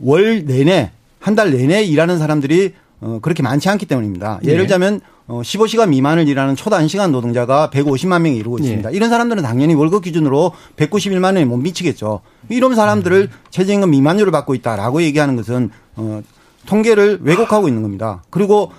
월 0.00 0.44
내내 0.44 0.90
한 1.18 1.34
달 1.36 1.50
내내 1.52 1.82
일하는 1.84 2.18
사람들이 2.18 2.72
어, 3.00 3.18
그렇게 3.22 3.42
많지 3.42 3.68
않기 3.68 3.86
때문입니다. 3.86 4.40
예를 4.44 4.54
예. 4.60 4.66
들자면 4.66 5.00
어, 5.26 5.42
15시간 5.42 5.88
미만을 5.90 6.26
일하는 6.28 6.56
초단시간 6.56 7.12
노동자가 7.12 7.70
150만 7.72 8.22
명이 8.22 8.36
이루고 8.36 8.58
있습니다. 8.58 8.90
예. 8.92 8.96
이런 8.96 9.10
사람들은 9.10 9.42
당연히 9.42 9.74
월급 9.74 10.02
기준으로 10.04 10.52
191만 10.76 11.24
원에 11.26 11.44
못 11.44 11.56
미치겠죠. 11.58 12.20
이런 12.48 12.74
사람들을 12.74 13.28
최저임금 13.50 13.90
미만율을 13.90 14.32
받고 14.32 14.54
있다라고 14.54 15.02
얘기하는 15.02 15.36
것은 15.36 15.70
어, 15.96 16.22
통계를 16.66 17.20
왜곡하고 17.22 17.68
있는 17.68 17.82
겁니다. 17.82 18.22
그리고 18.30 18.72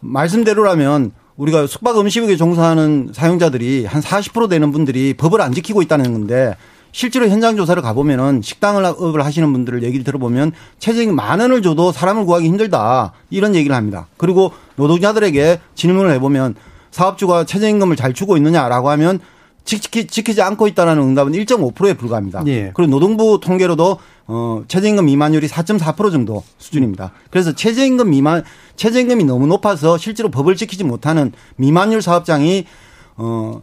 말씀대로라면 0.00 1.12
우리가 1.36 1.66
숙박 1.66 1.98
음식에 1.98 2.36
종사하는 2.36 3.10
사용자들이 3.12 3.86
한 3.86 4.00
40% 4.00 4.48
되는 4.48 4.70
분들이 4.70 5.14
법을 5.14 5.40
안 5.40 5.52
지키고 5.52 5.82
있다는 5.82 6.12
건데 6.12 6.54
실제로 6.92 7.28
현장 7.28 7.56
조사를 7.56 7.82
가보면은 7.82 8.40
식당을 8.40 8.84
업을 8.84 9.24
하시는 9.24 9.52
분들을 9.52 9.82
얘기를 9.82 10.04
들어보면 10.04 10.52
최저임금 10.78 11.16
만 11.16 11.40
원을 11.40 11.60
줘도 11.60 11.90
사람을 11.90 12.24
구하기 12.24 12.46
힘들다 12.46 13.12
이런 13.30 13.56
얘기를 13.56 13.74
합니다. 13.74 14.06
그리고 14.16 14.52
노동자들에게 14.76 15.60
질문을 15.74 16.12
해보면 16.12 16.54
사업주가 16.92 17.44
최저임금을 17.44 17.96
잘 17.96 18.14
주고 18.14 18.36
있느냐라고 18.36 18.90
하면 18.90 19.18
지키, 19.64 20.06
지키지 20.06 20.40
않고 20.42 20.68
있다는 20.68 20.98
응답은 20.98 21.32
1.5%에 21.32 21.94
불과합니다. 21.94 22.44
예. 22.46 22.70
그리고 22.74 22.92
노동부 22.92 23.40
통계로도 23.42 23.98
어, 24.26 24.64
최저임금 24.68 25.04
미만율이 25.06 25.48
4.4% 25.48 26.10
정도 26.10 26.42
수준입니다. 26.58 27.12
그래서 27.30 27.52
최저임금 27.52 28.10
미만 28.10 28.42
최저임금이 28.76 29.24
너무 29.24 29.46
높아서 29.46 29.98
실제로 29.98 30.30
법을 30.30 30.56
지키지 30.56 30.84
못하는 30.84 31.32
미만율 31.56 32.00
사업장이 32.00 32.64
어 33.16 33.62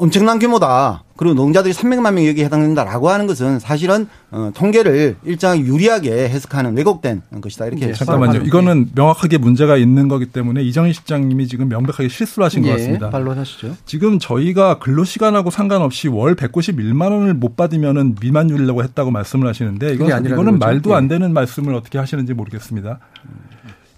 엄청난 0.00 0.38
규모다. 0.38 1.02
그리고 1.16 1.34
노동자들이 1.34 1.74
300만 1.74 2.14
명이 2.14 2.28
여기에 2.28 2.44
해당된다라고 2.44 3.10
하는 3.10 3.26
것은 3.26 3.58
사실은 3.58 4.06
어, 4.30 4.52
통계를 4.54 5.16
일정 5.24 5.58
유리하게 5.58 6.28
해석하는 6.28 6.76
왜곡된 6.76 7.22
것이다. 7.40 7.66
이렇게 7.66 7.86
네, 7.88 7.92
잠깐만요. 7.92 8.42
이거는 8.42 8.90
명확하게 8.94 9.38
문제가 9.38 9.76
있는 9.76 10.06
거기 10.06 10.26
때문에 10.26 10.62
이정희 10.62 10.92
실장님이 10.92 11.48
지금 11.48 11.68
명백하게 11.68 12.08
실수를 12.08 12.44
하신 12.46 12.62
것 12.62 12.68
예, 12.68 12.72
같습니다. 12.74 13.10
반론하시죠. 13.10 13.76
지금 13.86 14.20
저희가 14.20 14.78
근로 14.78 15.02
시간하고 15.02 15.50
상관없이 15.50 16.06
월 16.06 16.36
191만 16.36 17.10
원을 17.10 17.34
못 17.34 17.56
받으면은 17.56 18.14
미만율이라고 18.20 18.84
했다고 18.84 19.10
말씀을 19.10 19.48
하시는데 19.48 19.94
이건, 19.94 20.24
이거는. 20.24 20.60
말도 20.60 20.90
예. 20.90 20.94
안 20.94 21.08
되는 21.08 21.32
말씀을 21.32 21.74
어떻게 21.74 21.98
하시는지 21.98 22.32
모르겠습니다. 22.34 23.00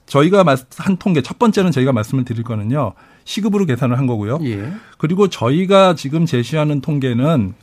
저희가 0.07 0.43
말- 0.45 0.57
한 0.79 0.97
통계 0.97 1.21
첫 1.23 1.39
번째는 1.39 1.71
저희가 1.71 1.93
말씀을 1.93 2.25
드릴 2.25 2.43
거는요. 2.43 2.95
시급으로 3.31 3.65
계산을 3.65 3.97
한 3.97 4.09
거고요. 4.09 4.41
예. 4.43 4.73
그리고 4.99 5.29
저희가 5.29 5.95
지금 5.95 6.27
제시하는 6.27 6.81
통계는 6.81 7.55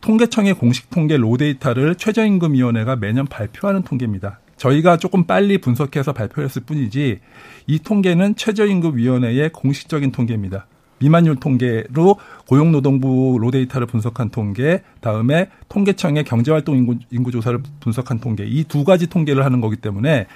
통계청의 0.00 0.54
공식 0.54 0.88
통계 0.88 1.18
로데이터를 1.18 1.96
최저임금위원회가 1.96 2.96
매년 2.96 3.26
발표하는 3.26 3.82
통계입니다. 3.82 4.40
저희가 4.56 4.96
조금 4.96 5.24
빨리 5.24 5.58
분석해서 5.58 6.14
발표했을 6.14 6.62
뿐이지 6.64 7.20
이 7.66 7.78
통계는 7.78 8.36
최저임금위원회의 8.36 9.50
공식적인 9.50 10.12
통계입니다. 10.12 10.66
미만율 10.98 11.36
통계로 11.36 12.16
고용노동부 12.46 13.38
로데이터를 13.40 13.86
분석한 13.86 14.30
통계, 14.30 14.82
다음에 15.00 15.50
통계청의 15.68 16.24
경제활동 16.24 16.76
인구, 16.76 16.96
인구조사를 17.10 17.58
분석한 17.80 18.20
통계, 18.20 18.44
이 18.46 18.64
두 18.64 18.84
가지 18.84 19.06
통계를 19.06 19.44
하는 19.44 19.60
거기 19.60 19.76
때문에 19.76 20.26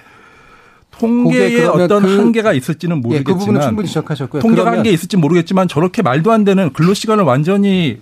통계에 0.99 1.63
어떤 1.65 2.01
그- 2.03 2.17
한계가 2.19 2.53
있을지는 2.53 2.97
예, 2.97 3.01
그 3.01 3.07
모르겠지만 3.07 3.37
부분은 3.39 3.61
충분히 3.61 3.87
지적하셨고요. 3.87 4.41
통계가 4.41 4.71
한계 4.71 4.91
있을지 4.91 5.17
모르겠지만 5.17 5.67
저렇게 5.67 6.01
말도 6.01 6.31
안 6.31 6.43
되는 6.43 6.71
근로 6.73 6.93
시간을 6.93 7.23
완전히 7.23 7.99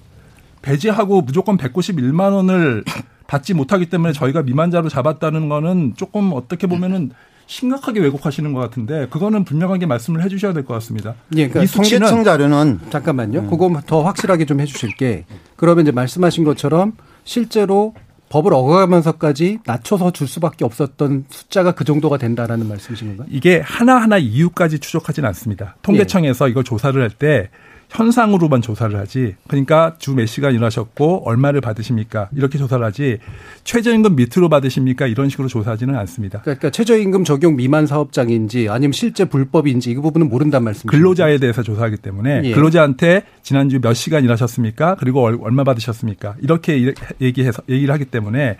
배제하고 0.61 1.21
무조건 1.21 1.57
191만 1.57 2.33
원을 2.33 2.83
받지 3.27 3.53
못하기 3.53 3.87
때문에 3.87 4.13
저희가 4.13 4.43
미만자로 4.43 4.89
잡았다는 4.89 5.49
거는 5.49 5.93
조금 5.97 6.31
어떻게 6.33 6.67
보면은 6.67 7.11
심각하게 7.45 7.99
왜곡하시는 7.99 8.53
것 8.53 8.59
같은데 8.59 9.07
그거는 9.09 9.43
분명하게 9.43 9.85
말씀을 9.85 10.23
해주셔야 10.23 10.53
될 10.53 10.63
것 10.63 10.73
같습니다. 10.75 11.15
예, 11.35 11.47
그러니까 11.49 11.63
이 11.63 11.67
통계청 11.67 12.23
자료는 12.23 12.79
잠깐만요. 12.89 13.47
그거 13.49 13.69
더 13.85 14.03
확실하게 14.03 14.45
좀 14.45 14.59
해주실 14.61 14.95
게. 14.95 15.25
그러면 15.57 15.83
이제 15.83 15.91
말씀하신 15.91 16.43
것처럼 16.45 16.93
실제로 17.25 17.93
법을 18.33 18.51
어겨가면서까지 18.51 19.59
낮춰서 19.63 20.09
줄 20.09 20.27
수밖에 20.27 20.65
없었던 20.65 21.25
숫자가 21.29 21.73
그 21.73 21.83
정도가 21.83 22.17
된다라는 22.17 22.67
말씀이신 22.67 23.09
건가요? 23.09 23.27
이게 23.29 23.59
하나하나 23.59 24.17
이유까지 24.17 24.79
추적하진 24.79 25.23
않습니다. 25.25 25.75
통계청에서 25.83 26.47
이걸 26.47 26.63
조사를 26.63 26.99
할때 26.99 27.51
현상으로만 27.93 28.61
조사를 28.61 28.97
하지. 28.97 29.35
그러니까 29.47 29.95
주 29.99 30.13
몇 30.13 30.25
시간 30.27 30.53
일하셨고 30.53 31.23
얼마를 31.27 31.59
받으십니까? 31.61 32.29
이렇게 32.35 32.57
조사를 32.57 32.83
하지. 32.85 33.17
최저임금 33.63 34.15
밑으로 34.15 34.47
받으십니까? 34.49 35.07
이런 35.07 35.29
식으로 35.29 35.47
조사하지는 35.47 35.95
않습니다. 35.95 36.41
그러니까 36.41 36.69
최저임금 36.69 37.23
적용 37.23 37.55
미만 37.55 37.87
사업장인지 37.87 38.69
아니면 38.69 38.91
실제 38.93 39.25
불법인지 39.25 39.91
이 39.91 39.95
부분은 39.95 40.29
모른단 40.29 40.63
말씀이죠. 40.63 40.87
근로자에 40.95 41.37
대해서 41.39 41.63
조사하기 41.63 41.97
때문에 41.97 42.41
예. 42.45 42.51
근로자한테 42.51 43.23
지난주 43.41 43.79
몇 43.81 43.93
시간 43.93 44.23
일하셨습니까? 44.23 44.95
그리고 44.99 45.21
얼- 45.23 45.39
얼마 45.41 45.63
받으셨습니까? 45.63 46.35
이렇게 46.41 46.77
일- 46.77 46.95
얘기해서 47.21 47.61
얘기를 47.69 47.93
하기 47.93 48.05
때문에 48.05 48.57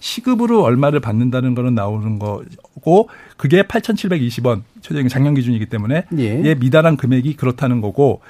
시급으로 0.00 0.62
얼마를 0.62 1.00
받는다는 1.00 1.54
거는 1.54 1.74
나오는 1.74 2.18
거고 2.18 3.08
그게 3.36 3.62
8,720원 3.62 4.62
최저임금 4.82 5.08
작년 5.08 5.34
기준이기 5.34 5.66
때문에 5.66 6.04
예. 6.18 6.42
예, 6.44 6.54
미달한 6.54 6.96
금액이 6.96 7.34
그렇다는 7.36 7.80
거고 7.80 8.20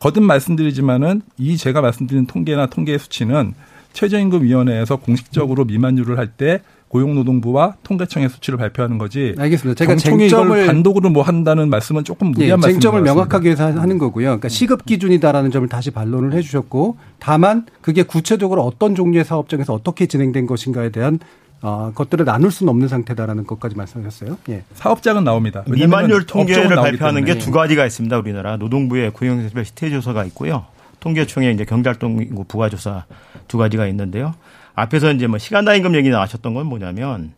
거듭 0.00 0.22
말씀드리지만은 0.24 1.22
이 1.38 1.56
제가 1.56 1.80
말씀드린 1.80 2.26
통계나 2.26 2.66
통계 2.66 2.98
수치는 2.98 3.54
최저임금위원회에서 3.92 4.96
공식적으로 4.96 5.64
미만율을 5.64 6.18
할 6.18 6.28
때 6.36 6.60
고용노동부와 6.88 7.74
통계청의 7.82 8.28
수치를 8.28 8.56
발표하는 8.56 8.98
거지. 8.98 9.34
알겠습니다. 9.36 9.76
제가 9.76 9.96
쟁점을- 9.96 10.66
단독으로 10.66 11.10
뭐 11.10 11.22
한다는 11.24 11.68
말씀은 11.68 12.04
조금 12.04 12.28
예, 12.28 12.30
무리한 12.32 12.60
말씀인 12.60 12.74
쟁점을 12.80 13.00
것 13.00 13.04
같습니다. 13.04 13.14
명확하게 13.14 13.50
해서 13.50 13.80
하는 13.80 13.98
거고요. 13.98 14.26
그러니까 14.26 14.48
시급 14.48 14.84
기준이다라는 14.84 15.50
점을 15.50 15.66
다시 15.68 15.90
반론을 15.90 16.32
해주셨고, 16.34 16.96
다만 17.18 17.66
그게 17.80 18.04
구체적으로 18.04 18.62
어떤 18.62 18.94
종류의 18.94 19.24
사업장에서 19.24 19.74
어떻게 19.74 20.06
진행된 20.06 20.46
것인가에 20.46 20.90
대한 20.90 21.18
어, 21.66 21.90
것들을 21.94 22.26
나눌 22.26 22.50
수는 22.50 22.70
없는 22.70 22.88
상태다라는 22.88 23.46
것까지 23.46 23.74
말씀하셨어요. 23.74 24.36
예. 24.50 24.64
사업장은 24.74 25.24
나옵니다. 25.24 25.64
미만율 25.66 26.26
통계를 26.26 26.76
발표하는. 26.76 27.24
게 27.24 27.38
두 27.38 27.50
가지가 27.50 27.86
있습니다. 27.86 28.18
우리나라 28.18 28.58
노동부의 28.58 29.12
고용세별 29.12 29.64
시태 29.64 29.88
조사가 29.88 30.26
있고요. 30.26 30.66
통계청의 31.00 31.54
이제 31.54 31.64
경제활동 31.64 32.20
인구 32.22 32.44
부가 32.44 32.68
조사 32.68 33.04
두 33.48 33.56
가지가 33.56 33.86
있는데요. 33.86 34.34
앞에서 34.74 35.10
이제 35.12 35.26
뭐 35.26 35.38
시간당 35.38 35.76
임금 35.76 35.94
얘기 35.94 36.10
나왔었던 36.10 36.52
건 36.52 36.66
뭐냐면 36.66 37.32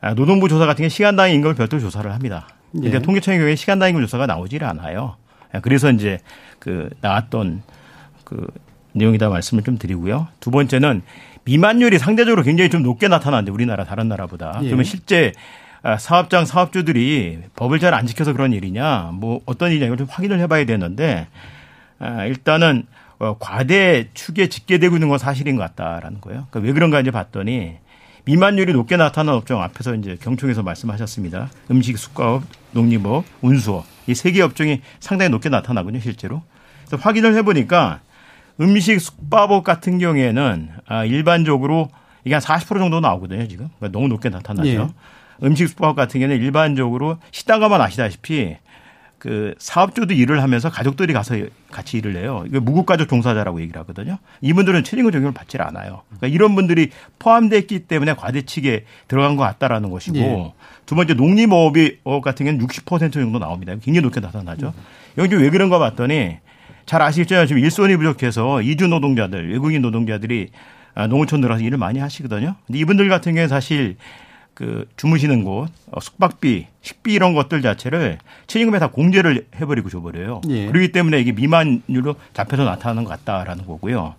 아, 0.00 0.14
노동부 0.14 0.48
조사 0.48 0.64
같은 0.64 0.84
게 0.84 0.88
시간당 0.88 1.32
임금을 1.32 1.56
별도로 1.56 1.82
조사를 1.82 2.12
합니다. 2.12 2.46
근데 2.70 2.92
예. 2.92 2.98
통계청의 3.00 3.40
경우에 3.40 3.56
시간당 3.56 3.88
임금 3.88 4.02
조사가 4.02 4.26
나오질 4.26 4.62
않아요. 4.62 5.16
아, 5.52 5.58
그래서 5.60 5.90
이제 5.90 6.20
그 6.60 6.88
나왔던 7.00 7.62
그 8.22 8.46
내용이다 8.92 9.28
말씀을 9.28 9.64
좀 9.64 9.76
드리고요. 9.76 10.28
두 10.38 10.52
번째는 10.52 11.02
미만율이 11.46 11.98
상대적으로 11.98 12.42
굉장히 12.42 12.70
좀 12.70 12.82
높게 12.82 13.08
나타나는데 13.08 13.50
우리나라 13.52 13.84
다른 13.84 14.08
나라보다. 14.08 14.58
예. 14.62 14.66
그러면 14.66 14.84
실제 14.84 15.32
아, 15.82 15.96
사업장 15.96 16.44
사업주들이 16.44 17.38
법을 17.54 17.78
잘 17.78 17.94
안 17.94 18.06
지켜서 18.06 18.32
그런 18.32 18.52
일이냐, 18.52 19.10
뭐 19.14 19.40
어떤 19.46 19.70
일이냐 19.70 19.86
이걸 19.86 19.96
좀 19.98 20.06
확인을 20.10 20.40
해봐야 20.40 20.64
되는데 20.66 21.28
아, 22.00 22.24
일단은 22.24 22.84
어, 23.18 23.36
과대 23.38 24.08
축에 24.12 24.48
집계되고 24.48 24.96
있는 24.96 25.08
건 25.08 25.18
사실인 25.18 25.56
것 25.56 25.62
같다라는 25.62 26.20
거예요. 26.20 26.46
그러니까 26.50 26.66
왜 26.66 26.72
그런가 26.74 27.00
이제 27.00 27.10
봤더니 27.10 27.76
미만율이 28.24 28.72
높게 28.72 28.96
나타난 28.96 29.36
업종 29.36 29.62
앞에서 29.62 29.94
이제 29.94 30.18
경총에서 30.20 30.64
말씀하셨습니다. 30.64 31.48
음식, 31.70 31.96
숙가업, 31.96 32.42
농림업, 32.72 33.24
운수업 33.40 33.86
이 34.08 34.12
세 34.12 34.32
개 34.32 34.42
업종이 34.42 34.82
상당히 34.98 35.30
높게 35.30 35.48
나타나거든요, 35.48 36.00
실제로. 36.00 36.42
그래서 36.86 37.00
확인을 37.02 37.34
해보니까 37.36 38.00
음식, 38.60 39.00
숙박업 39.00 39.64
같은 39.64 39.98
경우에는 39.98 40.70
아, 40.86 41.04
일반적으로 41.04 41.88
이게 42.24 42.34
한 42.34 42.42
40% 42.42 42.78
정도 42.78 43.00
나오거든요, 43.00 43.46
지금. 43.46 43.68
그러니까 43.78 43.96
너무 43.96 44.08
높게 44.08 44.28
나타나죠. 44.28 44.68
예. 44.68 44.88
음식, 45.46 45.68
숙박업 45.68 45.96
같은 45.96 46.20
경우는 46.20 46.42
일반적으로 46.42 47.18
식당 47.30 47.60
가면 47.60 47.80
아시다시피 47.80 48.56
그 49.18 49.54
사업주도 49.58 50.12
일을 50.12 50.42
하면서 50.42 50.70
가족들이 50.70 51.12
가서 51.12 51.36
같이 51.70 51.96
일을 51.96 52.16
해요. 52.16 52.44
이거 52.46 52.60
무급가족 52.60 53.08
종사자라고 53.08 53.60
얘기를 53.60 53.80
하거든요. 53.80 54.18
이분들은 54.40 54.84
최저임금 54.84 55.10
적용을 55.10 55.32
받질 55.32 55.62
않아요. 55.62 56.02
그러니까 56.08 56.26
이런 56.28 56.54
분들이 56.54 56.90
포함됐기 57.18 57.86
때문에 57.86 58.14
과대치가 58.14 58.84
들어간 59.08 59.36
것 59.36 59.42
같다라는 59.44 59.90
것이고 59.90 60.18
예. 60.18 60.52
두 60.84 60.94
번째 60.94 61.14
농림어업 61.14 62.20
같은 62.20 62.46
경우는 62.46 62.66
60% 62.66 63.12
정도 63.12 63.38
나옵니다. 63.38 63.72
굉장히 63.82 64.02
높게 64.02 64.20
나타나죠. 64.20 64.74
여기 65.18 65.34
왜 65.34 65.50
그런가 65.50 65.78
봤더니 65.78 66.38
잘 66.86 67.02
아시겠지만 67.02 67.46
지금 67.48 67.62
일손이 67.62 67.96
부족해서 67.96 68.62
이주 68.62 68.86
노동자들, 68.86 69.50
외국인 69.52 69.82
노동자들이 69.82 70.48
아, 70.94 71.06
농어촌 71.06 71.40
들어가서 71.42 71.62
일을 71.62 71.76
많이 71.76 71.98
하시거든요. 71.98 72.54
근데 72.66 72.78
이분들 72.78 73.08
같은 73.08 73.34
경우에 73.34 73.48
사실 73.48 73.96
그 74.54 74.88
주무시는 74.96 75.44
곳, 75.44 75.68
어, 75.90 76.00
숙박비, 76.00 76.66
식비 76.80 77.12
이런 77.12 77.34
것들 77.34 77.60
자체를 77.60 78.18
최저임금에 78.46 78.78
다 78.78 78.86
공제를 78.86 79.46
해버리고 79.60 79.90
줘버려요. 79.90 80.40
예. 80.48 80.66
그렇기 80.68 80.92
때문에 80.92 81.20
이게 81.20 81.32
미만율로 81.32 82.14
잡혀서 82.32 82.64
나타나는 82.64 83.04
것 83.04 83.10
같다라는 83.10 83.66
거고요. 83.66 84.14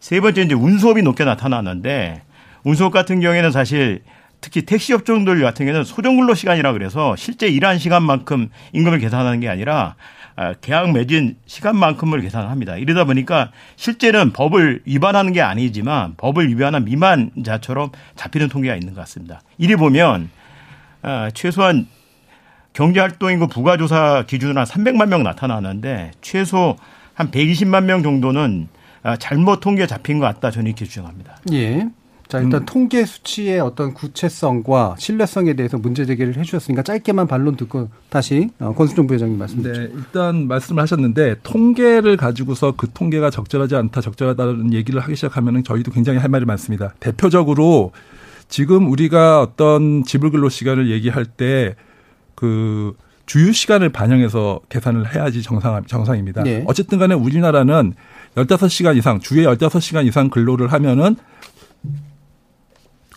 세 0.00 0.20
번째 0.20 0.42
이제 0.42 0.54
운수업이 0.54 1.02
높게 1.02 1.24
나타나는데 1.24 2.22
운수업 2.64 2.92
같은 2.92 3.20
경우에는 3.20 3.52
사실 3.52 4.02
특히 4.40 4.62
택시 4.62 4.92
업종들 4.92 5.40
같은 5.40 5.66
경우에는 5.66 5.84
소정 5.84 6.16
근로 6.16 6.34
시간이라 6.34 6.72
그래서 6.72 7.14
실제 7.14 7.46
일한 7.46 7.78
시간만큼 7.78 8.50
임금을 8.72 8.98
계산하는 8.98 9.38
게 9.38 9.48
아니라 9.48 9.94
아, 9.94 10.15
계약 10.60 10.92
맺은 10.92 11.36
시간만큼을 11.46 12.20
계산합니다. 12.20 12.76
이러다 12.76 13.04
보니까 13.04 13.50
실제는 13.76 14.32
법을 14.32 14.82
위반하는 14.84 15.32
게 15.32 15.40
아니지만 15.40 16.14
법을 16.16 16.48
위반한 16.48 16.84
미만자처럼 16.84 17.90
잡히는 18.16 18.48
통계가 18.48 18.76
있는 18.76 18.94
것 18.94 19.00
같습니다. 19.00 19.40
이리 19.56 19.76
보면 19.76 20.28
아, 21.02 21.30
최소한 21.32 21.86
경제활동인구 22.74 23.48
부가조사 23.48 24.24
기준으로 24.26 24.60
한 24.60 24.66
300만 24.66 25.08
명 25.08 25.22
나타나는데 25.22 26.10
최소 26.20 26.76
한 27.14 27.30
120만 27.30 27.84
명 27.84 28.02
정도는 28.02 28.68
아, 29.02 29.16
잘못 29.16 29.60
통계 29.60 29.86
잡힌 29.86 30.18
것 30.18 30.26
같다 30.26 30.50
저는 30.50 30.66
이렇게 30.66 30.84
주장합니다. 30.84 31.36
예. 31.52 31.86
자, 32.28 32.40
일단 32.40 32.64
통계 32.64 33.04
수치의 33.04 33.60
어떤 33.60 33.94
구체성과 33.94 34.96
신뢰성에 34.98 35.54
대해서 35.54 35.78
문제 35.78 36.04
제기를 36.04 36.36
해주셨으니까 36.36 36.82
짧게만 36.82 37.26
반론 37.26 37.56
듣고 37.56 37.88
다시 38.08 38.50
어, 38.58 38.74
권수정 38.74 39.06
부회장님 39.06 39.38
말씀 39.38 39.62
네, 39.62 39.72
드리죠. 39.72 39.96
일단 39.96 40.48
말씀을 40.48 40.82
하셨는데 40.82 41.36
통계를 41.42 42.16
가지고서 42.16 42.74
그 42.76 42.88
통계가 42.92 43.30
적절하지 43.30 43.76
않다, 43.76 44.00
적절하다는 44.00 44.72
얘기를 44.72 45.00
하기 45.00 45.14
시작하면 45.14 45.62
저희도 45.64 45.92
굉장히 45.92 46.18
할 46.18 46.28
말이 46.28 46.44
많습니다. 46.44 46.94
대표적으로 47.00 47.92
지금 48.48 48.90
우리가 48.90 49.40
어떤 49.40 50.04
지불근로 50.04 50.48
시간을 50.48 50.90
얘기할 50.90 51.24
때 51.24 51.74
그 52.36 52.94
주유 53.24 53.52
시간을 53.52 53.88
반영해서 53.88 54.60
계산을 54.68 55.12
해야지 55.12 55.42
정상 55.42 55.82
정상입니다. 55.84 56.44
네. 56.44 56.62
어쨌든 56.68 57.00
간에 57.00 57.14
우리나라는 57.16 57.94
15시간 58.36 58.96
이상, 58.96 59.18
주에 59.18 59.44
15시간 59.44 60.06
이상 60.06 60.30
근로를 60.30 60.72
하면은 60.72 61.16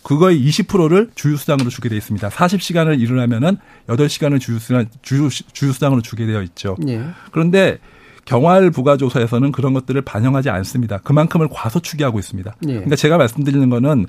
그거의 0.10 0.44
20%를 0.44 1.12
주유수당으로 1.14 1.70
주게 1.70 1.88
되어 1.88 2.00
있습니다. 2.00 2.30
40시간을 2.30 3.00
일을 3.00 3.20
하면은 3.20 3.58
8시간을 3.88 4.40
주유수당, 4.40 4.88
주유, 5.04 5.30
주유수당으로 5.30 6.02
주게 6.02 6.26
되어 6.26 6.42
있죠. 6.42 6.76
예. 6.88 7.04
그런데 7.32 7.78
경활 8.26 8.72
부가조사에서는 8.72 9.52
그런 9.52 9.76
것들을 9.76 10.02
반영하지 10.02 10.50
않습니다. 10.50 10.98
그만큼을 10.98 11.50
과소추계하고 11.52 12.18
있습니다. 12.18 12.56
예. 12.70 12.74
그러니까 12.74 12.96
제가 12.96 13.18
말씀드리는 13.18 13.70
거는 13.70 14.08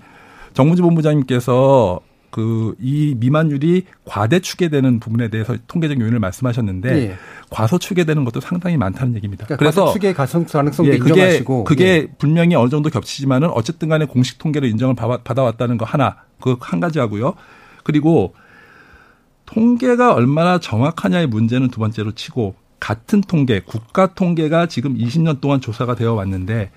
정무지 0.54 0.80
본부장님께서 0.80 2.00
그 2.30 2.74
이 2.80 3.14
미만율이 3.18 3.84
과대 4.04 4.38
추계되는 4.40 5.00
부분에 5.00 5.28
대해서 5.28 5.56
통계적 5.66 6.00
요인을 6.00 6.18
말씀하셨는데 6.20 6.88
예. 7.10 7.16
과소 7.50 7.78
추계되는 7.78 8.24
것도 8.24 8.40
상당히 8.40 8.76
많다는 8.76 9.14
얘기입니다. 9.16 9.44
그러니까 9.46 9.58
그래서 9.58 9.92
추계 9.92 10.12
가성 10.12 10.44
가능성도 10.46 10.92
예, 10.92 10.98
그게 10.98 11.10
인정하시고 11.10 11.64
그게 11.64 11.84
예. 11.86 12.06
분명히 12.18 12.54
어느 12.54 12.68
정도 12.70 12.88
겹치지만은 12.90 13.48
어쨌든 13.50 13.88
간에 13.88 14.04
공식 14.04 14.38
통계로 14.38 14.66
인정을 14.66 14.94
받아- 14.94 15.22
받아왔다는 15.22 15.76
거 15.78 15.84
하나 15.84 16.16
그 16.40 16.56
한 16.60 16.80
가지 16.80 16.98
하고요. 17.00 17.34
그리고 17.84 18.34
통계가 19.46 20.14
얼마나 20.14 20.58
정확하냐의 20.58 21.26
문제는 21.26 21.68
두 21.68 21.80
번째로 21.80 22.12
치고 22.12 22.54
같은 22.78 23.20
통계, 23.20 23.60
국가 23.60 24.14
통계가 24.14 24.66
지금 24.66 24.96
20년 24.96 25.40
동안 25.40 25.60
조사가 25.60 25.96
되어 25.96 26.14
왔는데 26.14 26.70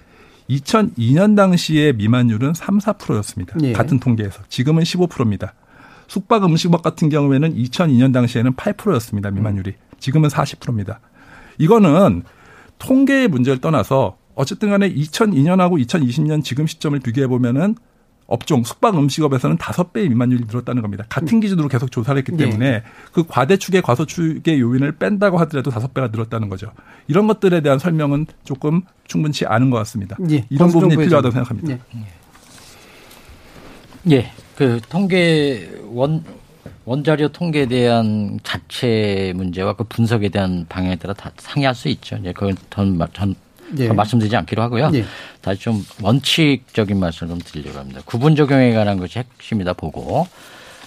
2002년 0.50 1.36
당시의 1.36 1.94
미만율은 1.94 2.54
3, 2.54 2.80
4%였습니다. 2.80 3.56
예. 3.62 3.74
같은 3.74 4.00
통계에서. 4.00 4.42
지금은 4.50 4.84
15%입니다. 4.84 5.54
숙박 6.08 6.44
음식업 6.44 6.82
같은 6.82 7.10
경우에는 7.10 7.56
2002년 7.56 8.14
당시에는 8.14 8.54
8%였습니다. 8.54 9.32
미만율이. 9.32 9.74
지금은 10.00 10.30
40%입니다. 10.30 11.00
이거는 11.58 12.24
통계의 12.78 13.28
문제를 13.30 13.62
떠나서 13.62 14.18
어쨌든 14.36 14.70
간에 14.70 14.92
2002년하고 14.94 15.84
2020년 15.86 16.44
지금 16.44 16.68
시점을 16.68 17.00
비교해 17.00 17.28
보면은 17.28 17.76
업종 18.28 18.64
숙박 18.64 18.98
음식업에서는 18.98 19.58
다섯 19.58 19.94
배의 19.94 20.10
미만율이 20.10 20.46
늘었다는 20.48 20.82
겁니다. 20.82 21.06
같은 21.10 21.40
기준으로 21.40 21.68
계속 21.68 21.92
조사를 21.92 22.18
했기 22.18 22.32
네. 22.32 22.46
때문에 22.46 22.84
그 23.12 23.26
과대축의 23.28 23.82
과소축의 23.82 24.60
요인을 24.60 24.94
뺀다고 24.94 25.38
하더라도 25.40 25.72
다섯 25.72 25.94
배가 25.94 26.08
늘었다는 26.08 26.50
거죠. 26.50 26.72
이런 27.08 27.28
것들에 27.28 27.62
대한 27.62 27.80
설명은 27.80 28.28
조금 28.44 28.82
충분치 29.06 29.46
않은 29.46 29.70
것 29.70 29.78
같습니다. 29.78 30.18
예. 30.32 30.46
이런 30.50 30.70
부분이. 30.70 30.96
필요하다고 30.96 31.32
생각합니다. 31.32 31.74
예. 31.74 31.80
예, 34.12 34.32
그 34.56 34.80
통계 34.90 35.70
원 35.92 36.24
원자료 36.86 37.30
통계에 37.30 37.66
대한 37.66 38.40
자체 38.44 39.32
문제와 39.36 39.74
그 39.74 39.86
분석에 39.86 40.30
대한 40.30 40.66
방향에 40.68 40.98
따라 40.98 41.14
다 41.14 41.32
상이할 41.38 41.74
수 41.74 41.88
있죠. 41.90 42.18
이제 42.18 42.34
그건 42.34 42.58
전, 42.70 43.00
전 43.14 43.36
예. 43.78 43.88
더 43.88 43.94
말씀드리지 43.94 44.36
않기로 44.36 44.62
하고요. 44.62 44.92
예. 44.94 45.06
다시 45.42 45.62
좀 45.62 45.86
원칙적인 46.02 47.00
말씀을 47.00 47.32
좀 47.32 47.40
드리려고 47.40 47.80
합니다. 47.80 48.02
구분 48.06 48.36
적용에 48.36 48.74
관한 48.74 48.98
것이 48.98 49.20
핵심이다 49.20 49.74
보고 49.74 50.28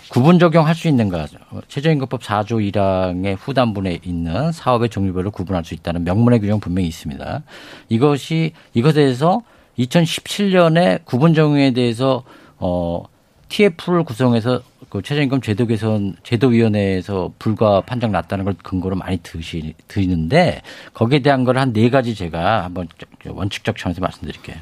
구분 0.09 0.39
적용할 0.39 0.75
수 0.75 0.89
있는가? 0.89 1.27
최저임금법 1.69 2.23
4조 2.23 2.73
1항의 2.73 3.37
후단부에 3.39 3.99
있는 4.05 4.53
사업의 4.53 4.89
종류별로 4.89 5.31
구분할 5.31 5.65
수 5.65 5.75
있다는 5.75 6.05
명문의 6.05 6.41
규정 6.41 6.61
분명히 6.61 6.89
있습니다. 6.89 7.43
이것이 7.89 8.53
이것에 8.75 8.95
대해서 8.95 9.43
2017년에 9.79 11.05
구분 11.05 11.35
적용에 11.35 11.73
대해서 11.73 12.23
어 12.59 13.03
TF를 13.57 14.05
구성해서 14.05 14.61
그 14.91 15.01
최저임금 15.01 15.41
제도 15.41 15.67
개선 15.67 16.15
제도위원회에서 16.23 17.33
불가 17.39 17.81
판정 17.81 18.13
났다는 18.13 18.45
걸 18.45 18.55
근거로 18.63 18.97
많이 18.97 19.17
드시 19.23 19.73
드리는데 19.89 20.61
거기에 20.93 21.21
대한 21.21 21.45
걸 21.45 21.57
한 21.57 21.73
네 21.73 21.89
가지 21.89 22.15
제가 22.15 22.65
한번 22.65 22.87
원칙적 23.27 23.79
차원에서 23.79 24.03
말씀드릴게요. 24.03 24.57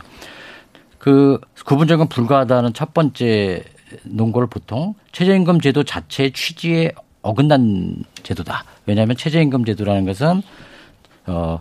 그 0.99 1.41
구분적인 1.67 2.07
불가하다는 2.09 2.73
첫 2.73 2.95
번째 2.95 3.65
논거를 4.05 4.47
보통 4.49 4.95
최저임금 5.13 5.61
제도 5.61 5.83
자체의 5.83 6.31
취지에 6.33 6.93
어긋난 7.23 8.05
제도다. 8.23 8.65
왜냐하면 8.87 9.17
최저임금 9.17 9.65
제도라는 9.65 10.05
것은 10.07 10.41
어 11.27 11.59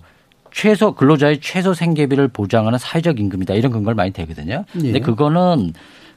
최소 0.51 0.93
근로자의 0.93 1.39
최소 1.41 1.73
생계비를 1.73 2.27
보장하는 2.27 2.77
사회적 2.77 3.19
임금이다 3.19 3.55
이런 3.55 3.71
근거를 3.71 3.95
많이 3.95 4.11
대거든요. 4.11 4.65
근데 4.71 4.93
예. 4.95 4.99
그거는 4.99 5.73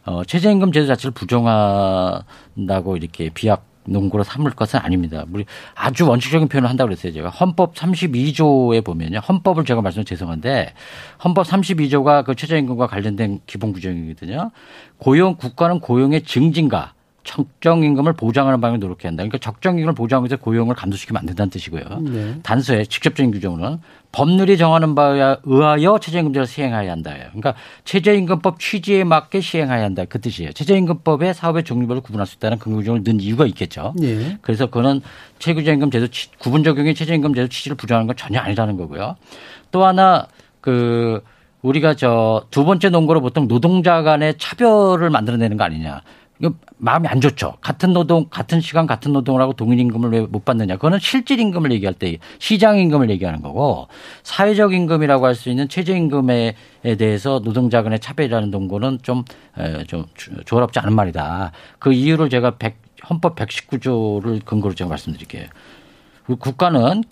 어 0.06 0.24
최저임금 0.24 0.72
제도 0.72 0.86
자체를 0.86 1.12
부정한다고 1.12 2.96
이렇게 2.96 3.28
비약 3.28 3.66
논거로 3.88 4.24
삼을 4.24 4.52
것은 4.52 4.80
아닙니다. 4.80 5.24
우리 5.32 5.44
아주 5.74 6.08
원칙적인 6.08 6.48
표현을 6.48 6.68
한다고 6.68 6.88
그랬어요. 6.88 7.12
제가 7.12 7.28
헌법 7.28 7.74
32조에 7.74 8.84
보면요. 8.84 9.18
헌법을 9.18 9.64
제가 9.64 9.80
말씀 9.80 10.04
죄송한데 10.04 10.74
헌법 11.24 11.46
32조가 11.46 12.24
그 12.24 12.34
최저임금과 12.34 12.86
관련된 12.86 13.40
기본 13.46 13.72
규정이거든요. 13.72 14.50
고용 14.98 15.36
국가는 15.36 15.80
고용의 15.80 16.22
증진과 16.22 16.94
적정 17.26 17.82
임금을 17.82 18.12
보장하는 18.12 18.60
방향을 18.60 18.78
노력해야 18.78 19.10
한다. 19.10 19.22
그러니까 19.24 19.38
적정 19.38 19.74
임금을 19.78 19.94
보장해서 19.94 20.36
고용을 20.36 20.74
감소시키면 20.76 21.18
안 21.20 21.26
된다는 21.26 21.50
뜻이고요. 21.50 21.82
네. 22.02 22.38
단서에 22.42 22.84
직접적인 22.84 23.32
규정으로는 23.32 23.80
법률이 24.12 24.56
정하는 24.56 24.94
바에 24.94 25.36
의하여 25.42 25.98
최저임금제를 25.98 26.46
시행해야 26.46 26.90
한다예요. 26.90 27.24
그러니까 27.32 27.54
최저임금법 27.84 28.58
취지에 28.60 29.04
맞게 29.04 29.40
시행해야 29.40 29.82
한다 29.84 30.04
그 30.08 30.20
뜻이에요. 30.20 30.52
최저임금법에 30.52 31.32
사업의 31.32 31.64
종류별로 31.64 32.00
구분할 32.00 32.26
수 32.26 32.36
있다는 32.36 32.58
근거 32.58 32.78
규정을 32.78 33.02
넣은 33.04 33.20
이유가 33.20 33.44
있겠죠. 33.46 33.92
예. 34.02 34.38
그래서 34.40 34.66
그거는 34.66 35.02
최저임금 35.40 35.90
제도 35.90 36.06
취- 36.06 36.30
구분 36.38 36.62
적용이 36.64 36.94
최저임금 36.94 37.34
제도 37.34 37.48
취지를 37.48 37.76
부정하는 37.76 38.06
건 38.06 38.16
전혀 38.16 38.38
아니라는 38.40 38.76
거고요. 38.76 39.16
또 39.72 39.84
하나 39.84 40.26
그 40.60 41.22
우리가 41.62 41.94
저 41.94 42.46
두 42.50 42.64
번째 42.64 42.90
논거로 42.90 43.20
보통 43.20 43.48
노동자 43.48 44.02
간의 44.02 44.36
차별을 44.38 45.10
만들어내는 45.10 45.56
거 45.56 45.64
아니냐. 45.64 46.00
이거 46.38 46.52
마음이 46.76 47.08
안 47.08 47.20
좋죠. 47.20 47.54
같은 47.62 47.92
노동, 47.94 48.26
같은 48.28 48.60
시간, 48.60 48.86
같은 48.86 49.12
노동을 49.12 49.40
하고 49.40 49.54
동일 49.54 49.80
임금을 49.80 50.10
왜 50.10 50.20
못 50.26 50.44
받느냐. 50.44 50.74
그거는 50.76 50.98
실질 50.98 51.40
임금을 51.40 51.72
얘기할 51.72 51.94
때 51.94 52.18
시장 52.38 52.78
임금을 52.78 53.08
얘기하는 53.10 53.40
거고 53.40 53.88
사회적 54.22 54.74
임금이라고 54.74 55.24
할 55.24 55.34
수 55.34 55.48
있는 55.48 55.68
최저 55.68 55.96
임금에 55.96 56.54
대해서 56.98 57.40
노동자 57.40 57.82
간의 57.82 58.00
차별이라는 58.00 58.50
논거는 58.50 58.98
좀, 59.02 59.24
에, 59.58 59.84
좀 59.84 60.04
조- 60.14 60.42
조화롭지 60.44 60.78
않은 60.80 60.94
말이다. 60.94 61.52
그 61.78 61.92
이유를 61.92 62.28
제가 62.28 62.56
100, 62.58 62.76
헌법 63.08 63.36
119조를 63.36 64.44
근거로 64.44 64.74
제가 64.74 64.88
말씀드릴게요. 64.90 65.46
국가는 66.38 67.02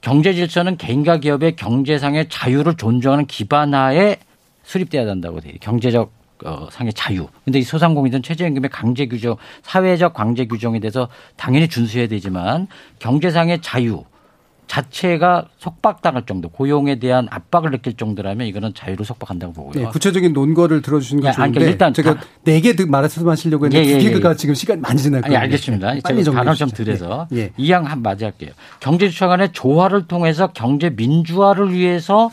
경제 0.00 0.32
질서는 0.32 0.76
개인과 0.76 1.18
기업의 1.18 1.56
경제상의 1.56 2.28
자유를 2.30 2.76
존중하는 2.76 3.26
기반하에 3.26 4.16
수립돼야 4.62 5.04
된다고 5.04 5.40
돼요. 5.40 5.54
경제적 5.60 6.10
어, 6.44 6.68
상의 6.70 6.92
자유. 6.92 7.28
근데 7.44 7.58
이 7.58 7.62
소상공인들은 7.62 8.22
최저임금의 8.22 8.70
강제 8.70 9.06
규정, 9.06 9.36
사회적 9.62 10.14
강제 10.14 10.46
규정에 10.46 10.80
대해서 10.80 11.08
당연히 11.36 11.68
준수해야 11.68 12.08
되지만 12.08 12.66
경제상의 12.98 13.60
자유, 13.62 14.04
자체가 14.66 15.46
속박당할 15.58 16.26
정도, 16.26 16.48
고용에 16.48 17.00
대한 17.00 17.26
압박을 17.28 17.72
느낄 17.72 17.96
정도라면 17.96 18.46
이거는 18.46 18.72
자유로 18.72 19.02
속박한다고 19.02 19.52
보고요. 19.52 19.84
네, 19.84 19.90
구체적인 19.90 20.32
논거를 20.32 20.80
들어주시는 20.80 21.22
건 21.22 21.28
예, 21.28 21.30
아니, 21.30 21.36
좋은데 21.52 21.58
그러니까 21.58 21.72
일단 21.72 21.92
제가 21.92 22.14
다- 22.14 22.26
네개 22.44 22.74
말씀하시려고 22.86 23.66
했는데 23.66 23.84
예, 23.88 23.94
예, 23.94 23.98
두 23.98 24.06
예. 24.06 24.12
개가 24.12 24.34
지금 24.36 24.54
시간이 24.54 24.80
많이 24.80 25.00
지났거든요. 25.02 25.36
아니 25.36 25.44
알겠습니다. 25.44 25.86
빨리 25.88 26.00
제가 26.02 26.22
정리해 26.24 26.44
단어 26.44 26.54
좀. 26.54 26.70
드려서 26.70 27.26
예, 27.32 27.38
예. 27.38 27.50
이양 27.56 27.84
한 27.86 28.00
맞이할게요. 28.02 28.52
경제주차간의 28.78 29.52
조화를 29.52 30.06
통해서 30.06 30.52
경제 30.52 30.88
민주화를 30.90 31.72
위해서 31.72 32.30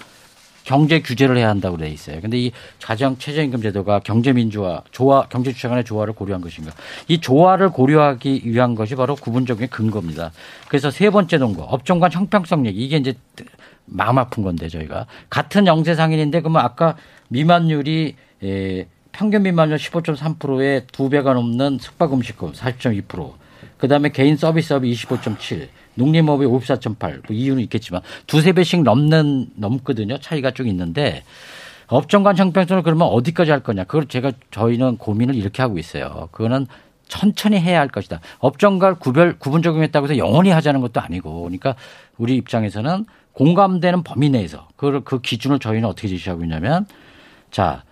경제 0.68 1.00
규제를 1.00 1.38
해야 1.38 1.48
한다고 1.48 1.78
돼 1.78 1.90
있어요. 1.90 2.20
근데 2.20 2.38
이 2.38 2.52
가정 2.84 3.18
최저임금 3.18 3.62
제도가 3.62 4.00
경제 4.00 4.34
민주화, 4.34 4.82
조화, 4.92 5.26
경제 5.30 5.54
주차간의 5.54 5.86
조화를 5.86 6.14
고려한 6.14 6.42
것인가? 6.42 6.74
이 7.08 7.22
조화를 7.22 7.70
고려하기 7.70 8.42
위한 8.44 8.76
것이 8.76 8.96
바로 8.96 9.16
구분적인 9.16 9.70
근거입니다. 9.70 10.34
그래서 10.68 10.92
세 10.92 11.10
번째 11.10 11.38
논거, 11.38 11.64
업종 11.64 12.02
간 12.02 12.12
형평성 12.12 12.66
얘기 12.66 12.84
이게 12.84 12.98
이제 12.98 13.14
마음 13.86 14.18
아픈 14.18 14.44
건데 14.44 14.68
저희가 14.68 15.06
같은 15.30 15.68
영세 15.68 15.96
상인인데 15.96 16.42
그러면 16.42 16.62
아까 16.62 16.98
미만율이 17.30 18.16
에, 18.44 18.88
평균 19.14 19.44
미만율 19.44 19.78
15.3%에 19.78 20.88
두 20.92 21.10
배가 21.10 21.34
넘는 21.34 21.78
숙박 21.80 22.12
음식업 22.12 22.56
40.2%. 22.56 23.32
그다음에 23.78 24.10
개인 24.10 24.36
서비스업이 24.36 24.92
25.7, 24.92 25.70
농림업이 25.98 26.46
54.8. 26.46 27.28
뭐 27.28 27.36
이유는 27.36 27.62
있겠지만 27.64 28.02
두세 28.28 28.54
배씩 28.54 28.84
넘는 28.84 29.48
넘거든요. 29.56 30.18
차이가 30.20 30.52
쭉 30.52 30.68
있는데 30.68 31.24
업종 31.88 32.24
간 32.24 32.38
형평성을 32.38 32.84
그러면 32.84 33.08
어디까지 33.08 33.52
할 33.52 33.62
거냐? 33.62 33.86
그걸 33.86 34.08
제가 34.08 34.32
저희는 34.52 34.98
고민을 34.98 35.36
이렇게 35.36 35.62
하고 35.62 35.78
있어요. 35.78 36.30
그거는 36.32 36.68
천천히 37.08 37.60
해야 37.60 37.80
할 37.80 37.88
것이다. 37.88 38.20
업종 38.40 38.80
간 38.80 39.00
구별 39.00 39.40
구분 39.40 39.62
적용했다고 39.62 40.08
해서 40.08 40.18
영원히 40.18 40.50
하자는 40.50 40.82
것도 40.82 41.00
아니고, 41.00 41.44
그러니까 41.44 41.76
우리 42.18 42.36
입장에서는 42.36 43.06
공감되는 43.32 44.04
범위 44.04 44.30
내에서 44.30 44.68
그, 44.76 45.02
그 45.04 45.22
기준을 45.22 45.60
저희는 45.60 45.88
어떻게 45.88 46.10
제시하고 46.10 46.44
있냐면, 46.44 46.86
자 47.52 47.84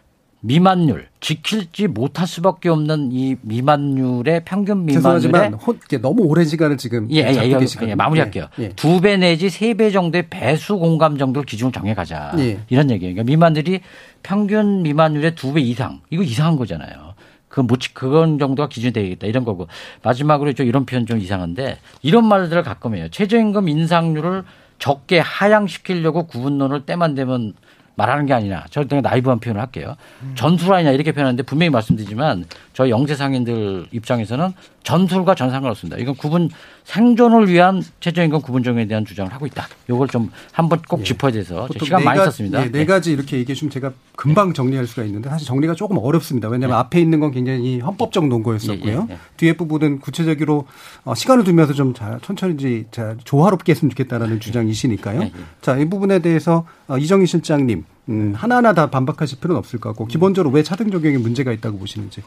미만율 0.46 1.08
지킬지 1.22 1.88
못할 1.88 2.28
수밖에 2.28 2.70
없는 2.70 3.10
이 3.12 3.36
미만율의 3.41 4.43
평균 4.46 4.86
미만율의 4.86 5.22
죄송하지만 5.22 5.58
너무 6.04 6.22
오랜 6.24 6.46
시간을 6.46 6.78
지금 6.78 7.08
예, 7.12 7.22
예, 7.34 7.52
예. 7.52 7.88
예, 7.88 7.96
마무리할게요. 7.96 8.48
예, 8.60 8.64
예. 8.66 8.70
두배 8.70 9.18
내지 9.18 9.50
세 9.50 9.74
배 9.74 9.89
정도의 9.89 10.28
배수 10.30 10.78
공감 10.78 11.18
정도를 11.18 11.46
기준을 11.48 11.72
정해가자. 11.74 12.34
예. 12.38 12.60
이런 12.70 12.91
얘기예요. 12.91 13.16
그러니까 13.16 13.24
미만들이 13.24 13.80
평균 14.22 14.84
미만율의 14.84 15.34
두 15.36 15.52
배 15.54 15.62
이상. 15.62 16.02
이거 16.12 16.22
이상한 16.22 16.58
거잖아요. 16.58 17.16
그 17.48 17.62
못, 17.62 17.80
지- 17.80 17.93
그건 17.96 18.38
정도가 18.38 18.70
기준이 18.70 18.93
되겠다. 18.93 19.26
이런 19.28 19.46
거고. 19.46 19.68
마지막으로 20.04 20.54
좀 20.54 20.68
이런 20.68 20.86
표현 20.86 21.06
좀 21.08 21.20
이상한데 21.20 21.78
이런 22.04 22.26
말들을 22.28 22.62
가끔 22.64 22.96
해요. 22.96 23.08
최저임금 23.10 23.68
인상률을 23.68 24.43
적게 24.78 25.20
하향시키려고 25.20 26.28
구분론을 26.28 26.82
때만 26.86 27.16
되면 27.16 27.54
말하는 27.96 28.26
게 28.26 28.34
아니라 28.34 28.66
저 28.70 28.84
때문에 28.84 29.08
나이브한 29.08 29.39
표현을 29.39 29.62
할게요. 29.62 29.96
전술 30.36 30.74
아니냐 30.74 30.91
이렇게 30.91 31.12
표현하는데 31.12 31.43
분명히 31.43 31.70
말씀드리지만 31.70 32.46
저희 32.76 32.90
영세 32.90 33.16
상인들 33.16 33.88
입장에서는 33.92 34.54
전술과 34.84 35.34
전 35.34 35.50
상관 35.50 35.72
없습니다. 35.72 35.98
이건 35.98 36.14
구분 36.16 36.50
생존을 36.84 37.48
위한 37.48 37.82
최저임금 38.02 38.42
구분 38.42 38.64
정에 38.64 38.86
대한 38.86 39.06
주장을 39.06 39.34
하고 39.34 39.48
있다. 39.48 39.66
이걸 39.90 40.10
좀 40.10 40.30
한번 40.52 40.82
꼭 40.88 41.06
짚어야 41.06 41.32
돼서 41.32 41.64
예. 41.64 41.68
보통 41.68 41.86
시간 41.86 42.00
네 42.02 42.06
많이 42.06 42.20
썼습니다. 42.20 42.66
예, 42.66 42.70
네 42.70 42.86
가지 42.86 43.14
이렇게 43.14 43.38
얘기해 43.38 43.56
주면 43.56 43.72
제가 43.72 43.94
금방 44.18 44.54
정리할 44.54 44.88
수가 44.88 45.04
있는데 45.06 45.30
사실 45.30 45.48
정리가 45.48 45.74
조금 45.76 45.98
어렵습니다. 45.98 46.50
왜냐하면 46.50 46.78
앞에 46.78 47.00
있는 47.00 47.22
건 47.22 47.32
굉장히 47.32 47.80
헌법적 47.80 48.28
논거였었고요. 48.28 49.08
예, 49.10 49.14
예, 49.14 49.14
예. 49.14 49.18
뒤에 49.38 49.54
부분은 49.54 50.00
구체적으로 50.00 50.68
어, 51.06 51.16
시간을 51.16 51.46
두면서 51.46 51.72
좀 51.72 51.94
자, 51.94 52.20
천천히 52.24 52.84
자, 52.92 53.16
조화롭게 53.24 53.72
했으면 53.72 53.90
좋겠다라는 53.92 54.42
주장이시니까요. 54.42 55.22
예, 55.22 55.32
자, 55.62 55.78
이 55.78 55.86
부분에 55.86 56.20
대해서 56.20 56.68
어, 56.90 56.98
이정희 56.98 57.26
실장님 57.26 57.86
음, 58.10 58.34
하나하나 58.36 58.74
다 58.74 58.90
반박하실 58.90 59.40
필요는 59.40 59.58
없을 59.58 59.80
것 59.80 59.90
같고 59.90 60.08
기본적으로 60.08 60.54
왜 60.54 60.62
차등 60.62 60.92
적용에 60.92 61.18
문제가 61.18 61.54
있다고 61.54 61.80
보시는지. 61.80 62.22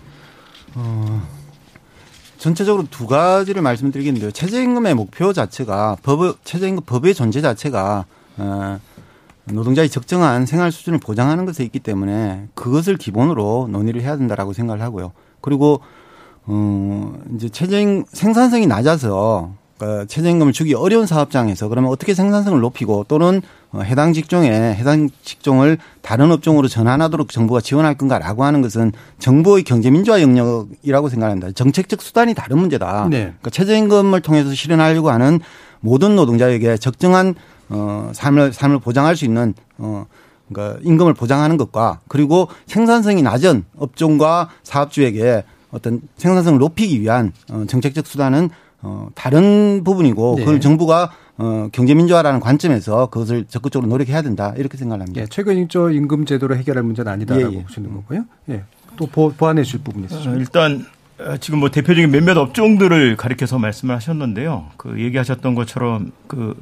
어, 0.79 1.22
전체적으로 2.39 2.87
두 2.89 3.07
가지를 3.09 3.62
말씀드리겠는데요. 3.62 4.31
최저임금의 4.31 4.95
목표 4.95 5.33
자체가 5.33 5.97
법 6.03 6.45
최저임금 6.45 6.85
법의 6.85 7.14
존재 7.14 7.41
자체가 7.41 8.05
어, 8.37 8.79
노동자의 9.47 9.89
적정한 9.89 10.47
생활 10.47 10.70
수준을 10.70 11.01
보장하는 11.01 11.47
것에 11.47 11.64
있기 11.64 11.81
때문에 11.81 12.49
그것을 12.55 12.97
기본으로 12.97 13.68
논의를 13.70 14.03
해야 14.03 14.16
된다라고 14.16 14.53
생각을 14.53 14.83
하고요. 14.83 15.12
그리고 15.41 15.81
어 16.47 17.18
이제 17.35 17.49
최저임 17.49 18.05
생산성이 18.12 18.66
낮아서 18.66 19.53
그 19.79 20.07
최저임금을 20.09 20.53
주기 20.53 20.74
어려운 20.74 21.07
사업장에서 21.07 21.68
그러면 21.68 21.91
어떻게 21.91 22.12
생산성을 22.12 22.61
높이고 22.61 23.05
또는 23.09 23.41
어, 23.70 23.81
해당 23.81 24.12
직종에 24.12 24.51
해당 24.51 25.09
직종을 25.22 25.79
다른 26.03 26.33
업종으로 26.33 26.68
전환하도록 26.68 27.31
정부가 27.31 27.61
지원할 27.61 27.95
건가라고 27.97 28.45
하는 28.45 28.61
것은 28.61 28.93
정부의 29.18 29.62
경제 29.62 29.91
민주화 29.91 30.20
영역이라고 30.20 31.09
생각합니다. 31.09 31.53
정책적 31.53 32.03
수단이 32.03 32.35
다른 32.35 32.59
문제다. 32.59 33.07
네. 33.09 33.18
그러니까 33.18 33.51
최저임금을 33.51 34.20
통해서 34.20 34.53
실현하려고 34.53 35.11
하는 35.11 35.41
모든 35.81 36.16
노동자에게 36.16 36.76
적정한 36.76 37.35
어 37.68 38.11
삶을 38.14 38.53
삶을 38.53 38.81
보장할 38.81 39.14
수 39.14 39.24
있는 39.24 39.55
어 39.76 40.07
그러니까 40.49 40.81
임금을 40.83 41.14
보장하는 41.14 41.57
것과 41.57 42.01
그리고 42.09 42.49
생산성이 42.66 43.22
낮은 43.22 43.64
업종과 43.76 44.49
사업주에게 44.62 45.45
어떤 45.70 46.01
생산성을 46.16 46.59
높이기 46.59 47.01
위한 47.01 47.33
어 47.53 47.64
정책적 47.68 48.07
수단은 48.07 48.49
어 48.81 49.09
다른 49.14 49.83
부분이고 49.85 50.35
네. 50.39 50.45
그걸 50.45 50.61
정부가 50.61 51.11
어 51.37 51.68
경제민주화라는 51.72 52.41
관점에서 52.41 53.07
그것을 53.07 53.45
적극적으로 53.47 53.89
노력해야 53.89 54.22
된다 54.22 54.55
이렇게 54.57 54.76
생각합니다. 54.76 55.20
예, 55.20 55.26
최근저 55.26 55.91
임금 55.91 56.26
제도로 56.26 56.57
해결할 56.57 56.83
문제는 56.85 57.11
아니다라고 57.11 57.53
예, 57.55 57.59
예. 57.59 57.62
보시는 57.62 57.93
거고요. 57.93 58.24
예. 58.51 58.62
또 58.97 59.07
보, 59.07 59.33
보완해 59.33 59.62
주실 59.62 59.81
부분이 59.81 60.07
있으시죠? 60.07 60.31
어, 60.31 60.35
일단 60.35 60.85
어, 61.18 61.37
지금 61.39 61.61
뭐 61.61 61.70
대표적인 61.70 62.11
몇몇 62.11 62.37
업종들을 62.37 63.16
가리켜서 63.16 63.59
말씀을 63.59 63.95
하셨는데요. 63.97 64.66
그 64.76 65.01
얘기하셨던 65.01 65.55
것처럼 65.55 66.12
그 66.26 66.55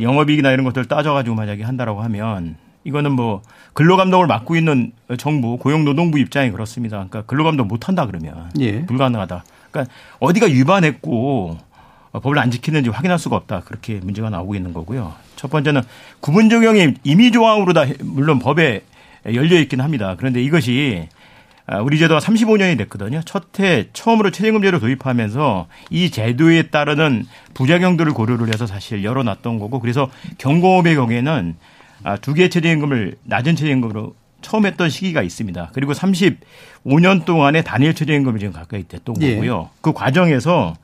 영업이익이나 0.00 0.52
이런 0.52 0.64
것들 0.64 0.82
을 0.82 0.88
따져가지고 0.88 1.34
만약에 1.34 1.64
한다라고 1.64 2.02
하면 2.02 2.56
이거는 2.84 3.12
뭐 3.12 3.42
근로감독을 3.74 4.26
맡고 4.26 4.56
있는 4.56 4.92
정부 5.18 5.58
고용노동부 5.58 6.18
입장이 6.18 6.50
그렇습니다. 6.50 6.96
그러니까 6.96 7.22
근로감독 7.22 7.66
못한다 7.66 8.06
그러면 8.06 8.50
예. 8.58 8.86
불가능하다. 8.86 9.44
그러니까 9.70 9.92
어디가 10.18 10.46
위반했고 10.46 11.58
어, 12.12 12.20
법을 12.20 12.38
안 12.38 12.50
지키는지 12.50 12.90
확인할 12.90 13.18
수가 13.18 13.36
없다. 13.36 13.60
그렇게 13.60 14.00
문제가 14.02 14.30
나오고 14.30 14.54
있는 14.54 14.72
거고요. 14.72 15.14
첫 15.36 15.50
번째는 15.50 15.82
구분 16.20 16.50
적용이 16.50 16.94
임의 17.04 17.32
조항으로 17.32 17.72
다 17.72 17.84
물론 18.00 18.38
법에 18.38 18.82
열려 19.26 19.58
있긴 19.60 19.80
합니다. 19.80 20.14
그런데 20.18 20.42
이것이 20.42 21.08
아, 21.66 21.78
우리 21.80 21.98
제도가 21.98 22.18
35년이 22.18 22.76
됐거든요. 22.78 23.20
첫해 23.22 23.90
처음으로 23.92 24.32
최저임금제를 24.32 24.80
도입하면서 24.80 25.68
이 25.90 26.10
제도에 26.10 26.62
따르는 26.64 27.26
부작용들을 27.54 28.12
고려를 28.12 28.48
해서 28.48 28.66
사실 28.66 29.04
열어놨던 29.04 29.60
거고 29.60 29.78
그래서 29.78 30.10
경공업의 30.38 30.96
경우에는 30.96 31.54
아, 32.02 32.16
두 32.16 32.34
개의 32.34 32.50
최저임금을 32.50 33.18
낮은 33.22 33.54
최저임금으로 33.54 34.14
처음 34.42 34.66
했던 34.66 34.88
시기가 34.88 35.22
있습니다. 35.22 35.70
그리고 35.72 35.92
35년 35.92 37.24
동안의 37.24 37.64
단일 37.64 37.94
최저임금이 37.94 38.40
지금 38.40 38.52
가까이 38.52 38.86
됐던 38.86 39.16
예. 39.22 39.34
거고요. 39.34 39.70
그 39.80 39.92
과정에서 39.92 40.74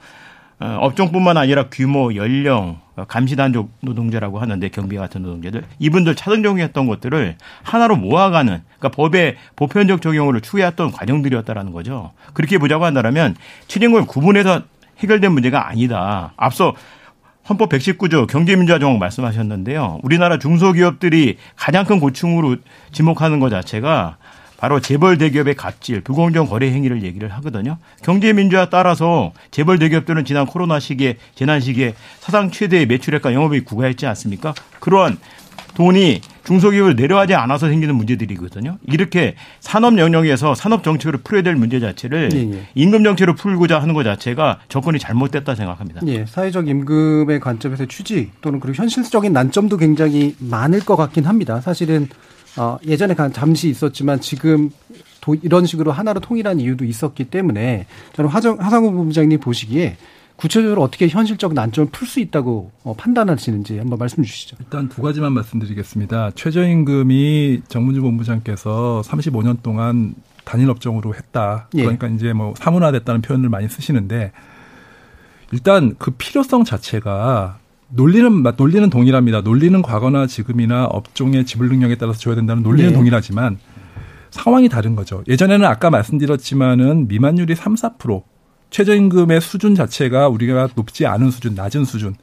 어, 0.58 0.78
업종뿐만 0.80 1.36
아니라 1.36 1.68
규모, 1.70 2.14
연령, 2.14 2.80
어, 2.96 3.04
감시단족 3.04 3.70
노동자라고 3.80 4.38
하는데 4.38 4.66
경비 4.70 4.96
같은 4.96 5.22
노동자들 5.22 5.64
이분들 5.78 6.14
차등 6.14 6.42
적용했던 6.42 6.86
것들을 6.86 7.36
하나로 7.62 7.96
모아가는 7.96 8.62
그러니까 8.78 8.88
법의 8.88 9.36
보편적 9.54 10.00
적용을 10.00 10.40
추구했던 10.40 10.92
과정들이었다라는 10.92 11.72
거죠. 11.72 12.12
그렇게 12.32 12.56
보자고 12.56 12.86
한다면 12.86 13.36
최저임금을 13.68 14.06
구분해서 14.06 14.62
해결된 14.98 15.32
문제가 15.32 15.68
아니다. 15.68 16.32
앞서 16.38 16.74
헌법 17.48 17.70
119조 17.70 18.26
경제민주화 18.26 18.78
조항 18.78 18.98
말씀하셨는데요. 18.98 20.00
우리나라 20.02 20.38
중소기업들이 20.38 21.38
가장 21.54 21.84
큰 21.84 22.00
고충으로 22.00 22.56
지목하는 22.92 23.38
것 23.38 23.50
자체가 23.50 24.16
바로 24.56 24.80
재벌 24.80 25.18
대기업의 25.18 25.54
갑질, 25.54 26.00
불공정 26.00 26.46
거래 26.46 26.70
행위를 26.72 27.02
얘기를 27.02 27.30
하거든요. 27.34 27.76
경제 28.02 28.32
민주화 28.32 28.70
따라서 28.70 29.32
재벌 29.50 29.78
대기업들은 29.78 30.24
지난 30.24 30.46
코로나 30.46 30.80
시기에 30.80 31.18
재난 31.34 31.60
시기에 31.60 31.94
사상 32.20 32.50
최대의 32.50 32.86
매출액과 32.86 33.34
영업이익 33.34 33.66
구가했지 33.66 34.06
않습니까? 34.06 34.54
그러한 34.80 35.18
돈이 35.76 36.22
중소기업을 36.44 36.96
내려가지 36.96 37.34
않아서 37.34 37.68
생기는 37.68 37.94
문제들이거든요. 37.96 38.78
이렇게 38.86 39.34
산업 39.60 39.98
영역에서 39.98 40.54
산업 40.54 40.82
정책으로 40.82 41.18
풀어야 41.22 41.42
될 41.42 41.54
문제 41.54 41.80
자체를 41.80 42.30
예, 42.32 42.38
예. 42.56 42.66
임금 42.74 43.04
정책으로 43.04 43.34
풀고자 43.34 43.80
하는 43.80 43.92
것 43.92 44.02
자체가 44.02 44.60
접근이 44.70 44.98
잘못됐다 44.98 45.54
생각합니다. 45.54 46.00
예, 46.06 46.24
사회적 46.26 46.66
임금의 46.68 47.40
관점에서 47.40 47.84
취지 47.86 48.30
또는 48.40 48.58
그리고 48.58 48.80
현실적인 48.82 49.34
난점도 49.34 49.76
굉장히 49.76 50.34
많을 50.38 50.80
것 50.80 50.96
같긴 50.96 51.26
합니다. 51.26 51.60
사실은 51.60 52.08
어, 52.56 52.78
예전에 52.86 53.12
간- 53.14 53.34
잠시 53.34 53.68
있었지만 53.68 54.20
지금 54.22 54.70
도- 55.20 55.34
이런 55.42 55.66
식으로 55.66 55.92
하나로 55.92 56.20
통일한 56.20 56.58
이유도 56.58 56.86
있었기 56.86 57.24
때문에 57.24 57.84
저는 58.14 58.30
화정, 58.30 58.58
하상우 58.58 58.92
본부장님 58.92 59.40
보시기에 59.40 59.98
구체적으로 60.36 60.82
어떻게 60.82 61.08
현실적 61.08 61.54
난점을 61.54 61.90
풀 61.90 62.06
수 62.06 62.20
있다고 62.20 62.70
어, 62.84 62.94
판단하시는지 62.94 63.78
한번 63.78 63.98
말씀 63.98 64.22
주시죠. 64.22 64.56
일단 64.60 64.88
두 64.88 65.02
가지만 65.02 65.32
말씀드리겠습니다. 65.32 66.32
최저임금이 66.34 67.62
정문주 67.68 68.02
본부장께서 68.02 69.02
35년 69.04 69.62
동안 69.62 70.14
단일 70.44 70.70
업종으로 70.70 71.14
했다. 71.14 71.68
예. 71.74 71.82
그러니까 71.82 72.06
이제 72.08 72.32
뭐 72.32 72.54
사문화됐다는 72.56 73.22
표현을 73.22 73.48
많이 73.48 73.68
쓰시는데 73.68 74.32
일단 75.52 75.96
그 75.98 76.12
필요성 76.12 76.64
자체가 76.64 77.58
논리는 77.88 78.42
논리는 78.56 78.90
동일합니다. 78.90 79.40
논리는 79.40 79.80
과거나 79.82 80.26
지금이나 80.26 80.84
업종의 80.86 81.46
지불 81.46 81.68
능력에 81.68 81.96
따라서 81.96 82.18
줘야 82.18 82.34
된다는 82.34 82.62
논리는 82.62 82.90
네. 82.90 82.96
동일하지만 82.96 83.58
상황이 84.30 84.68
다른 84.68 84.96
거죠. 84.96 85.22
예전에는 85.28 85.66
아까 85.66 85.90
말씀드렸지만은 85.90 87.08
미만율이 87.08 87.54
3, 87.54 87.74
4% 87.74 88.22
최저임금의 88.76 89.40
수준 89.40 89.74
자체가 89.74 90.28
우리가 90.28 90.68
높지 90.74 91.06
않은 91.06 91.30
수준, 91.30 91.54
낮은 91.54 91.86
수준 91.86 92.14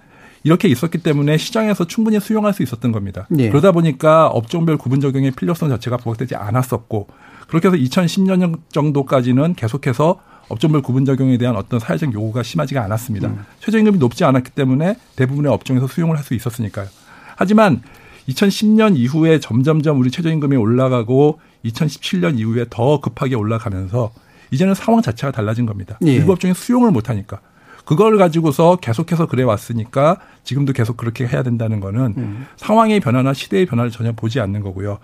이렇게 0.43 0.67
있었기 0.67 0.99
때문에 0.99 1.37
시장에서 1.37 1.87
충분히 1.87 2.19
수용할 2.19 2.53
수 2.53 2.61
있었던 2.61 2.91
겁니다. 2.91 3.27
예. 3.39 3.49
그러다 3.49 3.71
보니까 3.71 4.27
업종별 4.27 4.77
구분 4.77 5.01
적용의 5.01 5.31
필요성 5.31 5.69
자체가 5.69 5.97
부각되지 5.97 6.35
않았었고 6.35 7.07
그렇게 7.47 7.69
해서 7.69 7.77
2010년 7.77 8.59
정도까지는 8.69 9.55
계속해서 9.55 10.19
업종별 10.47 10.83
구분 10.83 11.05
적용에 11.05 11.39
대한 11.39 11.55
어떤 11.55 11.79
사회적 11.79 12.13
요구가 12.13 12.43
심하지가 12.43 12.83
않았습니다. 12.83 13.29
음. 13.29 13.45
최저임금이 13.61 13.97
높지 13.97 14.23
않았기 14.23 14.51
때문에 14.51 14.97
대부분의 15.15 15.51
업종에서 15.51 15.87
수용을 15.87 16.17
할 16.17 16.23
수 16.23 16.35
있었으니까요. 16.35 16.87
하지만 17.35 17.81
2010년 18.29 18.95
이후에 18.95 19.39
점점점 19.39 19.99
우리 19.99 20.11
최저임금이 20.11 20.55
올라가고 20.55 21.39
2017년 21.65 22.37
이후에 22.37 22.65
더 22.69 23.01
급하게 23.01 23.33
올라가면서 23.33 24.11
이제는 24.53 24.75
상황 24.75 25.01
자체가 25.01 25.31
달라진 25.31 25.65
겁니다. 25.65 25.97
예. 26.05 26.13
일부 26.13 26.31
업종이 26.31 26.53
수용을 26.53 26.91
못 26.91 27.09
하니까. 27.09 27.39
그걸 27.85 28.17
가지고서 28.17 28.77
계속해서 28.77 29.25
그래 29.25 29.43
왔으니까 29.43 30.17
지금도 30.43 30.73
계속 30.73 30.95
그렇게 30.95 31.25
해야 31.25 31.43
된다는 31.43 31.79
거는 31.79 32.13
음. 32.17 32.45
상황의 32.55 32.99
변화나 32.99 33.33
시대의 33.33 33.65
변화를 33.65 33.91
전혀 33.91 34.13
보지 34.13 34.39
않는 34.39 34.61
거고요. 34.61 34.99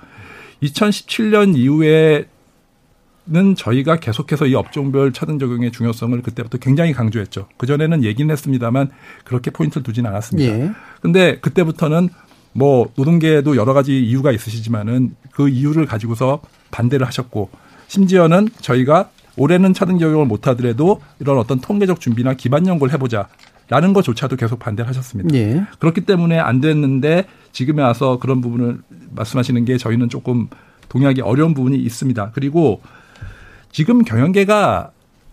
2017년 0.63 1.57
이후에는 1.57 2.25
저희가 3.57 3.97
계속해서 3.97 4.45
이 4.45 4.55
업종별 4.55 5.11
차등 5.13 5.39
적용의 5.39 5.71
중요성을 5.71 6.21
그때부터 6.21 6.59
굉장히 6.59 6.93
강조했죠. 6.93 7.47
그전에는 7.57 8.03
얘기는 8.03 8.31
했습니다만 8.31 8.91
그렇게 9.25 9.49
포인트를 9.51 9.83
두진 9.83 10.05
않았습니다. 10.05 10.53
예. 10.53 10.71
근데 11.01 11.39
그때부터는 11.39 12.09
뭐 12.53 12.91
노동계에도 12.95 13.57
여러 13.57 13.73
가지 13.73 13.99
이유가 13.99 14.31
있으시지만은 14.31 15.15
그 15.31 15.49
이유를 15.49 15.85
가지고서 15.85 16.41
반대를 16.71 17.05
하셨고 17.07 17.49
심지어는 17.87 18.49
저희가 18.61 19.09
올해는 19.37 19.73
차등 19.73 19.99
적용을 19.99 20.25
못 20.25 20.47
하더라도 20.47 21.01
이런 21.19 21.37
어떤 21.37 21.59
통계적 21.59 21.99
준비나 21.99 22.33
기반 22.33 22.67
연구를 22.67 22.93
해보자. 22.93 23.27
라는 23.69 23.93
것조차도 23.93 24.35
계속 24.35 24.57
반대를 24.57 24.89
하셨습니다. 24.89 25.33
예. 25.35 25.63
그렇기 25.77 26.01
때문에 26.01 26.39
안 26.39 26.59
됐는데 26.59 27.25
지금에 27.51 27.83
와서 27.83 28.17
그런 28.17 28.41
부분을 28.41 28.79
말씀하시는 29.11 29.63
게 29.65 29.77
저희는 29.77 30.09
조금 30.09 30.47
동의하기 30.89 31.21
어려운 31.21 31.53
부분이 31.53 31.77
있습니다. 31.77 32.31
그리고 32.33 32.81
지금 33.71 34.03
경영계가 34.03 34.89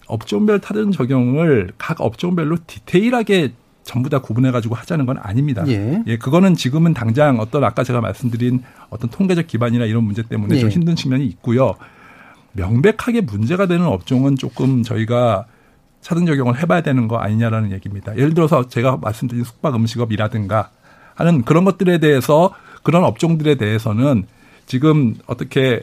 업종별 0.07 0.61
타등 0.61 0.93
적용을 0.93 1.73
각 1.79 2.03
업종별로 2.03 2.59
디테일하게 2.67 3.53
전부 3.85 4.11
다 4.11 4.21
구분해 4.21 4.51
가지고 4.51 4.75
하자는 4.75 5.07
건 5.07 5.17
아닙니다. 5.19 5.65
예. 5.69 6.03
그거는 6.21 6.57
지금은 6.57 6.93
당장 6.93 7.41
어떤 7.41 7.65
아까 7.65 7.85
제가 7.85 8.01
말씀드린 8.03 8.63
어떤 8.91 9.09
통계적 9.09 9.47
기반이나 9.47 9.87
이런 9.87 10.05
문제 10.05 10.23
때문에 10.23 10.59
좀 10.59 10.69
예. 10.69 10.75
힘든 10.75 10.95
측면이 10.95 11.25
있고요. 11.27 11.75
명백하게 12.57 13.23
문제가 13.23 13.67
되는 13.67 13.87
업종은 13.87 14.37
조금 14.37 14.83
저희가 14.83 15.47
차등 16.01 16.27
적용을 16.27 16.61
해봐야 16.61 16.83
되는 16.83 17.09
거 17.09 17.17
아니냐라는 17.17 17.73
얘기입니다. 17.73 18.17
예를 18.17 18.35
들어서 18.35 18.69
제가 18.69 18.97
말씀드린 18.97 19.45
숙박 19.45 19.75
음식업이라든가 19.75 20.71
하는 21.15 21.43
그런 21.43 21.65
것들에 21.65 21.99
대해서 21.99 22.55
그런 22.83 23.05
업종들에 23.05 23.57
대해서는 23.57 24.27
지금 24.67 25.15
어떻게 25.27 25.83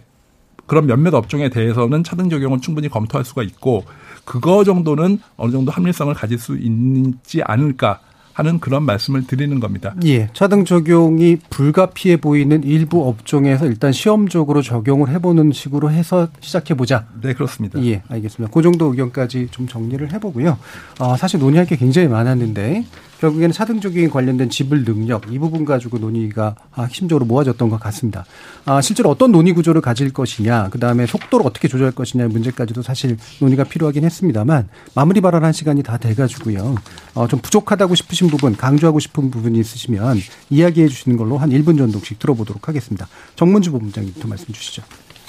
그런 0.66 0.86
몇몇 0.88 1.14
업종에 1.14 1.50
대해서는 1.50 2.04
차등 2.04 2.30
적용을 2.30 2.62
충분히 2.62 2.88
검토할 2.88 3.26
수가 3.26 3.44
있고 3.44 3.84
그거 4.24 4.64
정도는 4.64 5.20
어느 5.36 5.52
정도 5.52 5.72
합리성을 5.72 6.14
가질 6.14 6.38
수 6.38 6.58
있지 6.58 7.42
않을까 7.44 8.00
하는 8.34 8.60
그런 8.60 8.84
말씀을 8.84 9.26
드리는 9.28 9.60
겁니다. 9.60 9.94
예, 10.06 10.28
차등 10.34 10.66
적용이 10.66 11.38
불가피해 11.50 12.18
보이는 12.18 12.64
일부 12.64 13.08
업종에서 13.08 13.68
일단 13.68 13.92
시험적으로 13.92 14.62
적용을 14.62 15.10
해보는 15.10 15.52
식으로 15.52 15.92
해서 15.92 16.28
시작해 16.40 16.74
보자. 16.74 17.06
네, 17.22 17.34
그렇습니다. 17.34 17.84
예, 17.86 18.02
알겠습니다. 18.10 18.52
그 18.54 18.62
정도 18.62 18.88
의견까지 18.88 19.50
좀 19.52 19.68
정리를 19.68 20.12
해보고요. 20.12 20.58
어, 21.00 21.16
사실 21.16 21.40
논의할 21.40 21.68
게 21.68 21.76
굉장히 21.76 22.08
많았는데 22.08 22.86
결국에는 23.24 23.54
차등 23.54 23.80
적용에 23.80 24.10
관련된 24.10 24.50
지불 24.50 24.84
능력 24.84 25.32
이 25.32 25.40
부분 25.40 25.64
가지고 25.64 25.98
논의가 25.98 26.56
아, 26.74 26.84
핵심적으로 26.84 27.26
모아졌던 27.26 27.70
것 27.70 27.80
같습니다. 27.80 28.26
아, 28.66 28.82
실제로 28.82 29.10
어떤 29.10 29.32
논의 29.32 29.54
구조를 29.54 29.80
가질 29.80 30.12
것이냐, 30.12 30.68
그 30.70 30.80
다음에 30.80 31.06
속도를 31.06 31.46
어떻게 31.46 31.70
조절할 31.70 31.94
것이냐의 31.94 32.30
문제까지도 32.30 32.82
사실 32.82 33.18
논의가 33.40 33.64
필요하긴 33.64 34.04
했습니다만 34.04 34.68
마무리 34.94 35.22
발언한 35.22 35.54
시간이 35.54 35.84
다 35.84 35.98
돼가지고요. 35.98 36.76
어, 37.16 37.28
좀 37.30 37.40
부족하다고 37.40 37.96
싶으신 37.96 38.28
부분, 38.28 38.58
강조하고 38.58 39.00
싶은 39.00 39.32
부분이 39.32 39.58
있으시면 39.58 40.18
이야기해 40.50 40.90
주시는 40.90 41.16
걸로 41.16 41.38
한 41.38 41.50
1분 41.50 41.78
정도씩 41.78 42.20
들어보도록 42.20 42.68
하겠습니다. 42.68 43.08
정문주 43.38 43.72
본부장님부터 43.72 44.28
말씀 44.28 44.54
주시죠. 44.54 44.84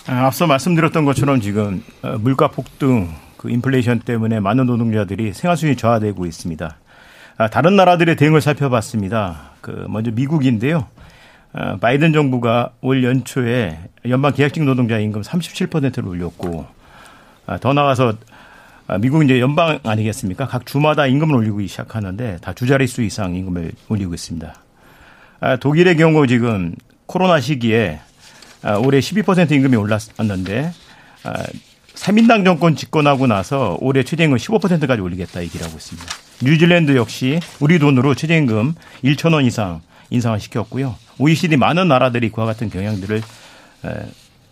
아, 0.09 0.27
앞서 0.27 0.49
말씀드렸던 0.49 1.05
것처럼 1.05 1.41
지금 1.41 1.85
어, 2.03 2.19
물가 2.19 2.49
폭등, 2.49 3.15
그 3.37 3.51
인플레이션 3.51 4.01
때문에 4.01 4.41
많은 4.41 4.67
노동자들이 4.67 5.33
생활 5.33 5.57
수준이 5.57 5.77
저하되고 5.77 6.27
있습니다. 6.27 6.79
아, 7.37 7.49
다른 7.49 7.75
나라들의 7.75 8.15
대응을 8.17 8.41
살펴봤습니다. 8.41 9.51
그 9.61 9.87
먼저 9.89 10.11
미국인데요. 10.13 10.87
아, 11.53 11.77
바이든 11.77 12.13
정부가 12.13 12.71
올 12.81 13.03
연초에 13.03 13.79
연방 14.09 14.33
계약직 14.33 14.63
노동자 14.65 14.99
임금 14.99 15.23
37%를 15.23 16.07
올렸고 16.07 16.67
아, 17.47 17.59
더 17.59 17.73
나가서 17.73 18.15
아, 18.87 18.99
미국은 18.99 19.27
이제 19.27 19.41
연방 19.41 19.81
아니겠습니까? 19.83 20.47
각 20.47 20.67
주마다 20.67 21.07
임금을 21.07 21.35
올리고 21.35 21.67
시작하는데 21.67 22.39
다두 22.41 22.67
자릿수 22.67 23.03
이상 23.03 23.35
임금을 23.35 23.73
올리고 23.89 24.15
있습니다. 24.15 24.55
아, 25.41 25.57
독일의 25.57 25.97
경우 25.97 26.27
지금 26.27 26.75
코로나 27.07 27.41
시기에 27.41 28.01
아, 28.63 28.77
올해 28.77 29.01
12% 29.01 29.51
임금이 29.51 29.77
올랐는데 29.77 30.73
아, 31.25 31.33
3인당 31.95 32.45
정권 32.45 32.77
집권하고 32.77 33.27
나서 33.27 33.77
올해 33.81 34.05
최저임금 34.05 34.37
15%까지 34.39 35.01
올리겠다 35.01 35.43
얘기를 35.43 35.67
하고 35.67 35.77
있습니다. 35.77 36.24
뉴질랜드 36.43 36.97
역시 36.97 37.41
우리 37.61 37.79
돈으로 37.79 38.15
최저임금 38.15 38.75
1천 39.05 39.35
원 39.35 39.45
이상 39.45 39.81
인상을 40.11 40.39
시켰고요. 40.41 40.97
OECD 41.19 41.57
많은 41.57 41.89
나라들이 41.89 42.31
그와 42.31 42.47
같은 42.47 42.71
경향들을 42.71 43.17
에, 43.19 43.91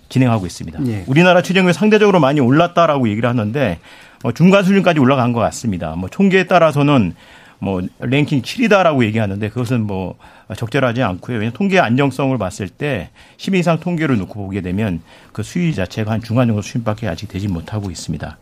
진행하고 0.08 0.46
있습니다. 0.46 0.86
예. 0.86 1.04
우리나라 1.06 1.42
최저임금이 1.42 1.72
상대적으로 1.72 2.20
많이 2.20 2.40
올랐다라고 2.40 3.08
얘기를 3.08 3.28
하는데 3.28 3.78
어, 4.22 4.32
중간 4.32 4.62
수준까지 4.62 5.00
올라간 5.00 5.32
것 5.32 5.40
같습니다. 5.40 5.94
뭐 5.96 6.08
총계에 6.08 6.44
따라서는 6.44 7.14
뭐 7.58 7.80
랭킹 8.00 8.42
7위다라고 8.42 9.04
얘기하는데 9.04 9.48
그것은 9.48 9.86
뭐 9.86 10.16
적절하지 10.56 11.02
않고요. 11.02 11.36
왜냐하면 11.36 11.52
통계 11.52 11.78
안정성을 11.78 12.36
봤을 12.36 12.68
때 12.68 13.10
10위 13.36 13.60
이상 13.60 13.78
통계를 13.78 14.18
놓고 14.18 14.34
보게 14.34 14.60
되면 14.60 15.00
그 15.32 15.44
수위 15.44 15.72
자체가 15.72 16.10
한 16.10 16.20
중간 16.20 16.48
정도 16.48 16.60
수준밖에 16.60 17.06
아직 17.06 17.28
되지 17.28 17.46
못하고 17.46 17.90
있습니다. 17.90 18.36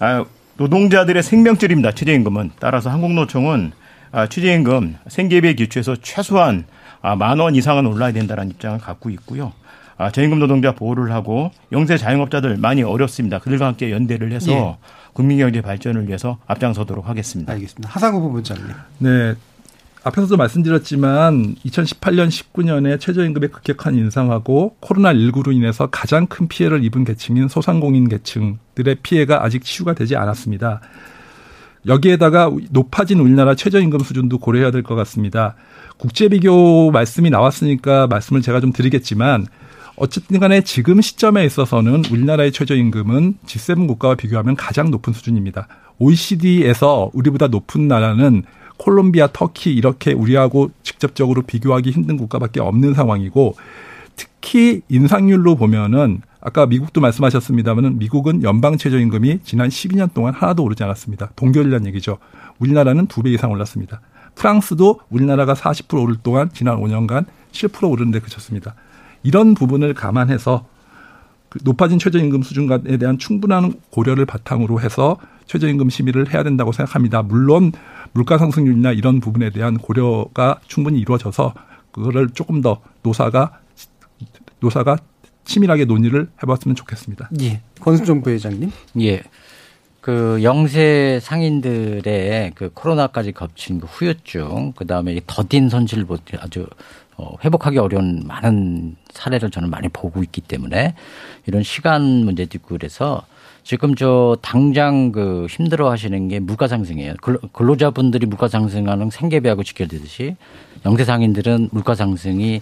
아, 0.00 0.24
노동자들의 0.58 1.22
생명줄입니다. 1.22 1.92
최저임금은 1.92 2.50
따라서 2.58 2.90
한국노총은 2.90 3.72
아, 4.10 4.26
최저임금 4.26 4.96
생계비에 5.06 5.54
기초해서 5.54 5.96
최소한 6.02 6.64
아, 7.00 7.14
만원 7.14 7.54
이상은 7.54 7.86
올라야 7.86 8.12
된다는 8.12 8.50
입장을 8.50 8.78
갖고 8.78 9.08
있고요. 9.10 9.52
아, 9.96 10.10
저임금 10.10 10.38
노동자 10.38 10.72
보호를 10.72 11.12
하고 11.12 11.50
영세 11.72 11.96
자영업자들 11.96 12.56
많이 12.56 12.82
어렵습니다. 12.82 13.38
그들과 13.38 13.66
함께 13.66 13.90
연대를 13.90 14.32
해서 14.32 14.50
예. 14.50 14.76
국민경제 15.12 15.60
발전을 15.60 16.06
위해서 16.08 16.38
앞장서도록 16.46 17.08
하겠습니다. 17.08 17.52
알겠습니다. 17.52 17.88
하상우 17.92 18.20
부부장님. 18.20 18.66
네. 18.98 19.34
앞에서도 20.08 20.36
말씀드렸지만 20.36 21.54
2018년 21.64 22.28
19년에 22.28 23.00
최저임금의 23.00 23.50
급격한 23.50 23.94
인상하고 23.94 24.76
코로나19로 24.80 25.54
인해서 25.54 25.88
가장 25.88 26.26
큰 26.26 26.48
피해를 26.48 26.84
입은 26.84 27.04
계층인 27.04 27.48
소상공인 27.48 28.08
계층들의 28.08 28.96
피해가 29.02 29.44
아직 29.44 29.64
치유가 29.64 29.94
되지 29.94 30.16
않았습니다. 30.16 30.80
여기에다가 31.86 32.50
높아진 32.70 33.20
우리나라 33.20 33.54
최저임금 33.54 34.00
수준도 34.00 34.38
고려해야 34.38 34.70
될 34.70 34.82
것 34.82 34.94
같습니다. 34.94 35.54
국제 35.96 36.28
비교 36.28 36.90
말씀이 36.90 37.30
나왔으니까 37.30 38.06
말씀을 38.06 38.42
제가 38.42 38.60
좀 38.60 38.72
드리겠지만 38.72 39.46
어쨌든 39.96 40.38
간에 40.38 40.60
지금 40.62 41.00
시점에 41.00 41.44
있어서는 41.44 42.04
우리나라의 42.10 42.52
최저임금은 42.52 43.38
G7 43.46 43.88
국가와 43.88 44.14
비교하면 44.14 44.54
가장 44.54 44.90
높은 44.90 45.12
수준입니다. 45.12 45.66
OECD에서 45.98 47.10
우리보다 47.12 47.48
높은 47.48 47.88
나라는 47.88 48.44
콜롬비아, 48.78 49.28
터키 49.32 49.74
이렇게 49.74 50.12
우리하고 50.12 50.70
직접적으로 50.82 51.42
비교하기 51.42 51.90
힘든 51.90 52.16
국가밖에 52.16 52.60
없는 52.60 52.94
상황이고 52.94 53.56
특히 54.16 54.82
인상률로 54.88 55.56
보면은 55.56 56.22
아까 56.40 56.66
미국도 56.66 57.00
말씀하셨습니다만은 57.00 57.98
미국은 57.98 58.42
연방 58.42 58.78
최저임금이 58.78 59.40
지난 59.42 59.68
12년 59.68 60.14
동안 60.14 60.32
하나도 60.34 60.62
오르지 60.62 60.82
않았습니다. 60.84 61.30
동결이라는 61.36 61.86
얘기죠. 61.88 62.18
우리나라는 62.58 63.06
두 63.06 63.22
배 63.22 63.30
이상 63.30 63.50
올랐습니다. 63.50 64.00
프랑스도 64.36 65.00
우리나라가 65.10 65.54
40% 65.54 66.00
오를 66.02 66.16
동안 66.22 66.48
지난 66.52 66.76
5년간 66.76 67.26
7% 67.52 67.90
오르는데 67.90 68.20
그쳤습니다. 68.20 68.74
이런 69.24 69.54
부분을 69.54 69.94
감안해서 69.94 70.60
그 70.60 70.77
높아진 71.64 71.98
최저임금 71.98 72.42
수준에 72.42 72.96
대한 72.98 73.18
충분한 73.18 73.74
고려를 73.90 74.26
바탕으로 74.26 74.80
해서 74.80 75.18
최저임금 75.46 75.90
심의를 75.90 76.32
해야 76.32 76.42
된다고 76.42 76.72
생각합니다. 76.72 77.22
물론 77.22 77.72
물가 78.12 78.38
상승률이나 78.38 78.92
이런 78.92 79.20
부분에 79.20 79.50
대한 79.50 79.78
고려가 79.78 80.60
충분히 80.66 81.00
이루어져서 81.00 81.54
그거를 81.90 82.30
조금 82.30 82.60
더 82.60 82.80
노사가 83.02 83.60
노사가 84.60 84.98
치밀하게 85.44 85.86
논의를 85.86 86.28
해봤으면 86.42 86.74
좋겠습니다. 86.76 87.30
예. 87.40 87.62
권순정 87.80 88.22
부회장님. 88.22 88.70
예. 89.00 89.22
그 90.00 90.40
영세 90.42 91.18
상인들의 91.22 92.52
그 92.54 92.70
코로나까지 92.72 93.32
겹친 93.32 93.80
그 93.80 93.86
후유증, 93.86 94.72
그 94.76 94.86
다음에 94.86 95.20
더딘 95.26 95.68
손실을 95.68 96.06
아주 96.38 96.66
어, 97.18 97.34
회복하기 97.44 97.78
어려운 97.78 98.22
많은 98.26 98.96
사례를 99.12 99.50
저는 99.50 99.70
많이 99.70 99.88
보고 99.88 100.22
있기 100.22 100.40
때문에 100.40 100.94
이런 101.46 101.62
시간 101.62 102.02
문제도 102.24 102.56
있고 102.56 102.68
그래서 102.68 103.22
지금 103.64 103.96
저 103.96 104.38
당장 104.40 105.12
그 105.12 105.46
힘들어 105.50 105.90
하시는 105.90 106.28
게 106.28 106.38
물가 106.38 106.68
상승이에요. 106.68 107.14
근로자분들이 107.52 108.26
물가 108.26 108.48
상승하는 108.48 109.10
생계비하고 109.10 109.62
직결되듯이 109.64 110.36
영세상인들은 110.84 111.70
물가 111.72 111.94
상승이 111.94 112.60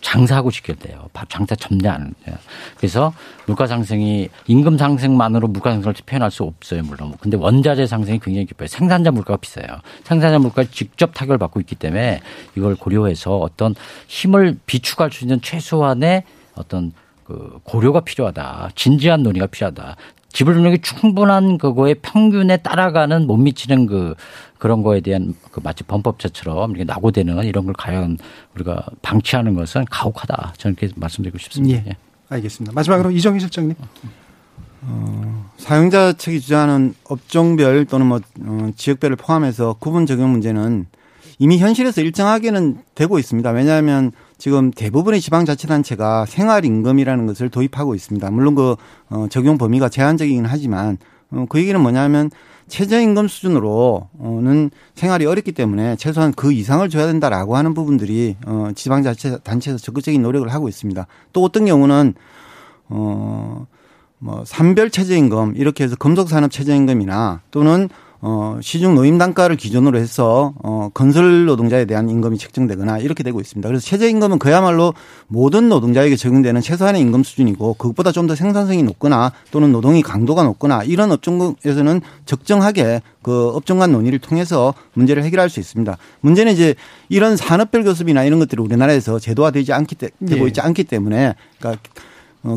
장사하고 0.00 0.50
직결돼요. 0.50 1.08
장사 1.28 1.54
접대 1.54 1.88
안 1.88 2.14
해요. 2.26 2.36
그래서 2.76 3.12
물가 3.46 3.66
상승이 3.66 4.28
임금 4.46 4.78
상승만으로 4.78 5.48
물가 5.48 5.72
상승을 5.72 5.94
표현할 6.04 6.30
수 6.30 6.44
없어요. 6.44 6.82
물론. 6.82 7.14
근데 7.20 7.36
원자재 7.36 7.86
상승이 7.86 8.18
굉장히 8.20 8.46
깊어요. 8.46 8.68
생산자 8.68 9.10
물가가 9.10 9.36
비싸요. 9.38 9.66
생산자 10.04 10.38
물가가 10.38 10.68
직접 10.70 11.12
타격을 11.14 11.38
받고 11.38 11.60
있기 11.60 11.74
때문에 11.74 12.20
이걸 12.56 12.76
고려해서 12.76 13.38
어떤 13.38 13.74
힘을 14.06 14.58
비축할 14.66 15.10
수 15.10 15.24
있는 15.24 15.40
최소한의 15.40 16.24
어떤 16.54 16.92
그 17.24 17.58
고려가 17.64 18.00
필요하다. 18.00 18.70
진지한 18.76 19.22
논의가 19.22 19.46
필요하다. 19.46 19.96
지불 20.36 20.54
능력이 20.56 20.80
충분한 20.80 21.56
그거에 21.56 21.94
평균에 21.94 22.58
따라가는 22.58 23.26
못 23.26 23.38
미치는 23.38 23.86
그 23.86 24.14
그런 24.58 24.82
거에 24.82 25.00
대한 25.00 25.32
그 25.50 25.60
마치 25.64 25.82
범법자처럼 25.82 26.72
이렇게 26.72 26.84
낙오되는 26.84 27.42
이런 27.44 27.64
걸 27.64 27.72
과연 27.72 28.18
우리가 28.54 28.84
방치하는 29.00 29.54
것은 29.54 29.86
가혹하다. 29.90 30.52
저는 30.58 30.76
그렇게 30.76 30.92
말씀드리고 30.94 31.38
싶습니다. 31.38 31.82
예. 31.86 31.96
알겠습니다. 32.28 32.74
마지막으로 32.74 33.12
이정희 33.12 33.40
실장님. 33.40 33.76
어, 34.82 35.50
사용자 35.56 36.12
측이 36.12 36.42
주장하는 36.42 36.94
업종별 37.04 37.86
또는 37.86 38.04
뭐 38.04 38.20
어, 38.42 38.70
지역별을 38.76 39.16
포함해서 39.16 39.76
구분 39.80 40.04
적용 40.04 40.32
문제는 40.32 40.84
이미 41.38 41.56
현실에서 41.56 42.02
일정하게는 42.02 42.82
되고 42.94 43.18
있습니다. 43.18 43.50
왜냐하면 43.52 44.12
지금 44.38 44.70
대부분의 44.70 45.20
지방자치단체가 45.20 46.26
생활임금이라는 46.26 47.26
것을 47.26 47.48
도입하고 47.48 47.94
있습니다. 47.94 48.30
물론 48.30 48.54
그 48.54 48.76
어, 49.08 49.26
적용 49.30 49.58
범위가 49.58 49.88
제한적이긴 49.88 50.44
하지만 50.44 50.98
어, 51.30 51.46
그 51.48 51.58
얘기는 51.58 51.80
뭐냐면 51.80 52.30
최저임금 52.68 53.28
수준으로는 53.28 54.70
생활이 54.94 55.24
어렵기 55.24 55.52
때문에 55.52 55.96
최소한 55.96 56.32
그 56.32 56.52
이상을 56.52 56.88
줘야 56.88 57.06
된다라고 57.06 57.56
하는 57.56 57.74
부분들이 57.74 58.36
어, 58.46 58.70
지방자치 58.74 59.38
단체에서 59.44 59.78
적극적인 59.78 60.20
노력을 60.20 60.48
하고 60.52 60.68
있습니다. 60.68 61.06
또 61.32 61.42
어떤 61.42 61.64
경우는 61.64 62.14
어 62.88 63.66
뭐 64.18 64.44
산별 64.44 64.90
최저임금 64.90 65.54
이렇게 65.56 65.84
해서 65.84 65.96
금속산업 65.96 66.50
최저임금이나 66.50 67.42
또는 67.50 67.88
어, 68.20 68.58
시중 68.60 68.94
노임 68.94 69.16
단가를 69.16 69.56
기준으로 69.56 69.98
해서 69.98 70.52
어, 70.62 70.90
건설 70.92 71.46
노동자에 71.46 71.86
대한 71.86 72.10
임금이 72.10 72.36
책정되거나 72.36 72.98
이렇게 72.98 73.22
되고 73.22 73.40
있습니다. 73.40 73.66
그래서 73.66 73.84
최저 73.84 74.06
임금은 74.08 74.38
그야말로 74.38 74.92
모든 75.26 75.68
노동자에게 75.70 76.16
적용되는 76.16 76.60
최소한의 76.60 77.00
임금 77.00 77.22
수준이고 77.22 77.74
그것보다 77.74 78.12
좀 78.12 78.26
더 78.26 78.34
생산성이 78.34 78.82
높거나 78.82 79.30
또는 79.52 79.70
노동의 79.70 80.02
강도가 80.02 80.42
높거나 80.42 80.82
이런 80.82 81.12
업종에서는 81.12 82.00
적정하게 82.24 83.00
그 83.22 83.50
업종 83.54 83.78
간 83.78 83.92
논의를 83.92 84.18
통해서 84.18 84.74
문제를 84.94 85.22
해결할 85.22 85.48
수 85.48 85.60
있습니다. 85.60 85.96
문제는 86.20 86.52
이제 86.52 86.74
이런 87.08 87.36
산업별 87.36 87.84
교섭이나 87.84 88.24
이런 88.24 88.38
것들이 88.40 88.60
우리나라에서 88.60 89.18
제도화되지 89.20 89.72
않기 89.72 89.94
때, 89.94 90.10
되고 90.26 90.44
예. 90.44 90.48
있지 90.48 90.60
않기 90.60 90.84
때문에 90.84 91.34
그러니까 91.58 91.80
어, 91.80 91.82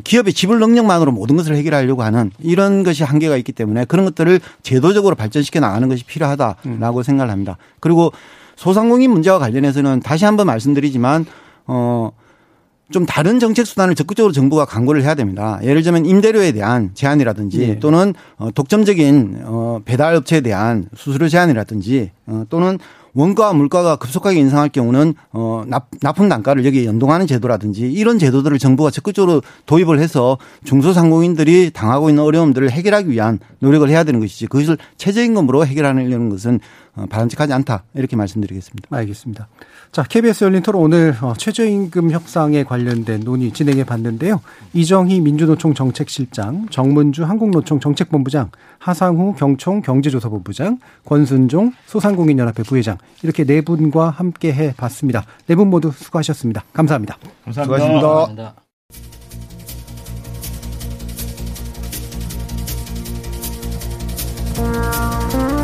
기업의 0.04 0.34
지불 0.34 0.60
능력만으로 0.60 1.12
모든 1.12 1.36
것을 1.36 1.56
해결하려고 1.56 2.04
하는 2.04 2.32
이런 2.40 2.84
것이 2.84 3.04
한계가 3.04 3.38
있기 3.38 3.52
때문에 3.52 3.86
그런 3.86 4.06
것들을 4.06 4.40
제도적으로 4.62 5.16
발전시켜 5.16 5.60
나가는 5.60 5.88
것이 5.90 6.04
필요하다라고 6.06 6.98
음. 6.98 7.04
생각을 7.04 7.32
합니다. 7.32 7.58
그리고 7.80 8.12
소상공인 8.56 9.12
문제와 9.12 9.40
관련해서는 9.40 10.02
다시 10.02 10.26
한번 10.26 10.48
말씀드리지만 10.48 11.26
어. 11.66 12.12
좀 12.92 13.06
다른 13.06 13.40
정책 13.40 13.68
수단을 13.68 13.94
적극적으로 13.94 14.32
정부가 14.34 14.66
강구를 14.66 15.04
해야 15.04 15.14
됩니다. 15.14 15.60
예를 15.62 15.84
들면 15.84 16.08
임대료에 16.08 16.52
대한 16.54 16.90
제한이라든지 16.96 17.58
네. 17.60 17.80
또는 17.80 18.16
어, 18.38 18.50
독점적인 18.50 19.42
어, 19.46 19.80
배달 19.86 20.16
업체에 20.16 20.42
대한 20.42 20.90
수수료 20.96 21.30
제한이라든지 21.30 22.10
어, 22.26 22.46
또는 22.50 22.80
원가와 23.20 23.52
물가가 23.52 23.98
급속하게 23.98 24.40
인상할 24.40 24.70
경우는 24.70 25.14
어 25.34 25.64
납품 26.02 26.30
단가를 26.30 26.66
여기에 26.66 26.86
연동하는 26.86 27.28
제도라든지 27.28 27.92
이런 27.92 28.18
제도들을 28.18 28.58
정부가 28.60 28.92
적극적으로 28.92 29.42
도입을 29.66 30.00
해서 30.00 30.38
중소상공인들이 30.64 31.72
당하고 31.72 32.10
있는 32.10 32.24
어려움들을 32.24 32.72
해결하기 32.72 33.10
위한 33.10 33.40
노력을 33.60 33.88
해야 33.90 34.06
되는 34.06 34.22
것이지 34.22 34.48
그것을 34.48 34.78
최저임금으로 34.96 35.66
해결하려는 35.66 36.30
것은 36.30 36.62
어, 36.96 37.08
바람직하지 37.10 37.52
않다 37.52 37.84
이렇게 37.94 38.16
말씀드리겠습니다. 38.16 38.88
알겠습니다. 38.90 39.50
자, 39.92 40.04
KBS 40.04 40.44
열린 40.44 40.62
토론 40.62 40.84
오늘 40.84 41.16
어, 41.20 41.34
최저임금 41.36 42.12
협상에 42.12 42.64
관련된 42.64 43.22
논의 43.22 43.52
진행해 43.52 43.84
봤는데요. 43.84 44.40
이정희 44.74 45.20
민주노총 45.20 45.74
정책실장, 45.74 46.68
정문주 46.70 47.26
한국노총 47.26 47.80
정책본부장, 47.80 48.52
하상후 48.78 49.34
경총 49.36 49.82
경제조사본부장, 49.82 50.80
권순종 51.06 51.74
소상공인연합회 51.88 52.64
부회장 52.64 52.98
이렇게 53.24 53.44
네 53.46 53.62
분과 53.62 54.12
함께 54.12 54.54
해 54.54 54.74
봤습니다. 54.78 55.24
네 55.48 55.56
분 55.56 55.70
모두 55.72 55.92
수고하셨습니다. 55.92 56.64
감사합니다. 56.72 57.18
감사합니다. 57.46 57.64
수고하셨습니다. 57.64 58.56
감사합니다. 64.54 65.59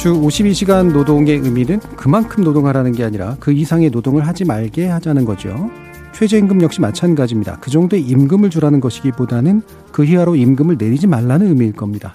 주 0.00 0.14
52시간 0.14 0.92
노동의 0.94 1.36
의미는 1.40 1.78
그만큼 1.94 2.42
노동하라는 2.42 2.92
게 2.92 3.04
아니라 3.04 3.36
그 3.38 3.52
이상의 3.52 3.90
노동을 3.90 4.26
하지 4.26 4.46
말게 4.46 4.86
하자는 4.86 5.26
거죠. 5.26 5.70
최저임금 6.14 6.62
역시 6.62 6.80
마찬가지입니다. 6.80 7.58
그 7.60 7.70
정도의 7.70 8.04
임금을 8.04 8.48
주라는 8.48 8.80
것이기보다는 8.80 9.60
그 9.92 10.06
이하로 10.06 10.36
임금을 10.36 10.78
내리지 10.78 11.06
말라는 11.06 11.48
의미일 11.48 11.74
겁니다. 11.74 12.14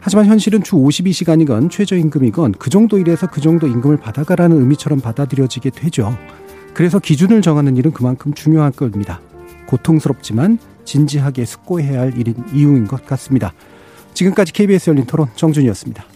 하지만 0.00 0.24
현실은 0.24 0.62
주 0.62 0.76
52시간이건 0.76 1.70
최저임금이건 1.70 2.52
그 2.52 2.70
정도 2.70 2.96
일해서 2.96 3.26
그 3.26 3.42
정도 3.42 3.66
임금을 3.66 3.98
받아가라는 3.98 4.58
의미처럼 4.58 5.00
받아들여지게 5.00 5.72
되죠. 5.76 6.16
그래서 6.72 6.98
기준을 7.00 7.42
정하는 7.42 7.76
일은 7.76 7.90
그만큼 7.90 8.32
중요한 8.32 8.72
겁니다. 8.72 9.20
고통스럽지만 9.66 10.56
진지하게 10.86 11.44
숙고해야 11.44 12.00
할 12.00 12.18
일인 12.18 12.34
이유인 12.54 12.86
것 12.86 13.04
같습니다. 13.04 13.52
지금까지 14.14 14.54
KBS 14.54 14.88
열린 14.88 15.04
토론 15.04 15.28
정준이었습니다. 15.34 16.13